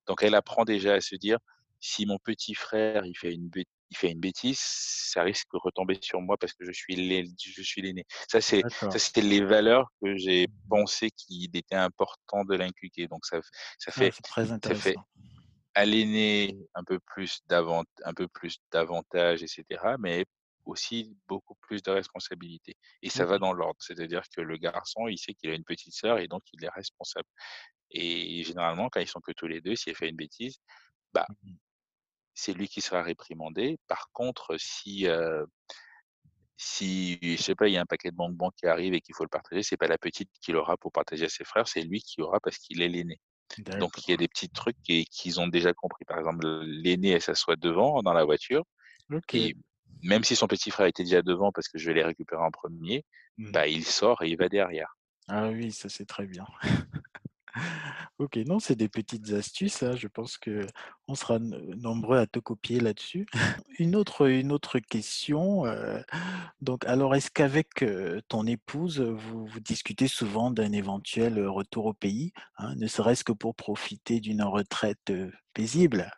Donc 0.08 0.24
elle 0.24 0.36
apprend 0.36 0.66
déjà 0.66 0.96
à 0.96 1.02
se 1.02 1.16
dire: 1.16 1.38
«Si 1.80 2.06
mon 2.06 2.18
petit 2.20 2.54
frère, 2.54 3.06
il 3.06 3.16
fait 3.18 3.34
une 3.34 3.50
il 3.92 3.98
fait 3.98 4.12
une 4.12 4.20
bêtise, 4.22 4.60
ça 4.60 5.24
risque 5.24 5.48
de 5.54 5.60
retomber 5.60 5.98
sur 6.02 6.22
moi 6.22 6.38
parce 6.38 6.54
que 6.54 6.66
je 6.66 6.72
suis 6.74 6.96
l'ail 6.96 7.34
je 7.40 7.62
suis 7.64 7.82
l'aîné». 7.82 8.06
Ça 8.32 8.42
c'est 8.42 8.66
ça 8.90 9.00
c'était 9.00 9.22
les 9.22 9.44
valeurs 9.46 9.88
que 10.04 10.18
j'ai 10.18 10.48
Mmh 10.48 10.70
pensé 10.70 11.12
qu'il 11.12 11.56
était 11.56 11.76
important 11.76 12.44
de 12.46 12.56
l'inculquer. 12.56 13.08
Donc 13.08 13.26
ça 13.26 13.40
ça 13.80 13.92
fait 13.92 14.12
c'est 14.12 14.24
très 14.24 14.52
ça 14.64 14.76
fait 14.76 14.96
intéressant. 14.96 15.06
à 15.76 15.86
l'aîné 15.86 16.58
un 16.76 16.84
peu 16.86 17.00
plus 17.00 17.40
d'avant 17.48 17.84
un 18.06 18.14
peu 18.14 18.28
plus 18.30 18.58
d'avantages 18.72 19.44
et 19.44 19.48
cetera, 19.48 19.98
mais 20.00 20.26
aussi 20.66 21.16
beaucoup 21.28 21.56
plus 21.62 21.84
de 21.84 21.92
responsabilités 21.92 22.76
et 23.04 23.10
ça 23.10 23.26
va 23.26 23.38
OK. 23.38 23.40
dans 23.40 23.54
l'ordre. 23.54 23.78
C'est-à-dire 23.82 24.24
que 24.36 24.42
le 24.42 24.58
garçon, 24.58 25.08
il 25.10 25.18
sait 25.20 25.34
qu'il 25.36 25.50
a 25.52 25.56
une 25.56 25.66
petite 25.66 25.94
sœur 25.96 26.20
et 26.20 26.28
donc 26.28 26.44
il 26.54 26.64
est 26.66 26.70
responsable 26.70 27.28
et 27.92 28.44
généralement, 28.46 28.90
quand 28.92 29.02
ils 29.02 29.08
sont 29.10 29.22
que 29.22 29.34
tous 29.34 29.48
les 29.48 29.62
2, 29.62 29.76
si 29.76 29.90
elle 29.92 29.96
fait 29.98 30.10
une 30.10 30.18
bêtise, 30.18 30.58
bah 31.14 31.28
Mmh 31.30 31.36
mh. 31.44 31.56
C'est 32.36 32.54
lui 32.54 32.68
qui 32.70 32.82
sera 32.82 33.04
réprimandé. 33.04 33.80
Par 33.88 34.10
contre, 34.14 34.58
si, 34.60 35.08
heu 35.08 35.46
si, 36.58 37.20
je 37.22 37.42
sais 37.42 37.56
pas, 37.56 37.68
il 37.68 37.74
y 37.74 37.78
a 37.78 37.82
un 37.82 37.86
paquet 37.86 38.12
de 38.12 38.16
bonbons 38.16 38.50
qui 38.52 38.66
arrive 38.68 38.94
et 38.94 39.02
qu'il 39.02 39.14
faut 39.16 39.24
le 39.24 39.30
partager, 39.30 39.62
c'est 39.64 39.78
pas 39.78 39.88
la 39.88 39.98
petite 39.98 40.30
qui 40.42 40.52
l'aura 40.52 40.78
pour 40.78 40.92
partager 40.92 41.26
à 41.26 41.30
ses 41.30 41.44
frères, 41.44 41.68
c'est 41.68 41.82
lui 41.82 42.02
qui 42.02 42.22
aura 42.22 42.40
parce 42.40 42.58
qu'il 42.58 42.82
est 42.82 42.88
l'aîné. 42.90 43.20
Donc 43.78 44.08
il 44.08 44.12
y 44.12 44.14
a 44.16 44.18
des 44.18 44.28
petits 44.30 44.50
trucs 44.50 44.78
et 44.90 45.06
qu'ils 45.06 45.40
ont 45.42 45.48
déjà 45.48 45.74
compris. 45.74 46.06
Par 46.06 46.20
exemple, 46.20 46.46
l'aîné, 46.66 47.12
elle 47.12 47.22
s'assoit 47.22 47.58
devant 47.58 48.02
dans 48.04 48.14
la 48.14 48.26
voiture 48.26 48.64
et 49.34 49.56
même 50.04 50.24
si 50.26 50.36
son 50.36 50.48
petit 50.48 50.72
frère 50.72 50.88
était 50.88 51.04
déjà 51.04 51.22
devant 51.24 51.52
parce 51.54 51.70
que 51.70 51.78
je 51.80 51.88
vais 51.88 51.96
les 51.96 52.04
récupérer 52.04 52.44
en 52.44 52.52
premier, 52.52 53.06
Mmh. 53.38 53.52
bah, 53.54 53.68
il 53.68 53.86
sort 53.86 54.24
et 54.24 54.30
il 54.30 54.38
va 54.38 54.50
derrière. 54.50 54.98
Ah 55.28 55.50
oui, 55.50 55.72
ça 55.72 55.88
c'est 55.90 56.06
très 56.06 56.26
bien. 56.26 56.46
OK, 58.20 58.38
non, 58.48 58.60
c'est 58.60 58.76
des 58.76 58.90
petites 58.90 59.32
astuces, 59.34 59.84
hein, 59.84 59.96
je 59.96 60.08
pense 60.08 60.38
qu'on 60.38 61.16
sera 61.16 61.36
n 61.38 61.50
nombreux 61.78 62.18
à 62.18 62.28
te 62.28 62.40
copier 62.40 62.80
là-dessus. 62.80 63.26
Une 63.80 63.96
autre 63.96 64.28
une 64.30 64.52
autre 64.52 64.80
question, 64.80 65.66
heu, 65.66 66.04
donc 66.62 66.86
alors 66.86 67.16
est-ce 67.16 67.32
qu'avec, 67.32 67.84
heu, 67.84 68.22
ton 68.28 68.46
épouse, 68.48 69.02
vous 69.02 69.46
vous 69.46 69.60
discutez 69.60 70.08
souvent 70.08 70.52
d'un 70.52 70.72
éventuel, 70.72 71.46
retour 71.48 71.86
au 71.88 71.94
pays, 71.94 72.32
hein, 72.58 72.76
ne 72.78 72.88
serait-ce 72.88 73.24
que 73.24 73.34
pour 73.34 73.56
profiter 73.56 74.20
d'une 74.22 74.44
retraite, 74.44 75.12
paisible? 75.54 76.10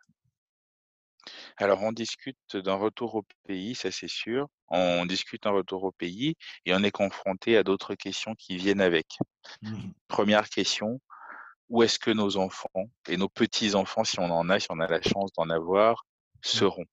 Alors 1.58 1.82
on 1.84 1.92
discute 1.92 2.38
d'un 2.56 2.76
retour 2.76 3.16
au 3.16 3.24
pays, 3.48 3.76
ça 3.76 3.92
c'est 3.92 4.08
sûr. 4.08 4.48
On 4.70 5.06
discute 5.06 5.46
un 5.46 5.52
retour 5.52 5.84
au 5.84 5.92
pays 5.92 6.36
et 6.66 6.74
on 6.74 6.84
est 6.84 6.92
confronté 6.92 7.58
à 7.58 7.64
d'autres 7.64 7.96
questions 7.96 8.34
qui 8.36 8.58
viennent 8.58 8.82
avec. 8.82 9.18
Mmh 9.62 9.94
Première 10.08 10.50
question, 10.50 11.00
où 11.70 11.84
est-ce 11.84 12.00
que 12.00 12.12
nos 12.12 12.38
enfants 12.38 12.90
et 13.08 13.18
nos 13.18 13.30
petits-enfants, 13.30 14.04
si 14.04 14.20
on 14.20 14.32
en 14.32 14.50
a, 14.50 14.60
si 14.60 14.68
on 14.72 14.80
a 14.80 14.88
la 14.88 15.02
chance 15.02 15.32
d'en 15.38 15.50
avoir, 15.50 16.06
Mmh. 16.44 16.48
seront? 16.50 16.86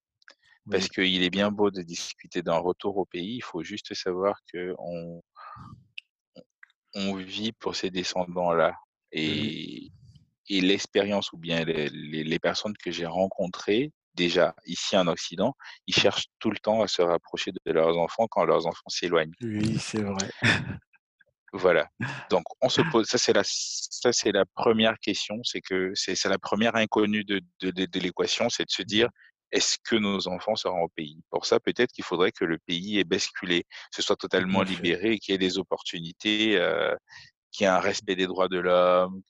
Oui, 0.66 0.72
Parce 0.72 0.88
qu'il 0.88 1.22
est 1.22 1.30
bien 1.30 1.50
beau 1.50 1.70
de 1.70 1.82
discuter 1.82 2.42
d'un 2.42 2.58
retour 2.58 2.96
au 2.98 3.04
pays, 3.06 3.36
il 3.36 3.42
faut 3.42 3.62
juste 3.62 3.94
savoir 3.94 4.36
qu'on 4.52 5.22
on 6.94 7.14
vit 7.16 7.52
pour 7.52 7.76
ces 7.76 7.90
descendants-là 7.90 8.74
oui, 9.24 9.54
et 9.86 9.90
et 10.50 10.60
l'expérience 10.60 11.32
ou 11.32 11.38
bien 11.38 11.64
les 11.64 11.88
les 11.88 12.24
les 12.24 12.38
personnes 12.38 12.74
que 12.82 12.90
j'ai 12.90 13.06
rencontrées, 13.06 13.92
déjà 14.14 14.54
ici 14.66 14.96
en 14.96 15.06
Occident, 15.06 15.54
ils 15.86 15.94
cherchent 15.94 16.26
tout 16.38 16.50
le 16.50 16.58
temps 16.58 16.82
à 16.82 16.88
se 16.88 17.02
rapprocher 17.02 17.52
de 17.52 17.72
leurs 17.72 17.96
enfants 17.98 18.26
quand 18.30 18.44
leurs 18.44 18.66
enfants 18.66 18.88
s'éloignent. 18.88 19.34
oui, 19.42 19.78
c'est 19.78 20.02
vrai. 20.02 20.30
Voilà. 21.54 21.88
Donc 22.30 22.42
on 22.62 22.68
se 22.68 22.80
pose 22.82 23.06
ça 23.06 23.16
c'est 23.16 23.32
la 23.32 23.42
ça 23.44 24.12
c'est 24.12 24.32
la 24.32 24.44
première 24.44 24.98
question, 24.98 25.36
c'est 25.44 25.60
que 25.60 25.92
c'est 25.94 26.16
c'est 26.16 26.28
la 26.28 26.38
première 26.38 26.74
inconnue 26.74 27.22
de 27.24 27.40
de 27.60 27.70
de 27.70 27.86
de 27.86 28.00
l'équation, 28.00 28.48
c'est 28.50 28.64
de 28.64 28.70
se 28.72 28.82
dire: 28.82 29.08
Mmh 29.08 29.10
«Est-ce 29.52 29.78
que 29.84 29.94
nos 29.96 30.26
enfants 30.28 30.56
seront 30.56 30.82
au 30.82 30.88
pays?» 30.88 31.22
pour 31.30 31.46
ça, 31.46 31.60
peut-être 31.60 31.92
qu'il 31.92 32.02
faudrait 32.04 32.32
que 32.32 32.44
le 32.44 32.58
pays 32.58 32.98
ait 32.98 33.04
basculé, 33.04 33.64
se 33.92 34.02
soit 34.02 34.16
totalement 34.16 34.62
libéré 34.62 35.12
et 35.12 35.18
qu'il 35.20 35.32
y 35.32 35.36
ait 35.36 35.38
des 35.38 35.58
opportunités, 35.58 36.56
heu, 36.58 36.96
qu'il 37.52 37.64
y 37.64 37.68
ait 37.68 37.72
un 37.72 37.78
respect 37.80 38.16
des 38.16 38.26
droits 38.26 38.48
de 38.48 38.58
l'homme, 38.58 39.22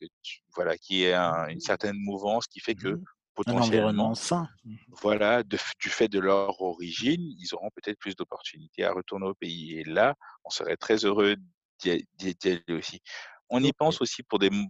voilà, 0.56 0.78
qu'il 0.78 0.96
y 0.98 1.04
ait 1.04 1.14
un 1.14 1.48
une 1.48 1.60
certaine 1.60 1.96
mouvance 1.98 2.46
qui 2.46 2.60
fait 2.60 2.74
que 2.74 2.88
Mmh 2.90 3.04
potentiellement, 3.34 4.14
sain. 4.14 4.48
Mmh 4.64 4.76
voilà, 5.02 5.42
de 5.42 5.58
du 5.80 5.88
fait 5.90 6.08
de 6.08 6.20
leur 6.20 6.60
origine, 6.62 7.20
ils 7.38 7.54
auront 7.54 7.70
peut-être 7.76 7.98
plus 7.98 8.14
d'opportunités 8.16 8.84
à 8.84 8.92
retourner 8.92 9.26
au 9.26 9.34
pays 9.34 9.78
et 9.78 9.84
là, 9.84 10.14
on 10.44 10.50
serait 10.50 10.76
très 10.76 11.04
heureux 11.04 11.36
d'y 11.80 12.62
aussi. 12.70 13.00
On 13.50 13.62
y 13.62 13.72
pense 13.72 14.00
aussi 14.00 14.22
pour 14.22 14.38
des 14.38 14.48
m 14.48 14.66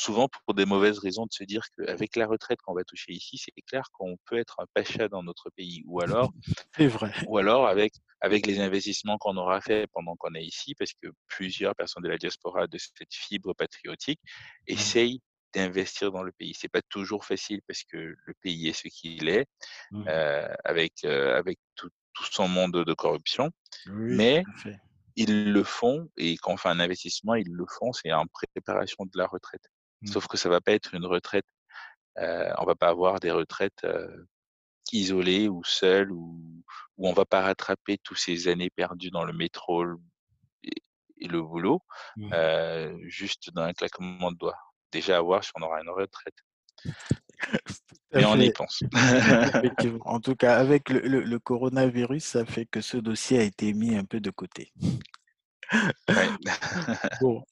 souvent 0.00 0.28
pour 0.46 0.54
des 0.54 0.66
mauvaises 0.66 0.98
raisons 0.98 1.26
de 1.26 1.32
se 1.32 1.44
dire 1.44 1.62
qu'avec 1.76 2.16
la 2.16 2.26
retraite 2.26 2.60
qu'on 2.62 2.74
va 2.74 2.84
toucher 2.84 3.12
ici, 3.12 3.38
c'est 3.38 3.52
clair 3.62 3.84
qu'on 3.92 4.16
peut 4.26 4.38
être 4.38 4.60
un 4.60 4.66
pacha 4.74 5.08
dans 5.08 5.22
notre 5.22 5.50
pays 5.50 5.82
ou 5.86 6.00
alors 6.02 6.32
c'est 6.76 6.86
vrai. 6.88 7.12
ou 7.24 7.38
alors 7.38 7.66
avec 7.66 7.92
avec 8.20 8.46
les 8.46 8.60
investissements 8.60 9.18
qu'on 9.18 9.36
aura 9.36 9.60
fait 9.60 9.86
pendant 9.92 10.16
qu'on 10.16 10.34
est 10.34 10.44
ici, 10.44 10.74
parce 10.74 10.92
que 10.94 11.08
plusieurs 11.28 11.74
personnes 11.74 12.02
de 12.02 12.08
la 12.08 12.18
diaspora 12.18 12.66
de 12.66 12.78
cette 12.78 13.14
fibre 13.14 13.54
patriotique 13.54 14.20
Mmh 14.72 14.94
essayent 14.94 15.20
d'investir 15.54 16.12
dans 16.12 16.22
le 16.22 16.32
pays. 16.32 16.54
C'est 16.54 16.68
pas 16.68 16.82
toujours 16.82 17.24
facile 17.24 17.60
parce 17.66 17.82
que 17.84 17.96
le 17.96 18.34
pays 18.42 18.68
est 18.68 18.72
ce 18.74 18.88
qu'il 18.88 19.28
est, 19.28 19.46
Mmh 19.90 20.10
heu, 20.10 20.48
avec, 20.64 21.04
avec 21.04 21.58
tout 21.76 21.90
tout 22.14 22.24
son 22.32 22.48
monde 22.48 22.84
de 22.84 22.94
corruption, 22.94 23.50
Oui, 23.86 24.24
mais. 24.24 24.46
Ils 25.16 25.52
le 25.52 25.64
font 25.64 26.08
et 26.16 26.36
quand 26.38 26.52
on 26.54 26.56
fait 26.56 26.68
un 26.70 26.80
investissement, 26.80 27.34
ils 27.34 27.50
le 27.50 27.66
font, 27.68 27.92
c'est 27.92 28.12
en 28.12 28.26
préparation 28.26 29.04
de 29.06 29.10
la 29.18 29.26
retraite. 29.26 29.64
Mmh 30.02 30.14
Sauf 30.14 30.26
que 30.28 30.36
ça 30.36 30.48
va 30.48 30.60
pas 30.60 30.72
être 30.72 30.94
une 30.94 31.06
retraite, 31.06 31.46
heu, 32.18 32.52
on 32.58 32.64
va 32.66 32.76
pas 32.76 32.88
avoir 32.88 33.20
des 33.20 33.30
retraites, 33.32 33.84
heu, 33.84 34.28
isolées 34.92 35.48
ou 35.48 35.64
seules 35.64 36.12
ou 36.12 36.40
où 36.98 37.08
on 37.08 37.12
va 37.14 37.26
pas 37.26 37.42
rattraper 37.42 37.98
tous 37.98 38.16
ces 38.16 38.48
années 38.48 38.70
perdues 38.70 39.10
dans 39.10 39.24
le 39.24 39.32
métro 39.34 39.84
et 40.64 40.72
et 41.22 41.28
le 41.28 41.42
boulot, 41.42 41.82
Mmh 42.16 42.34
heu, 42.34 42.98
juste 43.08 43.50
d'un 43.54 43.72
claquement 43.74 44.32
de 44.32 44.38
doigts. 44.38 44.58
Déjà 44.92 45.18
à 45.18 45.22
voir 45.22 45.44
si 45.44 45.50
on 45.56 45.62
aura 45.62 45.80
une 45.82 45.90
retraite, 45.90 46.34
Mais 48.12 48.24
on 48.24 48.36
y 48.38 48.50
pense. 48.50 48.82
En 50.04 50.20
tout 50.20 50.34
cas, 50.34 50.56
avec 50.58 50.90
le 50.90 51.00
le 51.00 51.22
le 51.22 51.38
coronavirus, 51.38 52.24
ça 52.24 52.44
fait 52.44 52.66
que 52.66 52.80
ce 52.80 52.96
dossier 52.96 53.38
a 53.38 53.42
été 53.42 53.72
mis 53.72 53.96
un 53.96 54.04
peu 54.04 54.20
de 54.20 54.30
côté. 54.30 54.72
Ouais. 55.72 56.28
Bon, 57.20 57.44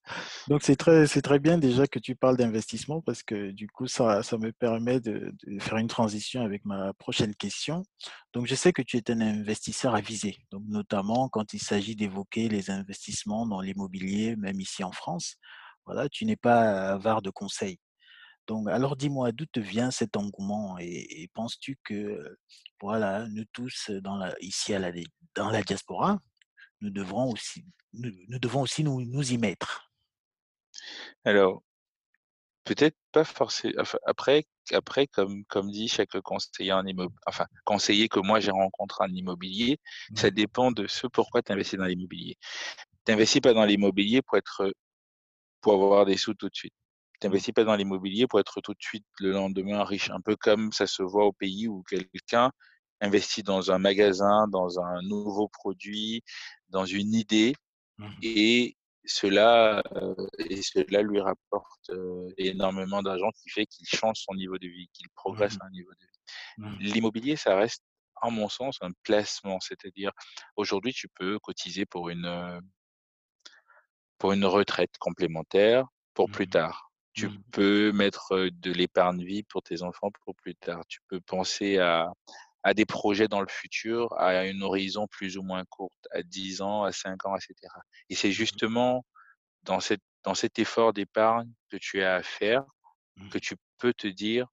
donc 0.49 0.63
c'est 0.63 0.77
très 0.77 1.07
c'est 1.07 1.23
très 1.23 1.39
bien 1.39 1.59
déjà 1.59 1.87
que 1.87 1.99
tu 1.99 2.17
parles 2.17 2.37
d'investissement 2.37 3.01
parce 3.01 3.23
que 3.23 3.51
du 3.53 3.69
coup 3.69 3.87
ça 3.87 4.23
ça 4.23 4.39
me 4.39 4.53
permet 4.53 5.01
de 5.01 5.33
de 5.47 5.59
faire 5.61 5.79
une 5.79 5.89
transition 5.89 6.43
avec 6.43 6.65
ma 6.65 6.93
prochaine 6.95 7.35
question. 7.35 7.85
Donc 8.33 8.47
je 8.47 8.55
sais 8.55 8.73
que 8.73 8.83
tu 8.83 8.97
es 8.97 9.11
un 9.11 9.21
investisseur 9.21 9.95
avisé, 9.95 10.37
donc 10.51 10.63
notamment 10.67 11.29
quand 11.29 11.53
il 11.55 11.61
s'agit 11.61 11.95
d'évoquer 11.97 12.49
les 12.49 12.71
investissements 12.71 13.47
dans 13.47 13.61
l'immobilier, 13.61 14.37
même 14.37 14.61
ici 14.61 14.83
en 14.85 14.93
France. 14.93 15.37
Voilà, 15.87 16.09
tu 16.09 16.27
n'es 16.27 16.37
pas 16.37 16.93
avare 16.93 17.23
de 17.23 17.31
conseils. 17.31 17.79
Donc 18.49 18.69
alors 18.69 18.97
dis-moi, 18.97 19.31
d'où 19.33 19.47
te 19.47 19.61
vient 19.61 19.91
cet 19.91 20.17
engouement 20.17 20.79
et 20.81 21.23
et 21.23 21.29
penses-tu 21.35 21.79
que, 21.85 22.37
voilà, 22.81 23.27
nous 23.29 23.45
tous 23.53 23.91
dans 23.91 24.17
la 24.17 24.35
ici 24.41 24.75
à 24.75 24.79
la 24.81 24.91
dans 25.35 25.51
la 25.51 25.63
diaspora, 25.63 26.19
nous 26.81 26.91
devrons 26.91 27.31
aussi 27.31 27.65
nous 27.93 28.11
nous 28.29 28.39
devons 28.39 28.63
aussi 28.63 28.83
nous 28.85 29.03
nous 29.05 29.33
y 29.33 29.39
mettre? 29.39 29.91
Alors, 31.25 31.63
peut-être 32.65 32.97
pas 33.13 33.25
forcé 33.25 33.75
enfin, 33.79 33.99
après 34.07 34.47
après 34.73 35.07
comme 35.07 35.45
comme 35.47 35.71
dit 35.71 35.89
chaque 35.89 36.19
conseiller 36.23 36.73
en 36.73 36.85
enfin, 37.27 37.47
conseiller 37.65 38.09
que 38.09 38.21
moi 38.21 38.41
j'ai 38.41 38.51
rencontré 38.51 39.05
en 39.05 39.13
immobilier, 39.15 39.79
ça 40.15 40.29
Mmh 40.29 40.35
dépend 40.35 40.73
de 40.73 40.87
ce 40.87 41.07
pourquoi 41.07 41.43
tu 41.43 41.53
investis 41.53 41.79
dans 41.79 41.87
l'immobilier. 41.87 42.37
Tu 43.07 43.13
investis 43.13 43.41
pas 43.41 43.55
dans 43.55 43.65
l'immobilier 43.65 44.23
pour 44.23 44.39
être, 44.39 44.73
pour 45.61 45.75
avoir 45.75 46.07
des 46.07 46.17
sous 46.17 46.35
tout 46.35 46.49
de 46.49 46.55
suite. 46.55 46.75
Tu 47.21 47.27
Mmh. 47.27 47.43
investis 47.43 47.53
pas 47.55 47.65
dans 47.65 47.77
l'immobilier 47.77 48.27
pour 48.29 48.41
être 48.41 48.61
tout 48.61 48.73
de 48.75 48.83
suite 48.83 49.07
le 49.21 49.33
lendemain 49.33 49.85
riche, 49.85 50.11
un 50.11 50.21
peu 50.21 50.37
comme 50.37 50.73
ça 50.73 50.87
se 50.87 51.03
voit 51.03 51.27
au 51.27 51.33
pays 51.33 51.69
où 51.69 51.83
quelqu'un 51.85 52.53
investit 53.01 53.43
dans 53.43 53.71
un 53.73 53.79
magasin, 53.79 54.47
dans 54.49 54.81
un 54.81 55.03
nouveau 55.03 55.49
produit, 55.49 56.23
dans 56.69 56.85
une 56.87 57.15
idée 57.15 57.55
Mmh 57.99 58.23
et 58.23 58.77
cela, 59.07 59.83
heu 59.97 60.17
et 60.39 60.63
cela 60.63 61.03
lui 61.03 61.21
rapporte, 61.21 61.91
heu, 61.91 62.29
énormément 62.39 63.03
d'argent 63.03 63.31
qui 63.43 63.51
fait 63.51 63.67
qu'il 63.67 63.87
change 63.89 64.17
son 64.19 64.35
niveau 64.35 64.59
de 64.59 64.69
vie, 64.69 64.89
qu'il 64.93 65.09
progresse 65.15 65.55
Mmh 65.55 65.61
à 65.61 65.67
un 65.67 65.71
niveau 65.71 65.91
de 65.93 66.07
Mmh 66.59 66.83
vie. 66.85 66.93
L'immobilier, 66.93 67.37
ça 67.37 67.57
reste, 67.57 67.83
à 68.23 68.31
mon 68.31 68.49
sens, 68.49 68.79
un 68.83 68.91
placement, 69.05 69.61
c'est-à-dire 69.61 70.13
aujourd'hui, 70.57 70.93
tu 70.93 71.09
peux 71.09 71.39
cotiser 71.41 71.87
pour 71.87 72.09
une, 72.11 72.27
heu, 72.27 72.61
pour 74.17 74.31
une 74.31 74.45
retraite 74.45 74.97
complémentaire 75.01 75.85
pour 76.15 76.31
plus 76.31 76.47
Mmh 76.47 76.47
tard. 76.47 76.88
Tu 77.15 77.29
Mmh 77.29 77.43
peux 77.51 77.91
mettre, 77.93 78.49
de 78.53 78.73
l'épargne 78.73 79.25
vie 79.25 79.43
pour 79.43 79.63
tes 79.63 79.83
enfants 79.83 80.11
pour 80.25 80.35
plus 80.37 80.55
tard. 80.55 80.85
Tu 80.89 81.01
peux 81.09 81.21
penser 81.21 81.79
à 81.79 82.11
à 82.65 82.75
des 82.75 82.85
projets 82.87 83.29
dans 83.29 83.41
le 83.41 83.47
futur, 83.49 84.13
à 84.19 84.45
une 84.47 84.63
horizon 84.65 85.07
plus 85.07 85.39
ou 85.39 85.43
moins 85.43 85.65
courte, 85.71 86.09
à 86.11 86.23
10 86.23 86.61
ans, 86.61 86.83
à 86.83 86.91
5 86.93 87.25
ans 87.25 87.37
et 87.37 87.41
cetera 87.41 87.81
et 88.11 88.17
c'est 88.17 88.33
Mmh 88.51 88.61
justement 88.61 89.05
dans 89.65 89.81
cet 89.81 90.01
dans 90.25 90.35
cet 90.35 90.59
effort 90.61 90.93
d'épargne 90.95 91.53
que 91.71 91.79
tu 91.79 92.03
as 92.03 92.17
à 92.17 92.23
faire, 92.25 92.65
que 93.31 93.39
Mmh 93.39 93.41
tu 93.41 93.57
peux 93.79 93.95
te 93.95 94.07
dire: 94.09 94.49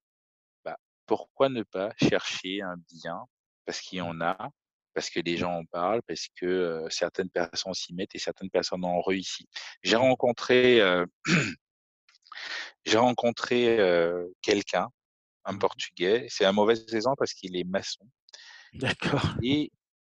«Bah, 0.64 0.76
pourquoi 1.06 1.48
ne 1.50 1.62
pas 1.64 1.92
chercher 2.02 2.62
un 2.62 2.76
bien?» 2.92 3.24
parce 3.66 3.80
qu'il 3.80 3.98
y 3.98 4.02
en 4.02 4.20
a, 4.20 4.50
parce 4.94 5.10
que 5.10 5.20
les 5.20 5.36
gens 5.38 5.54
en 5.60 5.64
parlent, 5.66 6.02
parce 6.08 6.28
que, 6.40 6.86
certaines 6.90 7.30
personnes 7.30 7.74
s'y 7.74 7.94
mettent 7.94 8.14
et 8.14 8.18
certaines 8.20 8.50
personnes 8.50 8.84
ont 8.84 9.02
réussi. 9.02 9.46
J'ai 9.82 9.96
rencontré, 9.96 10.80
heu, 10.82 11.06
j'ai 12.84 12.98
rencontré, 12.98 13.78
quelqu'un, 14.42 14.88
un 15.44 15.54
Mmh 15.54 15.58
Portugais, 15.58 16.26
c'est 16.28 16.44
un 16.44 16.52
mauvais 16.52 16.74
exemple 16.92 17.16
parce 17.18 17.32
qu'il 17.34 17.56
est 17.56 17.64
maçon 17.64 18.04
D'accord. 18.74 19.34
et 19.42 19.70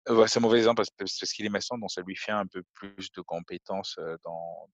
ouais, 0.09 0.27
c'est 0.27 0.39
un 0.39 0.41
mauvais 0.41 0.57
exemple 0.59 0.83
parce 0.97 1.31
qu'il 1.33 1.45
est 1.45 1.49
maçon, 1.49 1.77
donc 1.77 1.91
ça 1.91 2.01
lui 2.01 2.15
fait 2.15 2.31
un 2.31 2.45
peu 2.47 2.63
plus 2.73 3.11
de 3.11 3.21
compétences, 3.21 3.97
dans 4.23 4.69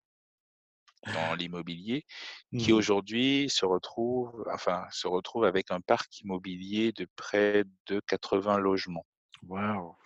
dans 1.13 1.35
l'immobilier 1.35 2.05
qui 2.59 2.71
Mmh 2.71 2.75
aujourd'hui 2.75 3.49
se 3.51 3.65
retrouve 3.65 4.45
enfin, 4.53 4.87
se 4.93 5.09
retrouve 5.09 5.45
avec 5.45 5.71
un 5.71 5.81
parc 5.81 6.21
immobilier 6.21 6.93
de 6.93 7.07
près 7.17 7.65
de 7.87 8.01
80 8.07 8.59
logements. 8.59 9.07
Waouh! 9.49 9.97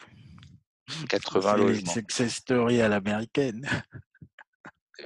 80 1.09 1.51
C'est 1.51 1.57
les 1.59 1.67
logements. 1.67 1.93
success 1.93 2.35
stories 2.37 2.81
à 2.81 2.89
l'américaine. 2.89 3.69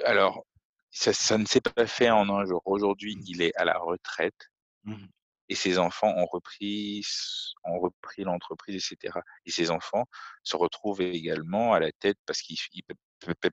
alors, 0.04 0.44
ça 0.90 1.12
ça 1.12 1.38
ne 1.38 1.46
s'est 1.46 1.60
pas 1.60 1.86
fait 1.86 2.10
en 2.10 2.28
un 2.30 2.44
jour. 2.46 2.62
Aujourd'hui, 2.66 3.16
Mmh. 3.16 3.24
il 3.26 3.42
est 3.42 3.54
à 3.56 3.64
la 3.64 3.78
retraite 3.78 4.50
Mmh 4.84 5.10
et 5.48 5.54
ses 5.56 5.78
enfants 5.78 6.14
ont 6.16 6.26
repris 6.26 7.04
ont 7.64 7.80
repris 7.80 8.22
l'entreprise 8.24 8.76
et 8.76 8.80
cetera 8.80 9.20
et 9.46 9.50
ses 9.50 9.70
enfants 9.70 10.06
se 10.44 10.56
retrouvent 10.56 11.00
également 11.02 11.72
à 11.74 11.80
la 11.80 11.90
tête 11.92 12.18
parce 12.26 12.40
qu'il 12.42 12.56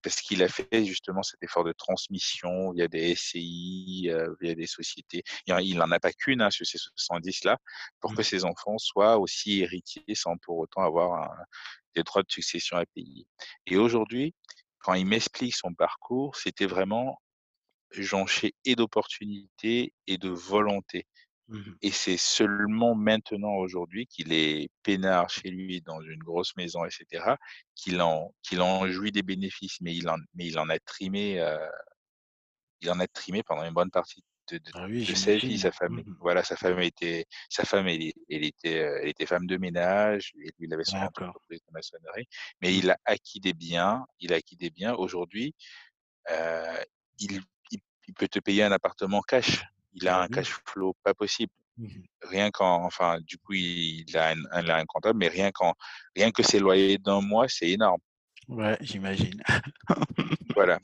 parce 0.04 0.22
qu'il 0.22 0.44
a 0.44 0.48
fait 0.48 0.86
justement 0.86 1.24
cet 1.24 1.42
effort 1.44 1.64
de 1.66 1.74
transmission 1.74 2.72
via 2.74 2.88
des 2.88 3.16
SCI, 3.16 4.10
via 4.42 4.56
des 4.56 4.68
sociétés. 4.68 5.24
Il 5.48 5.54
en 5.54 5.58
il 5.60 5.82
en 5.82 5.92
a 5.92 6.00
pas 6.00 6.14
qu'une, 6.14 6.42
hein, 6.42 6.52
sur 6.52 6.66
ces 6.66 6.78
70 6.78 7.44
là, 7.44 7.58
pour 8.00 8.14
que 8.16 8.22
Mmh 8.22 8.24
ses 8.24 8.46
enfants 8.46 8.78
soient 8.78 9.18
aussi 9.18 9.62
héritiers 9.62 10.04
sans 10.16 10.38
pour 10.38 10.58
autant 10.60 10.84
avoir 10.84 11.24
un 11.32 11.44
des 11.96 12.04
droits 12.04 12.22
de 12.24 12.32
succession 12.32 12.78
à 12.78 12.86
payer 12.86 13.28
et 13.66 13.78
aujourd'hui, 13.78 14.36
quand 14.80 14.94
il 14.94 15.06
m'explique 15.08 15.56
son 15.56 15.74
parcours, 15.74 16.36
c'était 16.36 16.68
vraiment 16.68 17.20
jonché 17.92 18.54
et 18.66 18.76
d'opportunités 18.76 19.94
et 20.08 20.18
de 20.18 20.30
volonté. 20.30 21.06
Mmh 21.48 21.78
Et 21.82 21.92
c'est 21.92 22.18
seulement 22.18 22.96
maintenant, 22.96 23.56
aujourd'hui, 23.56 24.08
qu'il 24.08 24.34
est 24.34 24.70
peinard 24.84 25.30
chez 25.30 25.50
lui 25.52 25.82
dans 25.82 26.02
une 26.02 26.20
grosse 26.24 26.56
maison 26.58 26.86
et 26.86 26.92
cetera, 26.92 27.38
qu'il 27.76 28.02
en 28.02 28.34
qu'il 28.44 28.62
en 28.62 28.88
jouit 28.90 29.12
des 29.12 29.24
bénéfices, 29.24 29.80
mais 29.82 29.96
il 29.96 30.10
en 30.10 30.18
mais 30.36 30.48
il 30.48 30.60
en 30.60 30.70
a 30.70 30.80
trimé, 30.80 31.40
heu, 31.42 31.60
il 32.82 32.90
en 32.92 33.00
a 33.00 33.08
trimé 33.08 33.44
pendant 33.44 33.64
une 33.64 33.74
bonne 33.74 33.92
partie 33.92 34.24
de 34.52 34.58
de 34.60 34.74
Ah 34.74 34.86
oui, 34.88 35.04
de 35.08 35.14
sa 35.14 35.38
vie. 35.38 35.58
Sa 35.58 35.72
femme 35.72 36.02
Mmh 36.02 36.16
voilà, 36.20 36.44
sa 36.44 36.56
femme 36.58 36.80
était 36.82 37.26
sa 37.50 37.64
femme, 37.66 37.88
elle 37.88 38.12
elle 38.30 38.44
était, 38.44 38.80
heu, 38.84 39.00
elle 39.02 39.10
était 39.10 39.26
femme 39.26 39.48
de 39.48 39.58
ménage 39.58 40.34
et 40.38 40.48
lui, 40.58 40.68
il 40.68 40.74
avait 40.74 40.84
son 40.86 41.02
entreprise 41.04 41.62
de 41.68 41.72
maçonnerie, 41.74 42.26
mais 42.62 42.76
Mmh. 42.76 42.78
il 42.78 42.90
a 42.92 42.98
acquis 43.06 43.40
des 43.40 43.54
biens 43.54 44.06
il 44.20 44.34
a 44.34 44.38
acquis 44.38 44.58
des 44.58 44.70
biens. 44.70 44.94
Aujourd'hui, 44.96 45.56
heu, 46.32 46.86
il 47.20 47.42
il 48.08 48.14
peut 48.14 48.28
te 48.28 48.40
payer 48.40 48.64
un 48.64 48.72
appartement 48.72 49.22
cash. 49.22 49.64
Il 49.94 50.08
a 50.08 50.20
Bah 50.20 50.24
un 50.24 50.28
cash 50.30 50.50
flow 50.66 50.96
pas 51.04 51.14
possible. 51.14 51.52
Mmh 51.78 52.08
Rien 52.24 52.52
qu'en 52.52 52.84
enfin, 52.86 53.20
du 53.22 53.38
coup, 53.40 53.54
il 53.54 54.06
a 54.18 54.32
un 54.32 54.38
un 54.52 54.64
il 54.64 54.72
a 54.72 54.78
un 54.78 54.86
comptable, 54.86 55.20
mais 55.20 55.30
rien 55.30 55.52
qu'en 55.52 55.74
rien 56.16 56.32
que 56.32 56.44
ses 56.44 56.60
loyers 56.60 56.98
d'un 57.00 57.22
mois, 57.22 57.48
c'est 57.50 57.70
énorme. 57.72 58.02
Ouais, 58.48 58.78
j'imagine. 58.82 59.42
Voilà 60.56 60.80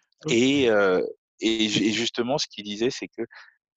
et 0.28 0.68
heu 0.70 1.06
et 1.40 1.68
ju 1.68 1.84
et 1.84 1.92
justement, 1.92 2.38
ce 2.38 2.46
qu'il 2.48 2.64
disait, 2.64 2.90
c'est 2.90 3.08
que 3.08 3.22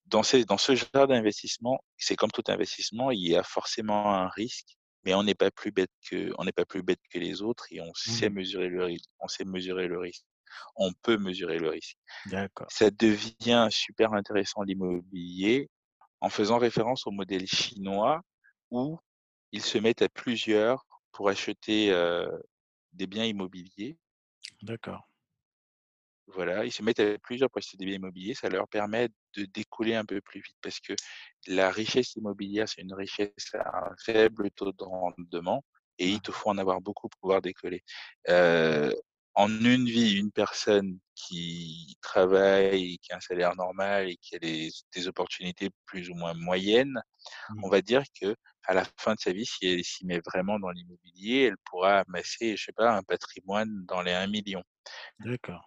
dans 0.08 0.24
ces 0.24 0.46
dans 0.46 0.58
ce 0.60 0.76
genre 0.76 1.08
d'investissement, 1.08 1.80
c'est 1.98 2.16
comme 2.18 2.32
tout 2.32 2.44
investissement, 2.50 3.12
il 3.12 3.28
y 3.28 3.36
a 3.38 3.44
forcément 3.44 4.14
un 4.14 4.30
risque, 4.30 4.78
mais 5.06 5.14
on 5.16 5.24
n'est 5.24 5.36
pas 5.36 5.52
plus 5.52 5.72
bête 5.72 5.92
que 6.10 6.32
on 6.40 6.46
n'est 6.46 6.54
pas 6.54 6.66
plus 6.66 6.84
bête 6.84 7.02
que 7.12 7.20
les 7.20 7.42
autres 7.44 7.68
et 7.72 7.82
on 7.82 7.94
sait 7.96 8.30
Mmh 8.30 8.32
mesurer 8.32 8.70
le 8.70 8.86
risque 8.86 9.10
on 9.20 9.28
sait 9.30 9.46
mesurer 9.46 9.88
le 9.88 10.00
risque. 10.00 10.26
On 10.76 10.92
peut 10.94 11.18
mesurer 11.18 11.60
le 11.60 11.70
risque. 11.70 11.98
Ça 12.70 12.90
devient 12.92 13.68
super 13.72 14.14
intéressant 14.14 14.64
l'immobilier 14.64 15.70
en 16.22 16.30
faisant 16.30 16.58
référence 16.58 17.06
au 17.08 17.12
modèle 17.12 17.46
chinois 17.48 18.22
où 18.72 18.98
ils 19.52 19.62
se 19.62 19.78
mettent 19.78 20.02
à 20.02 20.10
plusieurs 20.10 20.86
pour 21.12 21.30
acheter, 21.30 21.90
des 22.94 23.08
biens 23.08 23.26
immobiliers. 23.26 23.98
D'accord. 24.62 25.08
Voilà, 26.28 26.66
ils 26.66 26.72
se 26.72 26.82
mettent 26.82 27.00
à 27.00 27.20
plusieurs 27.20 27.50
pour 27.52 27.60
acheter 27.60 27.78
des 27.78 27.86
biens 27.86 27.96
immobiliers, 27.96 28.34
ça 28.34 28.50
leur 28.50 28.68
permet 28.68 29.10
de 29.36 29.46
décoller 29.46 29.94
un 29.94 30.06
peu 30.06 30.20
plus 30.22 30.42
vite 30.42 30.58
parce 30.62 30.80
que 30.80 30.94
la 31.48 31.70
richesse 31.70 32.16
immobilière, 32.16 32.68
c'est 32.68 32.82
une 32.82 32.96
richesse 32.96 33.54
à 33.54 33.90
un 33.90 33.96
faible 34.04 34.50
taux 34.52 34.72
de 34.72 34.84
rendement 34.84 35.64
et 36.00 36.10
il 36.10 36.22
te 36.22 36.32
faut 36.32 36.50
en 36.50 36.58
avoir 36.58 36.82
beaucoup 36.82 37.08
pour 37.10 37.20
pouvoir 37.20 37.42
décoller. 37.42 37.84
En 39.36 39.50
une 39.50 39.86
vie, 39.86 40.16
une 40.18 40.32
personne 40.32 41.00
qui 41.16 41.98
travaille 42.02 42.98
qui 43.00 43.12
a 43.14 43.18
un 43.18 43.20
salaire 43.22 43.56
normal 43.56 44.10
et 44.10 44.18
qui 44.18 44.36
a 44.36 44.40
des 44.40 44.72
des 44.96 45.08
opportunités 45.08 45.70
plus 45.86 46.10
ou 46.10 46.16
moins 46.16 46.34
moyennes, 46.36 47.02
on 47.62 47.70
Mmh 47.70 47.72
va 47.72 47.82
dire 47.82 48.04
qu'à 48.14 48.74
la 48.74 48.86
fin 49.00 49.16
de 49.16 49.20
sa 49.20 49.32
vie, 49.34 49.46
si 49.46 49.68
elle 49.68 49.84
s'y 49.86 50.06
met 50.06 50.22
vraiment 50.26 50.60
dans 50.60 50.72
l'immobilier, 50.72 51.44
elle 51.46 51.58
pourra 51.66 52.00
amasser, 52.02 52.58
je 52.58 52.66
sais 52.66 52.74
pas, 52.74 52.92
un 52.98 53.04
patrimoine 53.04 53.86
dans 53.88 54.02
les 54.04 54.14
1 54.14 54.28
000 54.28 54.44
000. 54.48 54.64
D'accord. 55.20 55.66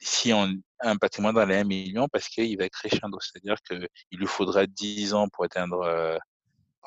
Si 0.00 0.32
on 0.32 0.48
un 0.80 0.96
patrimoine 0.96 1.34
dans 1.34 1.44
les 1.44 1.56
1 1.56 1.64
000 1.64 1.92
000 1.92 2.08
parce 2.08 2.28
qu'il 2.28 2.56
va 2.58 2.68
crescendo, 2.68 3.18
c'est-à-dire 3.20 3.56
qu'il 3.62 3.88
lui 4.18 4.26
faudra 4.26 4.66
10 4.66 5.12
ans 5.14 5.28
pour 5.28 5.44
atteindre, 5.44 5.82
heu, 5.84 6.18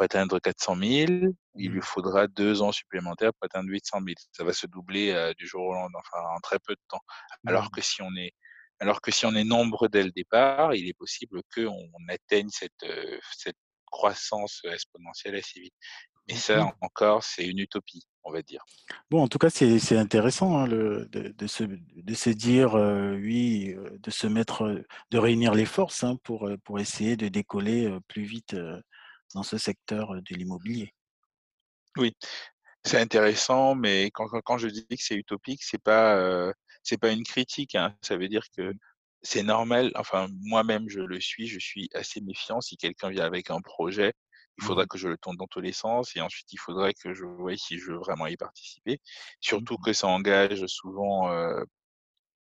pour 0.01 0.05
atteindre 0.05 0.39
400 0.39 0.75
000, 0.75 1.35
il 1.57 1.71
lui 1.71 1.79
Mmh 1.79 1.83
faudra 1.83 2.27
2 2.27 2.61
ans 2.61 2.71
supplémentaires 2.71 3.31
pour 3.33 3.45
atteindre 3.45 3.69
800 3.69 4.01
000. 4.01 4.17
Ça 4.31 4.43
va 4.43 4.53
se 4.53 4.67
doubler, 4.67 5.11
heu, 5.11 5.33
du 5.35 5.47
jour 5.47 5.63
au 5.67 5.73
lendemain, 5.73 5.99
enfin 5.99 6.23
en 6.35 6.39
très 6.41 6.59
peu 6.59 6.73
de 6.75 6.81
temps. 6.89 7.01
Alors 7.45 7.69
Mmh 7.69 7.71
que 7.71 7.81
si 7.81 8.01
on 8.01 8.15
est 8.17 8.31
alors 8.79 9.01
que 9.01 9.11
si 9.11 9.25
on 9.27 9.35
est 9.35 9.43
nombreux 9.43 9.89
dès 9.89 10.01
le 10.03 10.11
départ, 10.11 10.73
il 10.75 10.87
est 10.89 10.93
possible 10.97 11.41
qu'on 11.53 11.87
atteigne 12.09 12.49
cette, 12.49 12.81
heu, 12.83 13.19
cette 13.37 13.57
croissance, 13.85 14.61
exponentielle 14.65 15.35
assez 15.35 15.59
vite. 15.59 15.73
Mais 16.29 16.35
ça 16.35 16.65
OK. 16.65 16.75
encore, 16.81 17.23
c'est 17.23 17.45
une 17.47 17.59
utopie, 17.59 18.03
on 18.23 18.31
va 18.31 18.41
dire. 18.43 18.63
Bon, 19.09 19.21
en 19.23 19.27
tout 19.27 19.37
cas, 19.37 19.49
c'est 19.49 19.79
c'est 19.79 19.97
intéressant, 19.97 20.57
hein, 20.57 20.67
le 20.67 21.05
de 21.11 21.29
de 21.37 21.47
se 21.47 21.63
de 21.63 22.13
se 22.13 22.29
dire, 22.29 22.73
oui, 22.75 23.75
de 23.99 24.11
se 24.11 24.27
mettre, 24.27 24.83
de 25.11 25.17
réunir 25.17 25.53
les 25.53 25.65
forces, 25.65 26.03
hein, 26.03 26.17
pour, 26.23 26.49
pour 26.63 26.79
essayer 26.79 27.15
de 27.17 27.27
décoller, 27.27 27.97
plus 28.07 28.23
vite, 28.23 28.55
dans 29.33 29.43
ce 29.43 29.57
secteur, 29.57 30.13
de 30.15 30.35
l'immobilier. 30.35 30.93
Oui. 31.97 32.15
C'est 32.83 32.99
intéressant, 32.99 33.75
mais 33.75 34.09
quand 34.11 34.57
je 34.57 34.67
dis 34.67 34.85
que 34.87 34.95
c'est 35.03 35.15
utopique, 35.15 35.63
c'est 35.63 35.81
pas, 35.81 36.51
c'est 36.83 36.97
pas 36.97 37.11
une 37.11 37.23
critique, 37.23 37.75
hein. 37.75 37.95
Ça 38.01 38.17
veut 38.17 38.27
dire 38.27 38.43
que 38.57 38.73
c'est 39.21 39.43
normal, 39.43 39.91
enfin 39.95 40.27
moi-même 40.41 40.89
je 40.89 40.99
le 40.99 41.19
suis, 41.19 41.47
je 41.47 41.59
suis 41.59 41.89
assez 41.93 42.21
méfiant. 42.21 42.59
Si 42.61 42.77
quelqu'un 42.77 43.09
vient 43.09 43.25
avec 43.25 43.51
un 43.51 43.61
projet, 43.61 44.13
il 44.57 44.63
Mmh 44.63 44.65
faudra 44.65 44.85
que 44.87 44.97
je 44.97 45.07
le 45.07 45.17
tourne 45.17 45.37
dans 45.37 45.47
tous 45.47 45.61
les 45.61 45.73
sens 45.73 46.15
et 46.15 46.21
ensuite 46.21 46.51
il 46.53 46.57
faudrait 46.57 46.93
que 46.93 47.13
je 47.13 47.25
voie 47.25 47.55
si 47.57 47.77
je 47.77 47.91
veux 47.91 47.97
vraiment 47.97 48.27
y 48.27 48.37
participer. 48.37 48.99
Mmh 49.51 49.67
Surtout 49.67 49.77
que 49.77 49.93
ça 49.93 50.07
engage 50.07 50.65
souvent, 50.67 51.29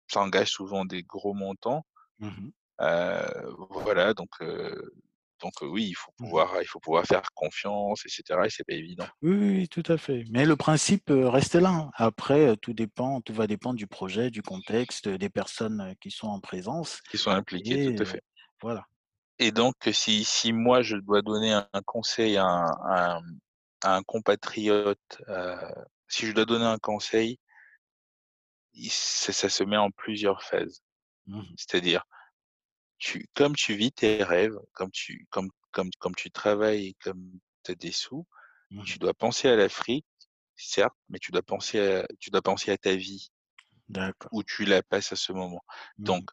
ça 0.08 0.20
engage 0.20 0.50
souvent 0.50 0.84
des 0.84 1.02
gros 1.02 1.34
montants. 1.34 1.84
Mmh 2.18 2.50
voilà 2.78 4.14
donc 4.14 4.30
donc 5.40 5.52
oui, 5.62 5.86
il 5.88 5.94
faut 5.94 6.12
Mmh 6.20 6.30
pouvoir 6.30 6.62
il 6.62 6.66
faut 6.66 6.80
pouvoir 6.80 7.04
faire 7.06 7.22
confiance 7.34 8.04
et 8.06 8.08
cetera 8.08 8.46
et 8.46 8.50
c'est 8.50 8.64
pas 8.64 8.74
évident. 8.74 9.08
Oui, 9.22 9.66
tout 9.68 9.82
à 9.86 9.96
fait. 9.96 10.24
Mais 10.30 10.44
le 10.44 10.56
principe, 10.56 11.04
reste 11.08 11.54
là, 11.54 11.70
hein. 11.70 11.90
Après, 11.94 12.54
tout 12.58 12.74
dépend 12.74 13.22
tout 13.22 13.32
va 13.32 13.46
dépendre 13.46 13.76
du 13.76 13.86
projet, 13.86 14.30
du 14.30 14.42
contexte, 14.42 15.08
des 15.08 15.30
personnes, 15.30 15.94
qui 16.02 16.10
sont 16.10 16.26
en 16.28 16.38
présence 16.40 17.00
Qui 17.10 17.18
sont 17.18 17.30
impliqués, 17.30 17.94
tout 17.94 18.02
à 18.02 18.06
fait. 18.06 18.22
voilà. 18.60 18.86
Et 19.38 19.52
donc 19.52 19.74
si 19.92 20.24
si 20.24 20.52
moi 20.52 20.82
je 20.82 20.96
dois 20.96 21.20
donner 21.22 21.52
un 21.52 21.68
conseil 21.84 22.36
à 22.38 22.46
un 22.46 23.20
à 23.84 24.00
compatriote, 24.06 25.22
si 26.08 26.26
je 26.26 26.32
dois 26.32 26.46
donner 26.46 26.64
un 26.64 26.78
conseil 26.78 27.38
il 28.74 28.90
ça 28.90 29.32
ça 29.32 29.48
se 29.48 29.64
met 29.64 29.76
en 29.76 29.90
plusieurs 29.90 30.42
phases. 30.42 30.80
Mmh 31.26 31.38
mh. 31.40 31.44
C'est-à-dire, 31.56 32.04
tu 32.98 33.26
comme 33.34 33.54
tu 33.56 33.74
vis 33.76 33.92
tes 33.92 34.22
rêves, 34.24 34.56
comme 34.72 34.90
tu 34.92 35.26
comme 35.30 35.50
comme 35.72 35.90
comme 35.98 36.14
tu 36.14 36.30
travailles 36.30 36.88
et 36.88 36.94
comme 37.02 37.32
tu 37.64 37.72
as 37.72 37.74
des 37.74 37.92
sous, 37.92 38.26
Mmh 38.70 38.82
mh. 38.82 38.86
tu 38.86 38.98
dois 38.98 39.14
penser 39.14 39.48
à 39.48 39.56
l'Afrique, 39.56 40.06
certes, 40.56 40.96
mais 41.10 41.18
tu 41.20 41.32
dois 41.32 41.42
penser 41.42 41.80
à 41.80 42.06
tu 42.20 42.30
dois 42.30 42.42
penser 42.42 42.72
à 42.72 42.78
ta 42.78 42.96
vie 42.96 43.30
où 44.32 44.42
tu 44.42 44.64
la 44.64 44.82
passes 44.82 45.12
à 45.12 45.16
ce 45.16 45.32
moment. 45.32 45.62
Mmh 45.98 46.04
Donc 46.04 46.30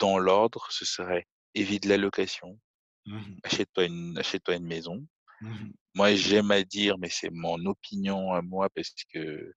dans 0.00 0.18
l'ordre, 0.18 0.68
ce 0.70 0.84
serait 0.86 1.28
évite 1.54 1.86
la 1.86 1.96
location, 1.98 2.60
Mmh 3.06 3.16
mh. 3.20 3.40
achète-toi 3.44 3.86
une 3.86 4.18
achète-toi 4.18 4.56
une 4.56 4.66
maison. 4.66 5.06
Moi, 5.94 6.14
j'aime 6.16 6.50
à 6.52 6.64
dire, 6.64 6.98
mais 6.98 7.10
c'est 7.10 7.30
mon 7.32 7.64
opinion 7.66 8.32
à 8.34 8.42
moi 8.42 8.68
parce 8.70 8.92
que 9.12 9.52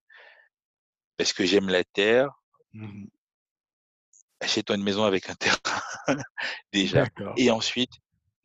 parce 1.18 1.34
que 1.34 1.44
j'aime 1.46 1.70
la 1.70 1.84
terre. 1.84 2.30
Achète-toi 4.44 4.76
une 4.78 4.84
maison 4.84 5.04
avec 5.06 5.30
un 5.30 5.36
terrain 5.36 5.58
déjà 6.74 7.08
et 7.36 7.52
ensuite 7.52 7.94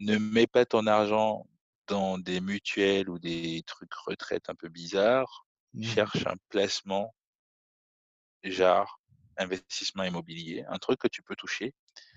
ne 0.00 0.16
mets 0.18 0.46
pas 0.46 0.66
ton 0.66 0.86
argent 0.86 1.46
dans 1.88 2.18
des 2.18 2.40
mutuelles 2.40 3.10
ou 3.10 3.18
des 3.18 3.62
trucs 3.66 3.92
retraite 3.94 4.48
un 4.50 4.54
peu 4.54 4.68
bizarres. 4.68 5.46
Mmh 5.74 5.92
mh. 5.92 5.98
Cherche 5.98 6.26
un 6.26 6.36
placement 6.50 7.14
genre 8.44 9.00
investissement 9.36 10.04
immobilier, 10.04 10.64
un 10.68 10.78
truc 10.78 10.98
que 11.00 11.08
tu 11.08 11.22
peux 11.22 11.36
toucher 11.36 11.74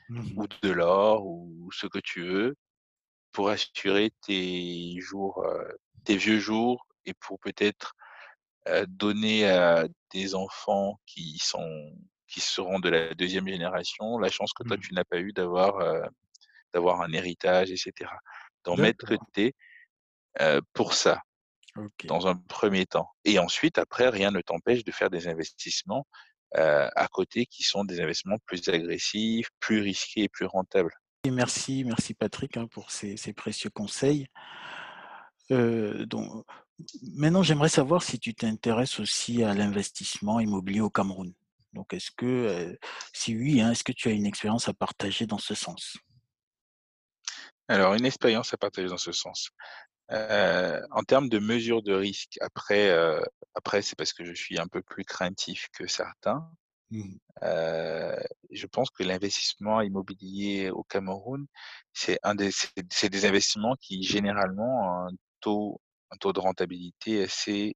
Mmh 0.10 0.22
mh. 0.36 0.38
ou 0.38 0.48
de 0.48 0.70
l'or 0.72 1.26
ou 1.28 1.70
ce 1.74 1.88
que 1.88 2.00
tu 2.00 2.24
veux 2.26 2.56
pour 3.34 3.50
assurer 3.50 4.12
tes 4.22 5.00
jours, 5.02 5.44
heu, 5.46 5.78
tes 6.06 6.18
vieux 6.18 6.40
jours 6.40 6.88
et 7.06 7.14
pour 7.16 7.40
peut-être, 7.40 7.94
heu, 8.70 8.86
donner 8.88 9.50
à 9.50 9.88
des 10.14 10.36
enfants 10.36 11.00
qui 11.08 11.40
sont 11.40 11.96
qui 12.32 12.40
seront 12.40 12.80
de 12.80 12.90
la 12.90 13.14
2e 13.14 13.48
génération, 13.48 14.18
la 14.18 14.30
chance 14.30 14.54
que 14.54 14.64
toi 14.64 14.78
Mmh. 14.78 14.82
tu 14.82 14.94
n'as 14.94 15.04
pas 15.04 15.20
eu 15.20 15.34
d'avoir, 15.34 17.02
un 17.02 17.12
héritage 17.14 17.72
et 17.72 17.78
cetera. 17.78 18.18
D'en 18.64 18.78
mettre 18.78 19.06
de 19.06 19.18
côté, 19.18 19.54
pour 20.74 20.94
ça. 20.94 21.22
Dans 22.04 22.28
un 22.28 22.36
premier 22.36 22.86
temps 22.86 23.10
et 23.24 23.40
ensuite 23.40 23.78
après 23.78 24.10
rien 24.10 24.30
ne 24.30 24.42
t'empêche 24.42 24.84
de 24.84 24.92
faire 24.92 25.10
des 25.10 25.30
investissements, 25.30 26.06
à 26.54 27.08
côté 27.10 27.46
qui 27.46 27.64
sont 27.64 27.86
des 27.86 28.02
investissements 28.02 28.40
plus 28.46 28.68
agressifs, 28.68 29.48
plus 29.62 29.80
risqués 29.80 30.24
et 30.24 30.30
plus 30.30 30.46
rentables. 30.46 30.94
Et 31.24 31.32
merci, 31.32 31.86
merci 31.86 32.14
Patrick, 32.14 32.58
hein, 32.58 32.68
pour 32.68 32.92
ces 32.92 33.16
ces 33.16 33.32
précieux 33.32 33.70
conseils. 33.70 34.28
Donc 35.50 36.46
maintenant 37.16 37.42
j'aimerais 37.42 37.70
savoir 37.70 38.04
si 38.04 38.20
tu 38.20 38.34
t'intéresses 38.34 39.00
aussi 39.00 39.42
à 39.42 39.54
l'investissement 39.54 40.42
immobilier 40.42 40.82
au 40.82 40.90
Cameroun? 40.90 41.34
Donc 41.74 41.94
est-ce 41.94 42.12
que, 42.12 42.78
si 43.14 43.36
oui, 43.36 43.62
hein, 43.62 43.72
est-ce 43.72 43.84
que 43.84 43.92
tu 43.92 44.10
as 44.10 44.12
une 44.12 44.26
expérience 44.26 44.68
à 44.68 44.74
partager 44.74 45.26
dans 45.26 45.38
ce 45.38 45.56
sens? 45.56 45.98
Alors 47.68 47.94
une 47.94 48.06
expérience 48.06 48.54
à 48.54 48.58
partager 48.58 48.90
dans 48.90 48.98
ce 48.98 49.12
sens. 49.12 49.50
En 50.10 51.04
termes 51.08 51.30
de 51.30 51.40
mesures 51.40 51.82
de 51.84 51.94
risque, 51.94 52.38
après, 52.42 52.92
c'est 53.82 53.98
parce 53.98 54.14
que 54.14 54.26
je 54.26 54.34
suis 54.34 54.60
un 54.60 54.68
peu 54.68 54.82
plus 54.82 55.06
craintif 55.06 55.68
que 55.74 55.88
certains. 55.88 56.50
Mmh 56.92 57.16
je 58.52 58.66
pense 58.68 58.90
que 58.90 59.04
l'investissement 59.04 59.82
immobilier 59.82 60.70
au 60.70 60.84
Cameroun, 60.84 61.48
c'est 61.94 62.20
un 62.24 62.36
des 62.36 62.52
c'est 62.52 62.72
c'est 62.92 63.10
des 63.10 63.26
investissements 63.26 63.76
qui 63.80 64.04
généralement 64.04 65.06
ont 65.06 65.08
un 65.08 65.12
taux 65.40 65.82
un 66.12 66.18
taux 66.18 66.34
de 66.34 66.40
rentabilité 66.40 67.24
assez 67.24 67.76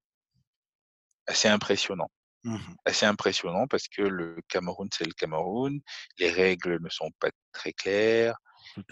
assez 1.28 1.48
impressionnant. 1.48 2.10
Mmh 2.46 2.58
Assez 2.86 3.06
impressionnant 3.08 3.66
parce 3.68 3.88
que 3.88 4.04
le 4.04 4.38
Cameroun, 4.48 4.88
c'est 4.96 5.06
le 5.06 5.14
Cameroun, 5.14 5.82
les 6.20 6.30
règles 6.32 6.80
ne 6.82 6.90
sont 6.90 7.10
pas 7.20 7.32
très 7.52 7.74
claires, 7.74 8.38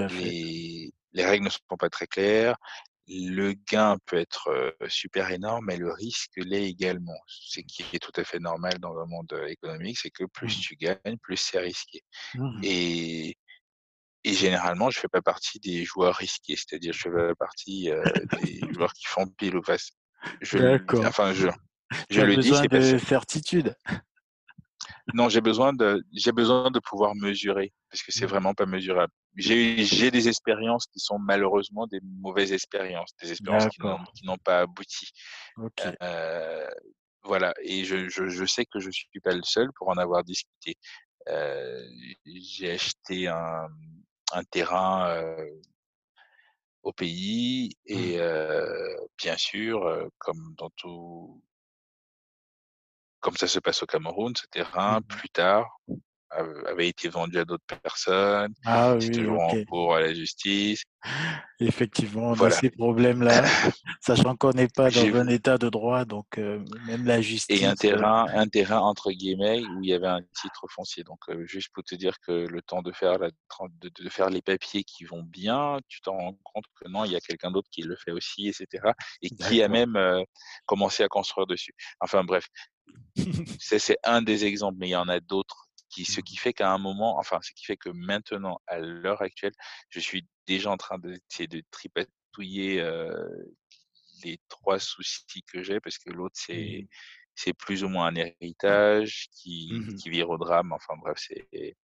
les 0.09 0.91
les 1.13 1.25
règles 1.25 1.45
ne 1.45 1.49
sont 1.51 1.77
pas 1.79 1.89
très 1.89 2.07
claires. 2.07 2.55
Le 3.07 3.53
gain 3.53 3.97
peut 4.07 4.17
être, 4.17 4.75
super 4.87 5.29
énorme, 5.31 5.65
mais 5.67 5.77
le 5.77 5.91
risque 5.93 6.31
l'est 6.37 6.65
également. 6.67 7.19
Ce 7.27 7.59
qui 7.61 7.83
est 7.93 7.99
tout 7.99 8.13
à 8.15 8.23
fait 8.23 8.39
normal 8.39 8.79
dans 8.79 8.93
le 8.93 9.05
monde, 9.05 9.31
économique, 9.47 9.99
c'est 9.99 10.09
que 10.09 10.23
plus 10.25 10.57
Mmh 10.57 10.61
tu 10.61 10.75
gagnes, 10.77 11.17
plus 11.21 11.37
c'est 11.37 11.59
risqué 11.59 12.01
Mmh 12.35 12.61
et 12.63 13.37
et 14.25 14.33
généralement, 14.33 14.89
je 14.89 14.99
fais 14.99 15.09
pas 15.09 15.21
partie 15.21 15.59
des 15.59 15.85
joueurs 15.85 16.15
risqués, 16.15 16.55
c'est-à-dire 16.55 16.93
je 16.93 17.01
fais 17.03 17.11
pas 17.11 17.35
partie, 17.35 17.91
des 18.41 18.61
joueurs 18.73 18.93
qui 18.93 19.05
font 19.07 19.27
pile 19.27 19.57
ou 19.57 19.63
face. 19.63 19.91
Je 20.41 20.57
D'accord. 20.57 21.05
enfin 21.05 21.33
je 21.33 21.49
je 22.09 22.21
le 22.21 22.37
dis, 22.37 22.55
c'est 22.55 22.67
de 22.69 22.97
certitude? 22.97 23.75
Non, 25.13 25.29
j'ai 25.29 25.41
besoin 25.41 25.73
de 25.73 26.03
j'ai 26.13 26.31
besoin 26.31 26.71
de 26.71 26.79
pouvoir 26.79 27.15
mesurer, 27.15 27.73
parce 27.89 28.01
que 28.03 28.11
c'est 28.11 28.25
Mmh 28.25 28.27
vraiment 28.27 28.53
pas 28.53 28.65
mesurable. 28.65 29.11
J'ai 29.35 29.83
j'ai 29.83 30.11
des 30.11 30.27
expériences 30.27 30.85
qui 30.87 30.99
sont 30.99 31.19
malheureusement 31.19 31.87
des 31.87 31.99
mauvaises 32.03 32.53
expériences, 32.53 33.11
des 33.21 33.31
expériences 33.31 33.67
qui 33.67 33.81
n'ont 34.25 34.37
pas 34.43 34.61
abouti. 34.61 35.07
OK. 35.57 35.97
Heu, 36.01 36.69
voilà 37.23 37.53
et 37.63 37.85
je 37.85 38.09
je 38.09 38.27
je 38.29 38.45
sais 38.45 38.65
que 38.65 38.79
je 38.79 38.89
suis 38.91 39.19
pas 39.23 39.33
le 39.33 39.43
seul 39.43 39.69
pour 39.77 39.89
en 39.89 39.97
avoir 39.97 40.23
discuté. 40.23 40.75
Heu, 41.29 41.85
j'ai 42.25 42.71
acheté 42.71 43.27
un 43.27 43.67
un 44.33 44.43
terrain, 44.45 45.15
au 46.83 46.91
pays 46.93 47.75
et 47.85 48.17
Mmh 48.17 48.33
bien 49.17 49.37
sûr, 49.37 50.09
comme 50.17 50.53
dans 50.57 50.69
tout 50.75 51.41
comme 53.23 53.37
ça 53.37 53.47
se 53.47 53.59
passe 53.59 53.83
au 53.83 53.87
Cameroun, 53.87 54.33
ce 54.37 54.47
terrain, 54.47 54.99
Mmh 54.99 55.07
plus 55.07 55.29
tard, 55.29 55.67
Av 56.31 56.47
avait 56.67 56.89
été 56.89 57.09
vendu 57.09 57.39
à 57.39 57.45
d'autres 57.45 57.65
personnes, 57.83 58.53
Ah 58.65 58.95
c'est 58.99 59.09
oui, 59.09 59.11
toujours 59.11 59.41
OK. 59.45 59.53
en 59.53 59.57
cours 59.67 59.95
à 59.95 60.01
la 60.01 60.13
justice. 60.13 60.83
Effectivement, 61.59 62.31
on 62.31 62.41
a 62.41 62.49
ces 62.49 62.69
problèmes-là, 62.69 63.41
sachant 64.01 64.35
qu'on 64.35 64.51
n'est 64.53 64.67
pas 64.67 64.91
dans 64.91 65.15
un 65.15 65.27
état 65.27 65.57
de 65.57 65.69
droit, 65.69 66.05
donc 66.05 66.37
heu, 66.37 66.63
même 66.81 67.05
la 67.05 67.21
et 67.49 67.65
un 67.65 67.75
justice, 67.75 67.91
heu 67.91 68.05
terrain 68.05 68.27
un 68.33 68.47
terrain 68.47 68.79
entre 68.79 69.11
guillemets 69.11 69.61
où 69.67 69.83
il 69.83 69.89
y 69.89 69.93
avait 69.93 70.07
un 70.07 70.21
titre 70.33 70.65
foncier. 70.69 71.03
Donc, 71.03 71.19
heu, 71.29 71.45
juste 71.45 71.69
pour 71.73 71.83
te 71.83 71.93
dire 71.95 72.19
que 72.21 72.31
le 72.31 72.61
temps 72.61 72.81
de 72.81 72.91
faire 72.93 73.17
la 73.19 73.29
de 73.81 73.89
de 73.89 74.09
faire 74.09 74.29
les 74.29 74.41
papiers 74.41 74.83
qui 74.83 75.03
vont 75.03 75.23
bien, 75.23 75.77
tu 75.89 75.99
t'en 76.01 76.17
rends 76.17 76.37
compte 76.43 76.63
que 76.75 76.87
non, 76.87 77.03
il 77.05 77.11
y 77.11 77.15
a 77.15 77.19
quelqu'un 77.19 77.51
d'autre 77.51 77.67
qui 77.71 77.81
le 77.83 77.95
fait 77.97 78.11
aussi 78.11 78.47
et 78.47 78.53
cetera 78.53 78.93
et 79.21 79.29
qui 79.29 79.61
a 79.61 79.67
même, 79.67 79.97
commencé 80.65 81.03
à 81.03 81.07
construire 81.09 81.45
dessus. 81.47 81.73
Enfin 81.99 82.23
bref, 82.23 82.47
c'est 83.57 83.79
c'est 83.79 83.97
un 84.03 84.21
des 84.21 84.45
exemples, 84.45 84.77
mais 84.79 84.87
il 84.89 84.91
y 84.91 84.95
en 84.95 85.07
a 85.09 85.19
d'autres 85.19 85.67
qui 85.89 86.05
ce 86.05 86.21
qui 86.21 86.37
fait 86.37 86.53
qu'à 86.53 86.71
un 86.71 86.77
moment 86.79 87.17
enfin, 87.19 87.39
ce 87.43 87.51
qui 87.53 87.65
fait 87.65 87.77
que 87.77 87.89
maintenant, 87.89 88.59
à 88.67 88.79
l'heure 88.79 89.21
actuelle, 89.21 89.53
je 89.89 89.99
suis 89.99 90.27
déjà 90.47 90.71
en 90.71 90.77
train 90.77 90.97
d'essayer 90.99 91.47
de 91.47 91.61
tripatouiller, 91.71 92.81
heu, 92.81 93.55
les 94.23 94.39
3 94.49 94.79
soucis 94.79 95.43
que 95.51 95.63
j'ai 95.63 95.79
parce 95.79 95.97
que 95.97 96.11
l'autre, 96.11 96.35
c'est 96.37 96.83
Mmh 96.83 96.87
c'est 97.35 97.53
plus 97.55 97.83
ou 97.83 97.89
moins 97.89 98.07
un 98.07 98.15
héritage 98.15 99.27
qui 99.33 99.73
Mmh 99.73 99.97
qui 99.97 100.09
vire 100.11 100.29
au 100.29 100.37
drame. 100.37 100.71
Enfin 100.73 100.93
bref, 101.01 101.17
c'est 101.19 101.75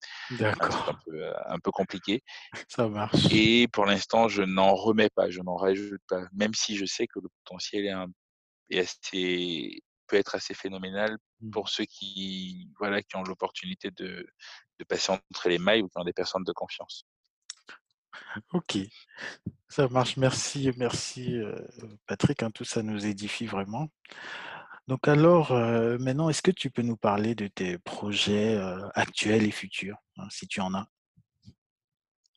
un 0.61 0.69
truc 0.69 0.87
un 0.89 0.95
peu, 1.05 1.15
heu, 1.25 1.33
un 1.47 1.59
peu 1.59 1.71
compliqué. 1.71 2.23
Ça 2.69 2.87
marche. 2.89 3.27
et 3.29 3.67
pour 3.71 3.85
l'instant, 3.85 4.27
je 4.27 4.41
n'en 4.43 4.73
remets 4.75 5.09
pas, 5.09 5.29
je 5.29 5.41
n'en 5.41 5.55
rajoute 5.55 6.01
pas, 6.07 6.25
même 6.33 6.53
si 6.53 6.75
je 6.77 6.85
sais 6.85 7.07
que 7.07 7.19
le 7.19 7.29
potentiel 7.43 7.85
est 7.85 7.89
un 7.91 8.07
et 8.71 8.79
assez 8.81 9.81
peut 10.09 10.17
être 10.17 10.35
assez 10.35 10.53
phénoménal 10.53 11.17
Mmh 11.41 11.51
pour 11.51 11.69
ceux 11.69 11.85
qui, 11.85 12.69
voilà, 12.79 13.01
qui 13.01 13.15
ont 13.15 13.23
l'opportunité 13.23 13.91
de 13.91 14.27
de 14.79 14.83
passer 14.85 15.11
entre 15.11 15.49
les 15.49 15.59
mailles 15.59 15.81
ou 15.83 15.89
qui 15.89 15.97
ont 15.97 16.03
des 16.05 16.13
personnes 16.13 16.43
de 16.45 16.53
confiance. 16.53 17.05
OK, 18.53 18.77
ça 19.69 19.87
marche. 19.87 20.17
Merci, 20.17 20.71
merci, 20.77 21.33
heu, 21.33 21.55
Patrick, 22.07 22.43
hein, 22.43 22.51
tout 22.51 22.65
ça 22.65 22.83
nous 22.83 23.05
édifie 23.05 23.45
vraiment. 23.45 23.89
Donc 24.87 25.07
alors, 25.07 25.51
heu, 25.51 25.97
maintenant, 25.99 26.29
est-ce 26.29 26.41
que 26.41 26.51
tu 26.51 26.71
peux 26.71 26.81
nous 26.81 26.97
parler 26.97 27.35
de 27.35 27.47
tes 27.47 27.77
projets, 27.77 28.55
heu, 28.55 28.89
actuels 28.95 29.43
et 29.43 29.51
futurs, 29.51 29.97
hein, 30.17 30.27
si 30.31 30.47
tu 30.47 30.61
en 30.61 30.73
as? 30.73 30.87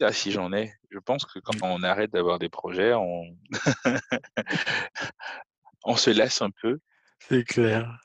Ah 0.00 0.12
si 0.12 0.32
j'en 0.32 0.52
ai, 0.52 0.72
je 0.90 0.98
pense 0.98 1.24
que 1.24 1.38
quand 1.38 1.54
on 1.62 1.82
arrête 1.84 2.10
d'avoir 2.12 2.38
des 2.40 2.48
projets, 2.48 2.92
on 2.92 3.22
on 5.84 5.96
se 5.96 6.10
lasse 6.10 6.42
un 6.42 6.50
peu. 6.50 6.80
C'est 7.28 7.44
clair. 7.44 7.98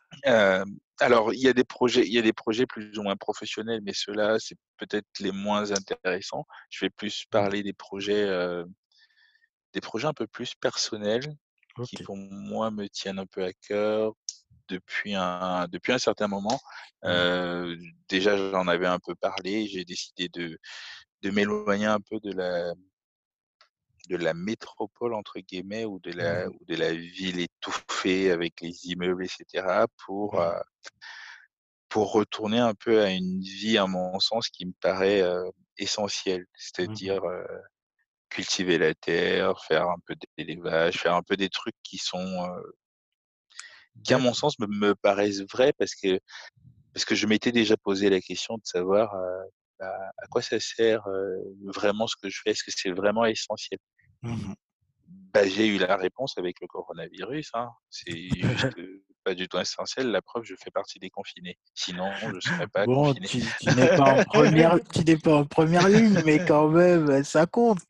Alors 1.00 1.34
il 1.34 1.40
y 1.42 1.48
a 1.48 1.54
des 1.54 1.64
projets 1.64 2.06
il 2.06 2.14
y 2.14 2.18
a 2.20 2.22
des 2.22 2.34
projets 2.34 2.66
plus 2.66 2.98
ou 2.98 3.04
moins 3.04 3.16
professionnels, 3.16 3.82
mais 3.84 3.94
ceux-là, 3.94 4.38
c'est 4.40 4.58
peut-être 4.78 5.08
les 5.20 5.32
moins 5.32 5.72
intéressants. 5.72 6.46
Je 6.70 6.86
vais 6.86 6.90
plus 6.90 7.26
Mmh. 7.32 7.50
parler 7.50 7.64
des 7.64 7.74
projets, 7.74 8.24
heu, 8.26 8.66
des 9.74 9.82
projets 9.82 10.08
un 10.08 10.14
peu 10.14 10.28
plus 10.28 10.54
personnels 10.56 11.36
qui 11.82 11.98
pour 11.98 12.18
moi 12.18 12.72
me 12.72 12.88
tiennent 12.90 13.20
un 13.20 13.26
peu 13.26 13.44
à 13.44 13.54
cœur 13.54 14.14
depuis 14.70 15.16
un 15.16 15.68
depuis 15.70 15.94
un 15.94 16.00
certain 16.00 16.28
moment. 16.28 16.62
Heu, 17.06 17.78
déjà 18.10 18.38
j'en 18.38 18.68
avais 18.68 18.88
un 18.88 19.00
peu 19.00 19.16
parlé, 19.16 19.68
j'ai 19.68 19.86
décidé 19.86 20.30
de 20.30 20.58
de 21.24 21.32
m'éloigner 21.32 21.88
un 21.88 22.00
peu 22.02 22.20
de 22.22 22.32
la 22.34 22.74
de 24.08 24.18
la 24.18 24.34
«métropole» 24.34 25.14
entre 25.14 25.40
guillemets 25.40 25.86
ou 25.86 26.00
de 26.00 26.12
la 26.12 26.50
ou 26.50 26.60
de 26.66 26.76
la 26.76 26.94
ville 26.94 27.40
étouffée 27.40 28.32
avec 28.32 28.62
les 28.62 28.88
immeubles 28.88 29.26
et 29.26 29.28
cetera 29.28 29.88
pour, 30.06 30.44
pour 31.90 32.12
retourner 32.12 32.60
un 32.60 32.74
peu 32.74 33.02
à 33.02 33.12
une 33.12 33.42
vie, 33.42 33.78
à 33.78 33.88
mon 33.88 34.20
sens, 34.20 34.50
qui 34.50 34.66
me 34.66 34.74
paraît, 34.82 35.24
essentielle. 35.78 36.42
Mmh 36.42 36.56
C'est-à-dire, 36.58 37.22
cultiver 38.30 38.78
la 38.78 38.94
terre, 38.94 39.62
faire 39.64 39.88
un 39.90 40.00
peu 40.06 40.16
d'élevage, 40.38 40.98
faire 40.98 41.16
un 41.16 41.24
peu 41.24 41.38
des 41.38 41.50
trucs 41.50 41.76
qui 41.84 41.98
sont, 41.98 42.48
qui 44.04 44.14
à 44.14 44.18
mon 44.18 44.34
sens 44.34 44.58
me 44.60 44.68
me 44.68 44.96
paraissent 44.96 45.44
vrais 45.52 45.74
parce 45.74 45.96
que 45.96 46.20
Parce 46.94 47.06
que 47.06 47.16
je 47.16 47.28
m'étais 47.28 47.52
déjà 47.52 47.78
posé 47.78 48.10
la 48.10 48.20
question 48.20 48.56
de 48.56 48.66
savoir, 48.66 49.14
bah, 49.80 49.94
à 50.18 50.28
quoi 50.32 50.42
ça 50.42 50.60
sert, 50.60 51.04
vraiment 51.64 52.08
ce 52.08 52.16
que 52.16 52.28
je 52.28 52.42
fais? 52.42 52.52
Est-ce 52.52 52.64
que 52.64 52.72
c'est 52.76 52.92
vraiment 52.92 53.24
essentiel? 53.26 53.80
Mmh 54.22 54.54
Bah, 55.34 55.48
j'ai 55.48 55.68
eu 55.68 55.78
la 55.78 55.96
réponse 55.98 56.38
avec 56.38 56.60
le 56.62 56.68
coronavirus, 56.68 57.52
hein. 57.54 57.70
C'est 57.90 58.14
juste, 58.42 58.78
heu, 58.78 59.04
pas 59.24 59.36
du 59.36 59.48
tout 59.48 59.58
essentiel. 59.60 60.12
La 60.12 60.22
preuve, 60.22 60.44
je 60.46 60.56
fais 60.62 60.72
partie 60.72 61.00
des 61.00 61.10
confinés. 61.10 61.58
Sinon, 61.76 62.30
je 62.32 62.36
ne 62.36 62.42
serais 62.42 62.68
pas 62.68 62.86
Bon, 62.86 62.88
confiné. 62.88 63.30
tu 63.30 63.54
tu 63.56 63.72
n'es 63.72 63.88
pas 63.88 64.06
en 64.06 64.22
première 64.22 64.80
tu 64.94 65.02
n'es 65.04 65.18
pas 65.18 65.36
en 65.36 65.46
première 65.46 65.88
ligne, 65.90 66.22
mais 66.26 66.40
quand 66.40 66.70
même, 66.70 67.24
ça 67.24 67.46
compte. 67.46 67.86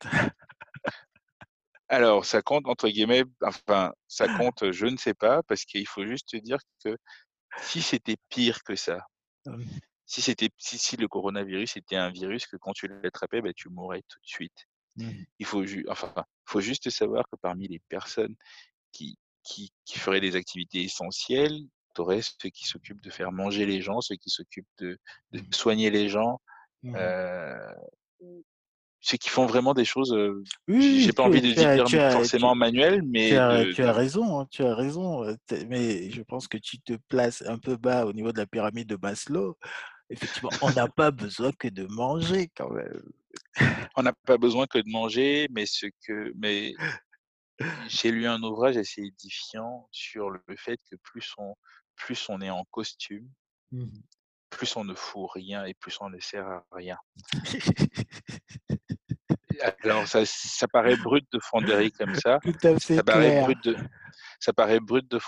Alors, 1.90 2.24
ça 2.24 2.40
compte 2.42 2.66
entre 2.66 2.88
guillemets, 2.88 3.24
enfin, 3.42 3.92
ça 4.06 4.28
compte, 4.30 4.72
je 4.72 4.86
ne 4.86 4.96
sais 4.96 5.12
pas, 5.14 5.42
parce 5.42 5.64
qu'il 5.66 5.86
faut 5.86 6.06
juste 6.06 6.28
te 6.30 6.36
dire 6.38 6.58
que 6.84 6.96
si 7.56 7.82
c'était 7.82 8.16
pire 8.30 8.62
que 8.64 8.76
ça, 8.76 9.00
si 10.06 10.22
c'était 10.22 10.50
si 10.58 10.76
si 10.78 10.96
le 10.96 11.06
coronavirus 11.06 11.76
était 11.76 11.94
un 11.96 12.10
virus 12.10 12.46
que 12.48 12.56
quand 12.56 12.72
tu 12.72 12.88
l'attrapais, 12.88 13.40
bah, 13.42 13.52
tu 13.54 13.68
mourrais 13.68 14.02
tout 14.08 14.18
de 14.20 14.26
suite. 14.26 14.66
Mh. 14.98 15.24
Il 15.38 15.46
faut 15.46 15.64
ju 15.66 15.84
enfin, 15.88 16.12
faut 16.46 16.60
juste 16.60 16.90
savoir 16.90 17.24
que 17.30 17.36
parmi 17.40 17.68
les 17.68 17.80
personnes 17.88 18.34
qui 18.92 19.18
qui 19.44 19.72
qui 19.86 19.98
feraient 20.00 20.20
des 20.22 20.36
activités 20.36 20.82
essentielles, 20.84 21.58
tu 21.94 22.02
aurais 22.02 22.22
ceux 22.22 22.50
qui 22.50 22.66
s'occupent 22.66 23.02
de 23.02 23.10
faire 23.10 23.32
manger 23.32 23.66
les 23.66 23.82
gens, 23.82 24.00
ceux 24.02 24.16
qui 24.16 24.30
s'occupent 24.30 24.68
de 24.80 24.98
de 25.32 25.40
Mmh. 25.40 25.52
soigner 25.52 25.90
les 25.90 26.08
gens, 26.10 26.40
Mmh 26.82 26.98
heu, 26.98 27.74
ceux 29.00 29.16
qui 29.16 29.28
font 29.28 29.46
vraiment 29.46 29.74
des 29.74 29.84
choses, 29.84 30.14
Oui, 30.68 31.00
j'ai 31.00 31.12
pas 31.12 31.24
envie 31.24 31.40
de 31.42 31.52
dire 31.52 31.70
as 32.00 32.10
forcément 32.10 32.54
tu 32.54 32.54
manuel, 32.54 33.02
tu 33.20 33.36
mais 33.36 33.38
as 33.38 33.64
de 33.64 33.74
tu 33.74 33.82
as 33.82 33.92
raison, 33.92 34.44
tu 34.46 34.62
as 34.64 34.74
raison, 34.74 35.24
mais 35.68 36.10
je 36.10 36.22
pense 36.22 36.46
que 36.46 36.58
tu 36.58 36.78
te 36.80 36.92
places 37.08 37.42
un 37.46 37.58
peu 37.58 37.76
bas 37.76 38.04
au 38.06 38.12
niveau 38.12 38.32
de 38.32 38.38
la 38.38 38.46
pyramide 38.46 38.88
de 38.88 38.96
Maslow. 39.00 39.56
Effectivement, 40.10 40.54
on 40.60 40.72
n'a 40.72 40.88
pas 40.88 41.10
besoin 41.12 41.52
que 41.52 41.68
de 41.68 41.86
manger 41.86 42.50
quand 42.56 42.70
même. 42.70 43.02
On 43.96 44.02
n'a 44.02 44.12
pas 44.26 44.38
besoin 44.38 44.66
que 44.66 44.78
de 44.78 44.90
manger, 44.90 45.48
mais 45.50 45.66
ce 45.66 45.86
que 46.06 46.32
mais 46.36 46.74
j'ai 47.88 48.10
lu 48.12 48.26
un 48.26 48.42
ouvrage 48.42 48.76
assez 48.76 49.02
édifiant 49.02 49.88
sur 49.92 50.30
le 50.30 50.40
fait 50.56 50.78
que 50.90 50.96
plus 51.02 51.32
on 51.38 51.54
plus 51.96 52.28
on 52.28 52.40
est 52.40 52.50
en 52.50 52.64
costume, 52.70 53.28
Mmh 53.72 53.86
plus 54.50 54.76
on 54.76 54.84
ne 54.84 54.94
fout 54.94 55.30
rien 55.34 55.64
et 55.64 55.72
plus 55.74 55.96
on 56.02 56.10
ne 56.10 56.20
sert 56.20 56.46
à 56.46 56.64
rien. 56.72 56.98
Alors 59.84 60.06
ça 60.08 60.24
ça 60.26 60.68
paraît 60.68 60.96
brut 60.96 61.24
de 61.32 61.38
fonderie 61.40 61.92
comme 61.92 62.14
ça, 62.14 62.38
Tout 62.42 62.52
à 62.64 62.74
ça 62.90 63.02
paraît 63.02 63.02
clair. 63.02 63.32
brut 63.32 63.64
de 63.64 63.76
ça 64.40 64.52
paraît 64.52 64.80
brut 64.80 65.08
de 65.10 65.18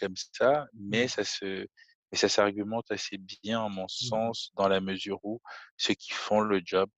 comme 0.00 0.14
ça, 0.32 0.66
mais 0.74 1.04
Mmh. 1.04 1.08
ça 1.08 1.24
se 1.24 1.66
mais 2.12 2.18
ça 2.18 2.28
s'argumente 2.28 2.90
assez 2.90 3.18
bien 3.42 3.64
à 3.64 3.68
mon 3.68 3.86
Mmh 4.00 4.28
mh. 4.28 4.28
sens, 4.28 4.50
dans 4.54 4.68
la 4.68 4.80
mesure 4.80 5.18
où 5.24 5.40
ceux 5.76 5.94
qui 5.94 6.12
font 6.12 6.40
le 6.40 6.60
job, 6.64 6.88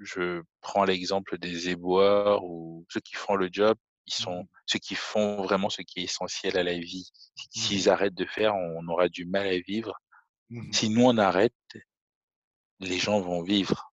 je 0.00 0.42
prends 0.60 0.84
l'exemple 0.84 1.38
des 1.38 1.70
éboueurs 1.70 2.44
ou 2.44 2.86
ceux 2.90 3.00
qui 3.00 3.16
font 3.16 3.36
le 3.36 3.48
job, 3.52 3.76
ils 4.06 4.14
sont 4.14 4.42
Mmh 4.42 4.46
ceux 4.66 4.78
qui 4.78 4.94
font 4.94 5.42
vraiment 5.42 5.68
ce 5.68 5.82
qui 5.82 5.98
est 6.00 6.04
essentiel 6.04 6.56
à 6.56 6.62
la 6.62 6.78
vie. 6.78 7.10
Mmh 7.36 7.42
S'ils 7.50 7.88
arrêtent 7.90 8.14
de 8.14 8.24
faire, 8.24 8.54
on 8.54 8.86
aura 8.88 9.08
du 9.08 9.24
mal 9.26 9.46
à 9.48 9.58
vivre. 9.58 9.94
Mmh 10.50 10.72
Si 10.72 10.88
nous 10.90 11.04
on 11.04 11.18
arrête, 11.18 11.54
les 12.80 12.98
gens 12.98 13.20
vont 13.20 13.42
vivre. 13.42 13.92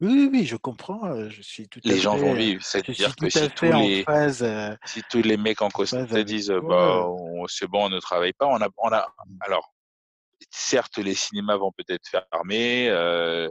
Oui, 0.00 0.12
oui, 0.14 0.28
oui, 0.32 0.46
je 0.46 0.56
comprends, 0.56 1.28
je 1.28 1.42
suis 1.42 1.68
tout 1.68 1.80
à 1.84 1.88
Les 1.88 1.98
gens 1.98 2.16
vont 2.16 2.32
fait, 2.34 2.38
vivre. 2.38 2.64
C'est-à-dire 2.64 3.14
que 3.16 3.28
si 3.28 3.50
tous 3.50 3.66
les 3.66 4.02
phase, 4.02 4.46
Si 4.86 5.02
tous 5.10 5.22
les 5.22 5.36
mecs 5.36 5.60
en 5.60 5.68
costard 5.68 6.06
te 6.06 6.18
disent, 6.20 6.50
«Bah, 6.50 7.06
c'est 7.48 7.66
bon, 7.66 7.86
on 7.86 7.88
ne 7.90 8.00
travaille 8.00 8.32
pas», 8.32 8.46
on 8.46 8.60
a 8.62 8.68
on 8.78 8.88
a 8.92 9.06
alors, 9.40 9.74
certes, 10.50 10.98
les 10.98 11.14
cinémas 11.14 11.56
vont 11.56 11.72
peut-être 11.72 12.08
fermer, 12.08 12.88
heu, 12.88 13.50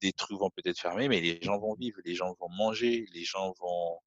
des 0.00 0.12
trucs 0.12 0.38
vont 0.38 0.50
peut-être 0.50 0.78
fermer, 0.78 1.08
mais 1.08 1.20
les 1.20 1.40
gens 1.42 1.58
vont 1.58 1.74
vivre, 1.74 1.98
les 2.04 2.14
gens 2.14 2.34
vont 2.40 2.48
manger, 2.50 3.06
les 3.14 3.24
gens 3.24 3.54
vont 3.60 3.98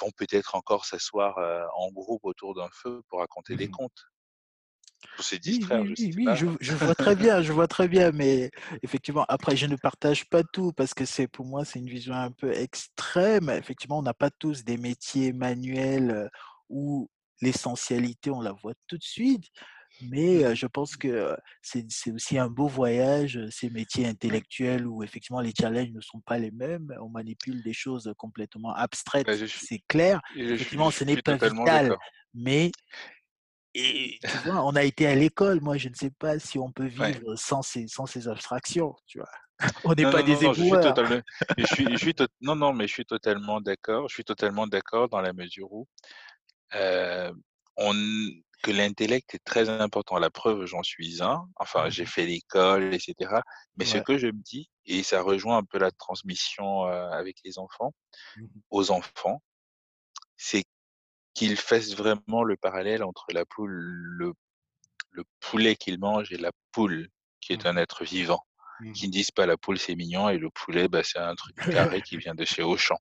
vont 0.00 0.10
peut-être 0.16 0.56
encore 0.56 0.84
s'asseoir, 0.86 1.38
en 1.76 1.90
groupe 1.92 2.24
autour 2.24 2.54
d'un 2.54 2.68
feu 2.72 3.02
pour 3.08 3.20
raconter 3.20 3.56
des 3.56 3.68
mmh. 3.68 3.70
contes, 3.70 4.04
se 5.20 5.36
Oui, 5.36 5.40
distraire, 5.40 5.82
oui, 5.82 5.86
je 5.86 5.92
oui, 5.92 6.12
sais 6.12 6.14
oui, 6.16 6.26
je 6.34 6.46
je 6.60 6.74
vois 6.74 6.94
très 6.94 7.14
bien, 7.16 7.42
je 7.42 7.52
vois 7.52 7.68
très 7.68 7.88
bien, 7.88 8.10
mais 8.12 8.50
effectivement, 8.82 9.24
après, 9.28 9.56
je 9.56 9.66
ne 9.66 9.76
partage 9.76 10.28
pas 10.28 10.42
tout 10.42 10.72
parce 10.72 10.94
que 10.94 11.04
c'est 11.04 11.28
pour 11.28 11.46
moi, 11.46 11.64
c'est 11.64 11.78
une 11.78 11.88
vision 11.88 12.14
un 12.14 12.30
peu 12.30 12.52
extrême. 12.52 13.50
Effectivement, 13.50 13.98
on 13.98 14.02
n'a 14.02 14.14
pas 14.14 14.30
tous 14.30 14.64
des 14.64 14.76
métiers 14.76 15.32
manuels, 15.32 16.30
où 16.68 17.08
l'essentialité, 17.40 18.30
on 18.30 18.40
la 18.40 18.52
voit 18.52 18.74
tout 18.88 18.98
de 18.98 19.02
suite, 19.04 19.44
mais 20.00 20.42
Mmh 20.42 20.54
je 20.54 20.66
pense 20.66 20.96
que, 20.96 21.36
c'est 21.62 21.86
aussi 22.12 22.38
un 22.38 22.48
beau 22.48 22.68
voyage, 22.68 23.38
ces 23.50 23.70
métiers 23.70 24.06
intellectuels 24.06 24.86
où 24.86 25.02
effectivement 25.02 25.40
les 25.40 25.52
challenges 25.58 25.92
ne 25.92 26.00
sont 26.00 26.20
pas 26.20 26.38
les 26.38 26.50
mêmes. 26.50 26.88
On 27.00 27.08
manipule 27.08 27.62
des 27.62 27.72
choses 27.72 28.12
complètement 28.18 28.74
abstraites, 28.74 29.26
bah, 29.26 29.36
je 29.36 29.46
c'est 29.56 29.80
clair. 29.88 30.20
je 30.34 30.56
suis 30.56 30.78
Effectivement, 30.78 30.90
je 30.90 30.98
ce 30.98 31.04
n'est 31.04 31.18
pas 31.18 31.36
totalement 31.38 31.66
vital, 31.66 31.96
mais 32.34 32.72
et 33.74 34.18
tu 34.26 34.38
vois, 34.38 34.64
on 34.64 34.76
a 34.76 34.84
été 34.84 35.06
à 35.06 35.14
l'école. 35.14 35.60
Moi, 35.60 35.76
je 35.78 35.88
ne 35.88 35.94
sais 35.94 36.10
pas 36.10 36.38
si 36.38 36.58
on 36.58 36.70
peut 36.72 36.86
Ouais. 36.98 37.14
vivre 37.14 37.34
sans 37.36 37.62
ces 37.62 37.88
sans 37.88 38.06
ces 38.06 38.28
abstractions, 38.28 38.94
tu 39.06 39.18
vois? 39.18 39.28
On 39.84 39.94
n'est 39.94 40.06
pas 40.06 40.22
non, 40.22 40.22
des 40.22 40.44
non, 40.44 40.52
je 40.52 40.62
suis 40.62 40.78
éboueurs. 40.78 40.78
totalement 40.78 41.20
je 41.56 41.64
suis 41.64 41.92
je 41.92 41.96
suis 41.96 42.14
tot 42.14 42.26
non, 42.40 42.56
non, 42.56 42.72
mais 42.72 42.86
je 42.88 42.92
suis 42.92 43.04
totalement 43.06 43.60
d'accord. 43.60 44.08
Je 44.08 44.14
suis 44.14 44.24
totalement 44.24 44.66
d'accord 44.66 45.08
dans 45.08 45.20
la 45.20 45.32
mesure 45.32 45.72
où 45.72 45.86
on 47.76 47.94
que 48.64 48.72
l'intellect 48.72 49.34
est 49.36 49.44
très 49.44 49.68
important. 49.70 50.18
La 50.18 50.30
preuve, 50.30 50.66
j'en 50.66 50.82
suis 50.82 51.22
un. 51.22 51.46
Enfin, 51.56 51.90
j'ai 51.90 52.04
Mmh 52.04 52.06
fait 52.06 52.26
l'école 52.26 52.94
et 52.94 52.98
cetera. 52.98 53.42
Mais 53.76 53.84
ce 53.84 53.98
que 53.98 54.18
je 54.18 54.28
me 54.28 54.42
dis 54.42 54.70
et 54.86 55.02
ça 55.04 55.22
rejoint 55.22 55.58
un 55.58 55.64
peu 55.64 55.78
la 55.78 55.92
transmission, 55.92 56.84
avec 56.84 57.38
les 57.44 57.58
enfants 57.58 57.94
Mmh 58.36 58.62
aux 58.70 58.90
enfants, 58.92 59.42
c'est 60.36 60.64
qu'ils 61.34 61.56
fassent 61.58 61.94
vraiment 61.96 62.44
le 62.44 62.56
parallèle 62.56 63.04
entre 63.04 63.26
la 63.32 63.44
poule 63.46 63.72
le 63.72 64.34
le 65.12 65.24
poulet 65.40 65.76
qu'ils 65.76 65.98
mangent 66.00 66.32
et 66.32 66.38
la 66.38 66.52
poule, 66.72 67.08
qui 67.40 67.52
est 67.54 67.66
un 67.66 67.76
Mmh 67.76 67.78
être 67.78 68.04
vivant. 68.04 68.40
Mmh 68.80 68.92
Qu'ils 68.92 69.08
ne 69.08 69.12
disent 69.14 69.30
pas: 69.32 69.46
«La 69.46 69.56
poule, 69.58 69.78
c'est 69.78 69.96
mignon» 69.96 70.28
et 70.30 70.38
le 70.38 70.50
poulet, 70.50 70.88
bah, 70.88 71.02
c'est 71.04 71.18
un 71.20 71.34
truc 71.36 71.56
carré 71.70 72.02
qui 72.02 72.18
vient 72.18 72.34
de 72.36 72.44
chez 72.46 72.62
Auchan. 72.62 72.96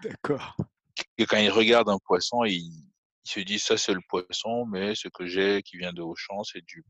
D'accord. 0.00 0.56
Et 1.18 1.26
quand 1.26 1.36
ils 1.38 1.50
regardent 1.50 1.90
un 1.90 1.98
poisson, 2.04 2.44
ils 2.44 2.72
ils 3.26 3.30
se 3.30 3.40
disent: 3.40 3.64
«Ça, 3.64 3.76
c'est 3.78 3.94
le 3.94 4.00
poisson, 4.08 4.66
mais 4.66 4.94
ce 4.94 5.08
que 5.08 5.26
j'ai 5.26 5.62
qui 5.62 5.78
vient 5.78 5.92
de 5.92 6.02
Auchan, 6.02 6.44
c'est 6.44 6.64
du 6.64 6.84